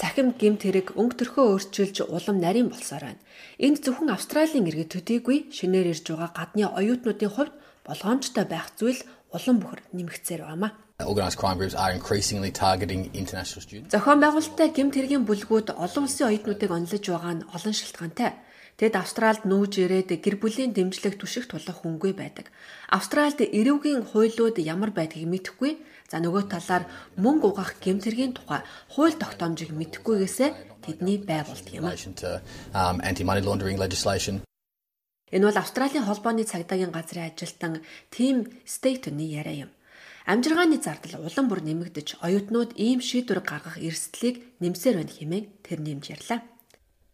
дахин 0.00 0.34
гэмт 0.36 0.62
хэрэг 0.64 0.88
өнгө 1.00 1.16
төрхөө 1.16 1.44
өөрчилж 1.54 1.96
улам 2.08 2.36
нарийн 2.40 2.68
болсоор 2.68 3.14
байна. 3.14 3.22
Энд 3.56 3.80
зөвхөн 3.84 4.12
Австралийн 4.12 4.68
иргэд 4.68 4.92
төдийгүй 4.92 5.52
шинээр 5.54 5.92
ирж 5.92 6.12
байгаа 6.12 6.30
гадны 6.34 6.66
оюутнуудын 6.66 7.30
хувьд 7.30 7.54
болгоомжтой 7.86 8.44
байх 8.44 8.68
зүйл 8.76 9.00
улам 9.32 9.56
бүхэр 9.62 9.80
нэмэгцээр 9.96 10.42
байна. 10.44 10.74
Organised 11.00 11.40
crime 11.40 11.56
groups 11.56 11.74
are 11.74 11.92
increasingly 11.96 12.52
targeting 12.52 13.08
international 13.16 13.62
students. 13.64 13.92
Зохион 13.94 14.20
байгуулалттай 14.20 14.68
гэмт 14.76 14.94
хэргийн 14.98 15.24
бүлгүүд 15.24 15.72
олон 15.72 16.04
улсын 16.04 16.28
оюутнуудыг 16.28 16.70
онлож 16.70 17.04
байгаа 17.08 17.34
нь 17.40 17.46
олон 17.56 17.74
шалтгаантай. 17.76 18.30
Тэд 18.80 18.96
Австральд 18.96 19.44
нүүж 19.44 19.76
ирээд 19.84 20.24
гэр 20.24 20.40
бүлийн 20.40 20.72
дэмжлэг 20.72 21.20
түшиг 21.20 21.52
тулах 21.52 21.84
хүнгүй 21.84 22.16
байдаг. 22.16 22.48
Австральд 22.88 23.44
эрүүгийн 23.44 24.08
хуулиуд 24.08 24.56
ямар 24.56 24.88
байдгийг 24.88 25.28
мэдэхгүй. 25.28 25.76
За 26.08 26.16
нөгөө 26.16 26.48
талаар 26.48 26.88
мөнгө 27.20 27.52
угаах 27.52 27.76
гэмтэргийн 27.76 28.32
тухай 28.40 28.64
хууль 28.88 29.20
тогтоомжийг 29.20 29.76
мэдэхгүйгээсээ 29.76 30.80
тэдний 30.80 31.20
байгуулт 31.20 31.68
юм. 31.76 31.84
Um, 32.72 33.04
anti-money 33.04 33.44
laundering 33.44 33.76
legislation. 33.76 34.40
Энэ 35.28 35.44
бол 35.52 35.60
Австралийн 35.60 36.08
холбооны 36.08 36.48
цагдаагийн 36.48 36.88
газрын 36.88 37.28
ажилтан 37.28 37.84
Тим 38.08 38.48
Стейтоны 38.64 39.28
яриа 39.28 39.68
юм. 39.68 39.70
Амжиргааны 40.24 40.80
зардал 40.80 41.20
улам 41.20 41.52
бүр 41.52 41.60
нэмэгдэж, 41.68 42.24
оюутнууд 42.24 42.80
ийм 42.80 43.04
шийдвэр 43.04 43.44
гаргах 43.44 43.76
эрсдлийг 43.76 44.40
нэмсээр 44.64 44.96
байна 45.04 45.12
хэмээн 45.12 45.46
тэр 45.60 45.78
нэмж 45.84 46.04
ярьлаа. 46.16 46.40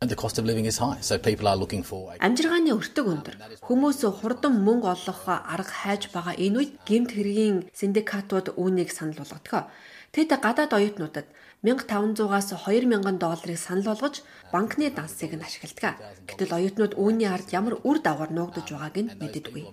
And 0.03 0.11
the 0.11 0.15
cost 0.15 0.37
of 0.39 0.45
living 0.45 0.67
is 0.67 0.77
high. 0.77 0.99
So 1.01 1.17
people 1.19 1.49
are 1.49 1.57
looking 1.57 1.83
for 1.83 2.13
Амжиргааны 2.21 2.69
өртөг 2.77 3.07
өндөр. 3.13 3.37
Хүмүүс 3.65 4.05
хурдан 4.21 4.61
мөнгө 4.61 4.93
олох 4.93 5.25
арга 5.25 5.73
хайж 5.73 6.13
байгаа 6.13 6.37
энэ 6.37 6.57
үед 6.61 6.73
гэмт 6.85 7.17
хэргийн 7.17 7.57
синдикатууд 7.73 8.61
үүнийг 8.61 8.93
санал 8.93 9.17
болгодгоо. 9.25 9.73
Тэд 10.13 10.37
гадаад 10.37 10.77
оюутнуудад 10.77 11.25
1500-аас 11.65 12.53
2000 12.61 13.17
долларыг 13.17 13.57
санал 13.57 13.89
болгож 13.89 14.21
банкны 14.53 14.93
дансыг 14.93 15.33
нь 15.33 15.41
ашигладаг. 15.41 15.97
Гэтэл 16.29 16.53
оюутнууд 16.61 16.93
үүний 17.01 17.33
ард 17.33 17.49
ямар 17.57 17.81
үр 17.81 17.97
дагавар 18.05 18.37
нуугдж 18.37 18.77
байгааг 18.77 19.01
нь 19.01 19.17
мэддэггүй. 19.17 19.65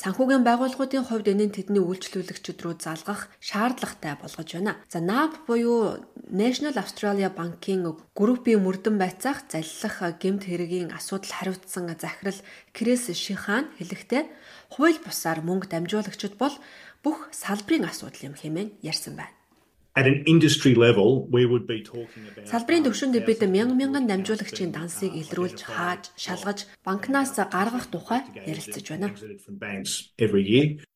Санхүүгийн 0.00 0.48
байгууллагуудын 0.48 1.04
хувьд 1.04 1.28
энэ 1.28 1.52
нь 1.52 1.56
тэдний 1.60 1.84
үйлчлүүлэгчид 1.84 2.56
рүү 2.64 2.80
залгах 2.80 3.28
шаардлагатай 3.36 4.16
болгож 4.16 4.48
байна. 4.56 4.80
За 4.88 5.04
NAB 5.04 5.44
буюу 5.44 6.00
National 6.32 6.72
Australia 6.80 7.28
Bank-ийн 7.28 7.84
группийн 8.16 8.64
мөрдөн 8.64 8.96
байцаах 8.96 9.44
заллах 9.52 10.16
гэмт 10.16 10.48
хэргийн 10.48 10.88
асуудал 10.96 11.36
хариуцсан 11.36 11.92
захирал 12.00 12.40
Крис 12.72 13.12
Шихан 13.12 13.68
хэлэхдээ 13.76 14.24
хууль 14.72 14.96
бусаар 15.04 15.44
мөнгө 15.44 15.68
дамжуулагчид 15.68 16.40
бол 16.40 16.56
бүх 17.04 17.28
салбарын 17.36 17.84
асуудал 17.92 18.32
юм 18.32 18.34
хэмээн 18.40 18.80
ярьсан 18.80 19.20
байна. 19.20 19.39
At 19.96 20.06
an 20.06 20.22
industry 20.26 20.74
level, 20.76 21.26
we 21.32 21.46
would 21.46 21.66
be 21.66 21.82
talking 21.82 22.22
about 22.30 22.46
Салбарын 22.46 22.86
төвшөнд 22.86 23.18
бид 23.26 23.42
мянган 23.42 23.74
мянган 23.74 24.06
дамжуулагчийн 24.06 24.70
дансыг 24.70 25.10
илрүүлж, 25.18 25.66
хааж, 25.66 26.14
шалгаж, 26.14 26.70
банкнаас 26.86 27.34
гаргах 27.34 27.90
тухай 27.90 28.22
ярилцаж 28.46 28.86
байна. 28.86 29.10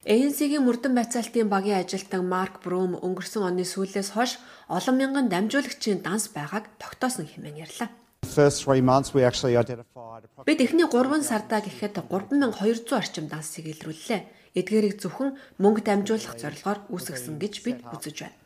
ANC-ийн 0.06 0.62
мөрдөн 0.62 0.94
байцаалтын 0.94 1.50
багийн 1.50 1.82
ажилтан 1.82 2.22
Марк 2.22 2.62
Брум 2.62 2.94
өнгөрсөн 2.94 3.42
оны 3.50 3.66
сүүлээс 3.66 4.14
хойш 4.14 4.38
олон 4.70 4.94
мянган 4.94 5.26
дамжуулагчийн 5.26 5.98
данс 5.98 6.30
байгааг 6.30 6.70
тогтоосон 6.78 7.26
хэмээн 7.26 7.66
ярьлаа. 7.66 7.90
first 8.24 8.64
3 8.64 8.80
months 8.80 9.14
we 9.14 9.22
actually 9.22 9.56
identified 9.56 10.22
Бид 10.46 10.60
эхний 10.60 10.86
3 10.86 11.22
сардаа 11.22 11.60
гэхэд 11.60 11.98
3200 12.10 12.92
орчим 12.92 13.26
дансыг 13.28 13.64
илрүүллээ. 13.72 14.20
Эдгээрийг 14.54 15.02
зөвхөн 15.02 15.34
мөнгө 15.58 15.82
дамжуулах 15.82 16.38
зорилгоор 16.38 16.78
үүсгэсэн 16.94 17.42
гэж 17.42 17.54
бид 17.66 17.78
үзэж 17.90 18.16
байна. 18.22 18.38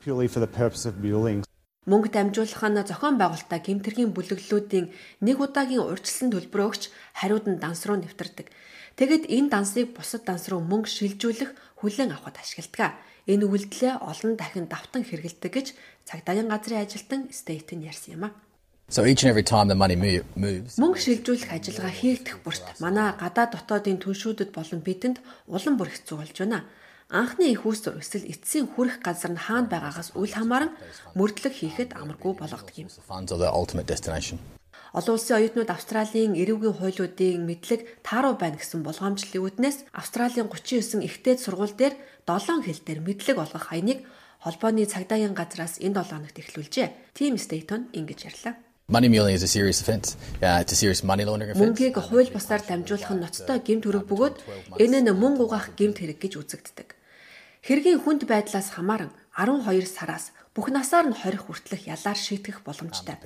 Мөнгө 1.85 2.09
дамжуулах 2.13 2.65
нь 2.65 2.81
зохион 2.85 3.17
байгуулалтаа 3.21 3.61
гэмтэргийн 3.61 4.17
бүлэглэлүүдийн 4.17 4.87
нэг 5.25 5.37
удаагийн 5.37 5.85
урьдчилан 5.85 6.33
төлбөр 6.33 6.63
өгч 6.69 6.83
хариуд 7.17 7.45
нь 7.49 7.61
данс 7.61 7.85
руу 7.85 8.01
нэвтэрдэг. 8.01 8.49
Тэгэд 8.97 9.25
энэ 9.29 9.53
дансыг 9.53 9.93
бусад 9.93 10.25
данс 10.25 10.49
руу 10.49 10.65
мөнгө 10.65 10.89
шилжүүлэх 10.89 11.81
хүлээн 11.81 12.17
авахд 12.17 12.41
ашигладаг. 12.41 12.97
Энэ 13.29 13.45
үйлдэлээ 13.45 14.01
олон 14.01 14.33
дахин 14.41 14.65
давтан 14.69 15.05
хэрэгэлдэг 15.05 15.53
гэж 15.53 15.67
цагдаагийн 16.09 16.49
газрын 16.49 16.85
ажилтан 16.85 17.29
Стейтен 17.29 17.85
ярьсан 17.85 18.17
юм 18.17 18.25
а. 18.27 18.37
So 18.91 19.05
each 19.05 19.23
and 19.23 19.29
every 19.29 19.43
time 19.43 19.69
the 19.69 19.75
money 19.75 19.97
move, 19.97 20.25
moves, 20.35 20.81
Мөнгө 20.81 20.97
шилжүүлэх 20.97 21.53
ажиллагаа 21.53 21.93
хийгдэх 21.93 22.41
бүрт 22.41 22.81
манай 22.81 23.13
гадаад 23.21 23.53
дотоодын 23.53 24.01
түншүүдэд 24.01 24.49
болон 24.49 24.81
бидэнд 24.81 25.21
улам 25.45 25.77
бүр 25.77 25.93
хэцүү 25.93 26.17
болж 26.17 26.33
байна. 26.33 26.65
Анхны 27.13 27.53
их 27.53 27.69
үүсвэр 27.69 28.01
эсвэл 28.01 28.33
эцсийн 28.33 28.65
хүрэх 28.65 29.05
газар 29.05 29.37
нь 29.37 29.45
хаана 29.45 29.69
байгаагаас 29.69 30.17
үл 30.17 30.33
хамааран 30.33 30.73
мөрдлөг 31.13 31.53
хийхэд 31.53 32.01
амаргүй 32.01 32.33
болгодог 32.41 32.73
юм. 32.81 32.89
Олон 34.97 35.15
улсын 35.21 35.37
оюутнууд 35.37 35.69
Австралийн 35.69 36.33
эрүүгийн 36.33 36.81
хуулиудын 36.81 37.45
мэдлэг 37.45 38.01
тааруу 38.01 38.41
байна 38.41 38.57
гэсэн 38.57 38.89
болгоомжлолын 38.89 39.45
үүднээс 39.45 39.85
Австралийн 39.93 40.49
39 40.49 41.05
ихтэйд 41.05 41.45
сургууль 41.45 41.77
дээр 41.77 41.93
7 42.25 42.65
хэл 42.65 42.81
дээр 42.89 43.01
мэдлэг 43.05 43.37
олгох 43.37 43.69
хаяныг 43.69 44.09
холбооны 44.41 44.89
цагдаагийн 44.89 45.37
газраас 45.37 45.77
энэ 45.77 45.93
7 45.93 46.09
хоногт 46.09 46.41
эхлүүлжээ. 46.41 46.89
Тим 47.13 47.37
Стейтон 47.37 47.93
ингэж 47.93 48.33
ярьлаа. 48.33 48.57
Money 48.91 49.11
muling 49.11 49.35
is 49.35 49.43
a 49.43 49.47
serious 49.47 49.83
offence. 49.83 50.17
Uh, 50.43 50.61
it's 50.63 50.73
a 50.73 50.77
serious 50.77 51.05
money 51.05 51.23
laundering 51.23 51.51
offence. 51.53 51.77
Мөнгийг 51.77 52.01
хууль 52.01 52.33
бусаар 52.33 52.65
дамжуулах 52.65 53.13
нь 53.13 53.21
ноцтой 53.21 53.61
гэмт 53.61 53.85
хэрэг 53.85 54.09
бөгөөд 54.09 54.37
энэ 54.81 55.05
нь 55.05 55.13
мөнгө 55.13 55.45
угаах 55.45 55.77
гэмт 55.77 56.01
хэрэг 56.01 56.17
гэж 56.17 56.33
үзэгддэг. 56.41 56.97
Хэргийн 57.69 58.01
хүнд 58.01 58.25
байдлаас 58.25 58.73
хамааран 58.73 59.13
12 59.37 59.85
сараас 59.93 60.33
бүх 60.57 60.73
насаар 60.73 61.05
нь 61.05 61.21
20 61.21 61.37
хүртэлх 61.37 61.85
ялаар 61.85 62.17
шийтгэх 62.17 62.65
боломжтой. 62.65 63.21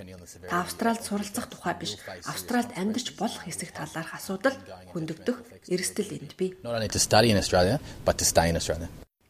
Та 0.51 0.67
Австралид 0.67 1.07
суралцах 1.07 1.47
тухай 1.47 1.79
биш, 1.79 1.95
Австралид 2.27 2.75
амьдарч 2.75 3.15
болох 3.15 3.47
хэсэг 3.47 3.71
талаарх 3.71 4.19
асуудал 4.19 4.59
хөндөгдөх 4.91 5.71
эрсдэл 5.71 6.19
энд 6.19 6.35
бий. 6.35 6.59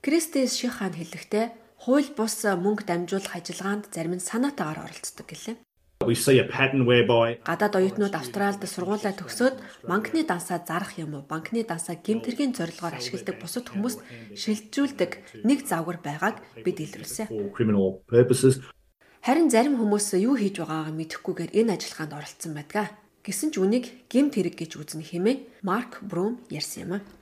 Кристис 0.00 0.56
Шихан 0.56 0.96
хэлэхдээ 0.96 1.52
хууль 1.84 2.08
бус 2.16 2.40
мөнгө 2.48 2.88
дамжуулах 2.88 3.36
ажиллагаанд 3.36 3.92
зарим 3.92 4.16
нь 4.16 4.24
санаатаагаар 4.24 4.88
оролцдог 4.88 5.28
гэлээ. 5.28 5.60
Гадаад 7.46 7.74
оюутнууд 7.78 8.14
Австралид 8.14 8.62
сургуулаа 8.66 9.14
төгсөөд 9.14 9.57
банкны 9.86 10.26
дансаа 10.26 10.62
зарах 10.62 10.98
юм 10.98 11.14
уу, 11.14 11.24
банкны 11.26 11.62
дансаа 11.62 11.98
гэмтэргийн 11.98 12.55
зорилгоор 12.57 12.98
ашигладаг 12.98 13.36
бусад 13.38 13.70
хүмүүст 13.70 14.00
шилжүүлдэг 14.34 15.44
нэг 15.46 15.66
завгар 15.66 15.98
байгааг 16.03 16.36
бид 16.64 16.78
илрүүлсэн. 16.82 17.30
Харин 19.22 19.48
зарим 19.55 19.78
хүмүүс 19.78 20.18
юу 20.18 20.34
хийж 20.34 20.59
байгаагаа 20.59 20.90
мэдэхгүйгээр 20.98 21.55
энэ 21.55 21.78
ажиллагаанд 21.78 22.16
оролцсон 22.18 22.53
байдаг. 22.59 22.90
Гэсэн 23.22 23.55
ч 23.55 23.62
үнийг 23.62 23.86
гэмт 24.11 24.34
хэрэг 24.34 24.59
гэж 24.59 24.82
үзнэ 24.82 25.07
хэмээн 25.14 25.62
Марк 25.62 26.03
Брум 26.03 26.42
ярьсан 26.50 26.90
юм 26.90 26.92
а. 26.98 27.21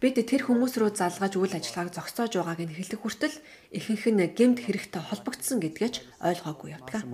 Бид 0.00 0.16
тэр 0.16 0.42
хүмүүс 0.48 0.74
рүү 0.80 0.96
залгаж 0.96 1.36
үйл 1.36 1.54
ажиллагааг 1.54 1.92
зогсоож 1.92 2.32
байгааг 2.40 2.60
нь 2.64 2.76
хэлэх 2.76 3.00
хүртэл 3.04 3.36
ихэнх 3.76 4.04
нь 4.08 4.24
гэмт 4.32 4.58
хэрэгтэй 4.64 5.02
холбогдсон 5.04 5.60
гэдгээч 5.60 5.94
ойлгоогүй 6.24 6.72
явдаг. 6.72 7.04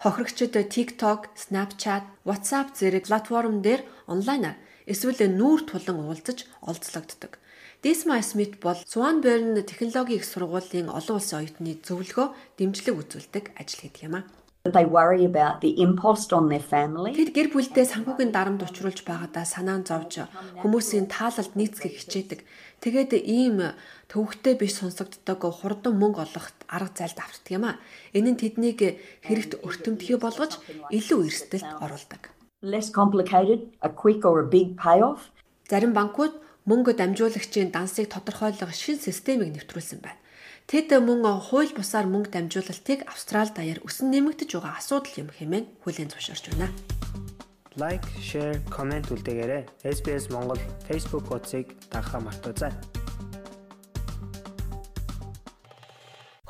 Хохирогчид 0.00 0.56
TikTok, 0.56 1.36
Snapchat, 1.36 2.08
WhatsApp 2.24 2.72
зэрэг 2.72 3.04
платформ 3.04 3.60
дээр 3.60 3.84
онлайнаар 4.08 4.56
эсвэл 4.88 5.20
нүүр 5.28 5.68
тулан 5.68 6.08
уулзаж 6.08 6.48
олзлогддог. 6.64 7.36
Disma 7.84 8.20
Smith 8.24 8.60
бол 8.60 8.76
Swanburn 8.88 9.60
технологийн 9.64 10.20
их 10.20 10.24
сургуулийн 10.24 10.88
олон 10.88 11.16
улсын 11.16 11.44
оюутны 11.44 11.80
зөвлөгөө 11.84 12.26
дэмжлэг 12.60 12.96
үзүүлдэг 12.96 13.44
ажил 13.60 13.80
хийдэг 13.84 14.04
юм 14.04 14.14
а. 14.20 14.28
They 14.62 14.84
worry 14.84 15.24
about 15.24 15.62
the 15.62 15.80
impost 15.80 16.34
on 16.34 16.50
their 16.52 16.60
family. 16.60 17.16
Тэд 17.16 17.32
гэр 17.32 17.48
бүлдээ 17.48 17.80
санхүүгийн 17.96 18.28
дарамт 18.28 18.60
учруулж 18.60 19.08
байгаадаа 19.08 19.48
санаан 19.48 19.88
зовж 19.88 20.28
хүмүүсийн 20.60 21.08
таалалд 21.08 21.56
нийцгийг 21.56 21.96
хичээдэг. 21.96 22.44
Тэгээд 22.84 23.24
ийм 23.24 23.72
төвөгтэй 24.12 24.60
биш 24.60 24.76
сонсогддог 24.76 25.40
хурдан 25.40 25.96
мөнгө 25.96 26.28
олох 26.28 26.52
арга 26.68 26.92
зайлд 26.92 27.16
автдаг 27.24 27.48
юм 27.56 27.64
а. 27.72 27.80
Энэ 28.12 28.36
нь 28.36 28.40
тэднийг 28.44 29.00
хэрэгт 29.24 29.64
өртөмтгий 29.64 30.20
болгож 30.20 30.60
илүү 30.92 31.20
эрсдэлд 31.24 31.80
оруулдаг. 31.80 32.28
Less 32.60 32.92
complicated, 32.92 33.72
a 33.80 33.88
quick 33.88 34.28
or 34.28 34.44
a 34.44 34.46
big 34.46 34.76
payoff. 34.76 35.32
Зарим 35.72 35.96
банкуд 35.96 36.36
мөнгө 36.68 37.00
дамжуулагчийн 37.00 37.72
дансыг 37.72 38.12
тодорхойлох 38.12 38.76
шин 38.76 39.00
системийг 39.00 39.56
нэвтрүүлсэн 39.56 40.04
байна. 40.04 40.20
Тэд 40.70 40.94
мөн 41.02 41.26
хууль 41.50 41.74
бусаар 41.74 42.06
мөнгө 42.06 42.30
дамжуулалтыг 42.30 43.02
Австрали 43.10 43.50
даяар 43.50 43.82
өсөн 43.82 44.14
нэмэгдэж 44.14 44.54
байгаа 44.54 44.78
асуудал 44.78 45.18
юм 45.18 45.34
хэмээн 45.34 45.66
хүлээн 45.82 46.14
зөвшөөрч 46.14 46.44
байна. 46.54 46.70
Лайк, 47.74 48.06
шеэр, 48.22 48.62
комент 48.70 49.10
үлдээгээрэй. 49.10 49.66
SBS 49.82 50.30
Монгол 50.30 50.62
Facebook 50.86 51.26
хуудсыг 51.26 51.74
дагахаа 51.90 52.22
мартаоцай. 52.22 52.70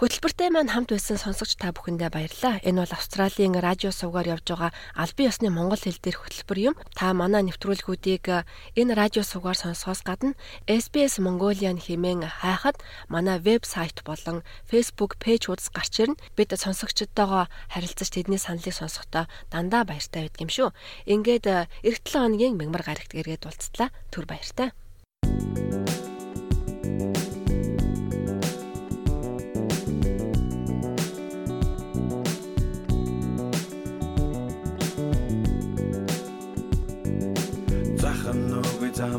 Хөтөлбөртэй 0.01 0.49
маань 0.49 0.73
хамт 0.73 0.97
байсан 0.97 1.21
сонсогч 1.21 1.61
та 1.61 1.77
бүхэндээ 1.77 2.09
баярлалаа. 2.09 2.57
Энэ 2.65 2.89
бол 2.89 2.97
Австралийн 2.97 3.53
радио 3.53 3.93
сувгаар 3.93 4.33
явж 4.33 4.49
байгаа 4.49 4.73
албан 4.97 5.29
ёсны 5.29 5.53
монгол 5.53 5.77
хэл 5.77 6.01
дээрх 6.01 6.25
хөтөлбөр 6.25 6.73
юм. 6.73 6.75
Та 6.97 7.13
манай 7.13 7.45
нэвтрүүлгүүдийг 7.45 8.25
энэ 8.81 8.97
радио 8.97 9.21
сувгаар 9.21 9.61
сонсохоос 9.61 10.01
гадна 10.01 10.41
SBS 10.65 11.21
Mongolian 11.21 11.77
хэмээн 11.77 12.33
хайхад 12.33 12.81
манай 13.13 13.45
вебсайт 13.45 14.01
болон 14.09 14.41
Facebook 14.65 15.21
пэйжуудс 15.21 15.69
гарч 15.69 16.01
ирнэ. 16.01 16.17
Бид 16.33 16.57
сонсогчдтойгоо 16.57 17.53
харилцаж 17.69 18.09
тэдний 18.09 18.41
саналыг 18.41 18.73
сонсохдоо 18.73 19.29
дандаа 19.53 19.85
баяртай 19.85 20.33
байдаг 20.33 20.41
юм 20.41 20.49
шүү. 20.49 20.73
Ингээд 21.13 21.45
эх 21.85 22.01
7 22.09 22.25
хоногийн 22.25 22.57
мягмар 22.57 22.89
гарагт 22.89 23.13
эргээд 23.13 23.45
уулзтлаа. 23.45 23.93
Түр 24.09 24.25
баяртай. 24.25 24.73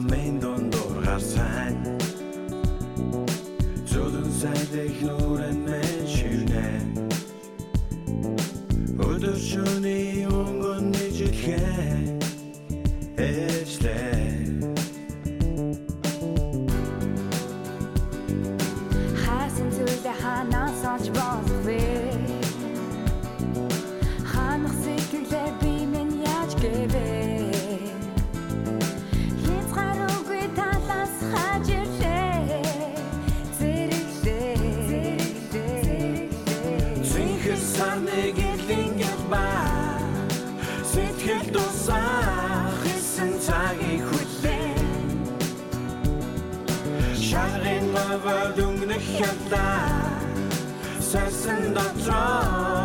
Замын 0.02 0.40
дундуур 0.42 0.98
гарсан 1.06 1.76
Зүдэн 3.90 4.30
сайдэх 4.42 4.96
нүрэн 5.06 5.58
мэн 5.68 5.98
шивнэ 6.14 6.68
Өдөр 9.08 9.38
шөний 9.50 10.26
өнгөн 10.26 10.84
нэжилхээ 10.94 11.98
Эжлээ 13.18 14.11
한다. 49.20 50.20
쇠쓴 51.00 51.74
것처럼 51.74 52.81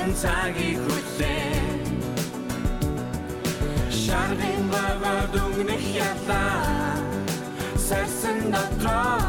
Хисэн 0.00 0.14
цагийг 0.16 0.78
хүлээ? 0.80 1.60
Шаргын 3.92 4.64
бавар 4.72 5.28
дүнгнэх 5.32 5.84
ялаа. 5.92 6.96
Сарсан 7.76 8.38
дотроо 8.52 9.19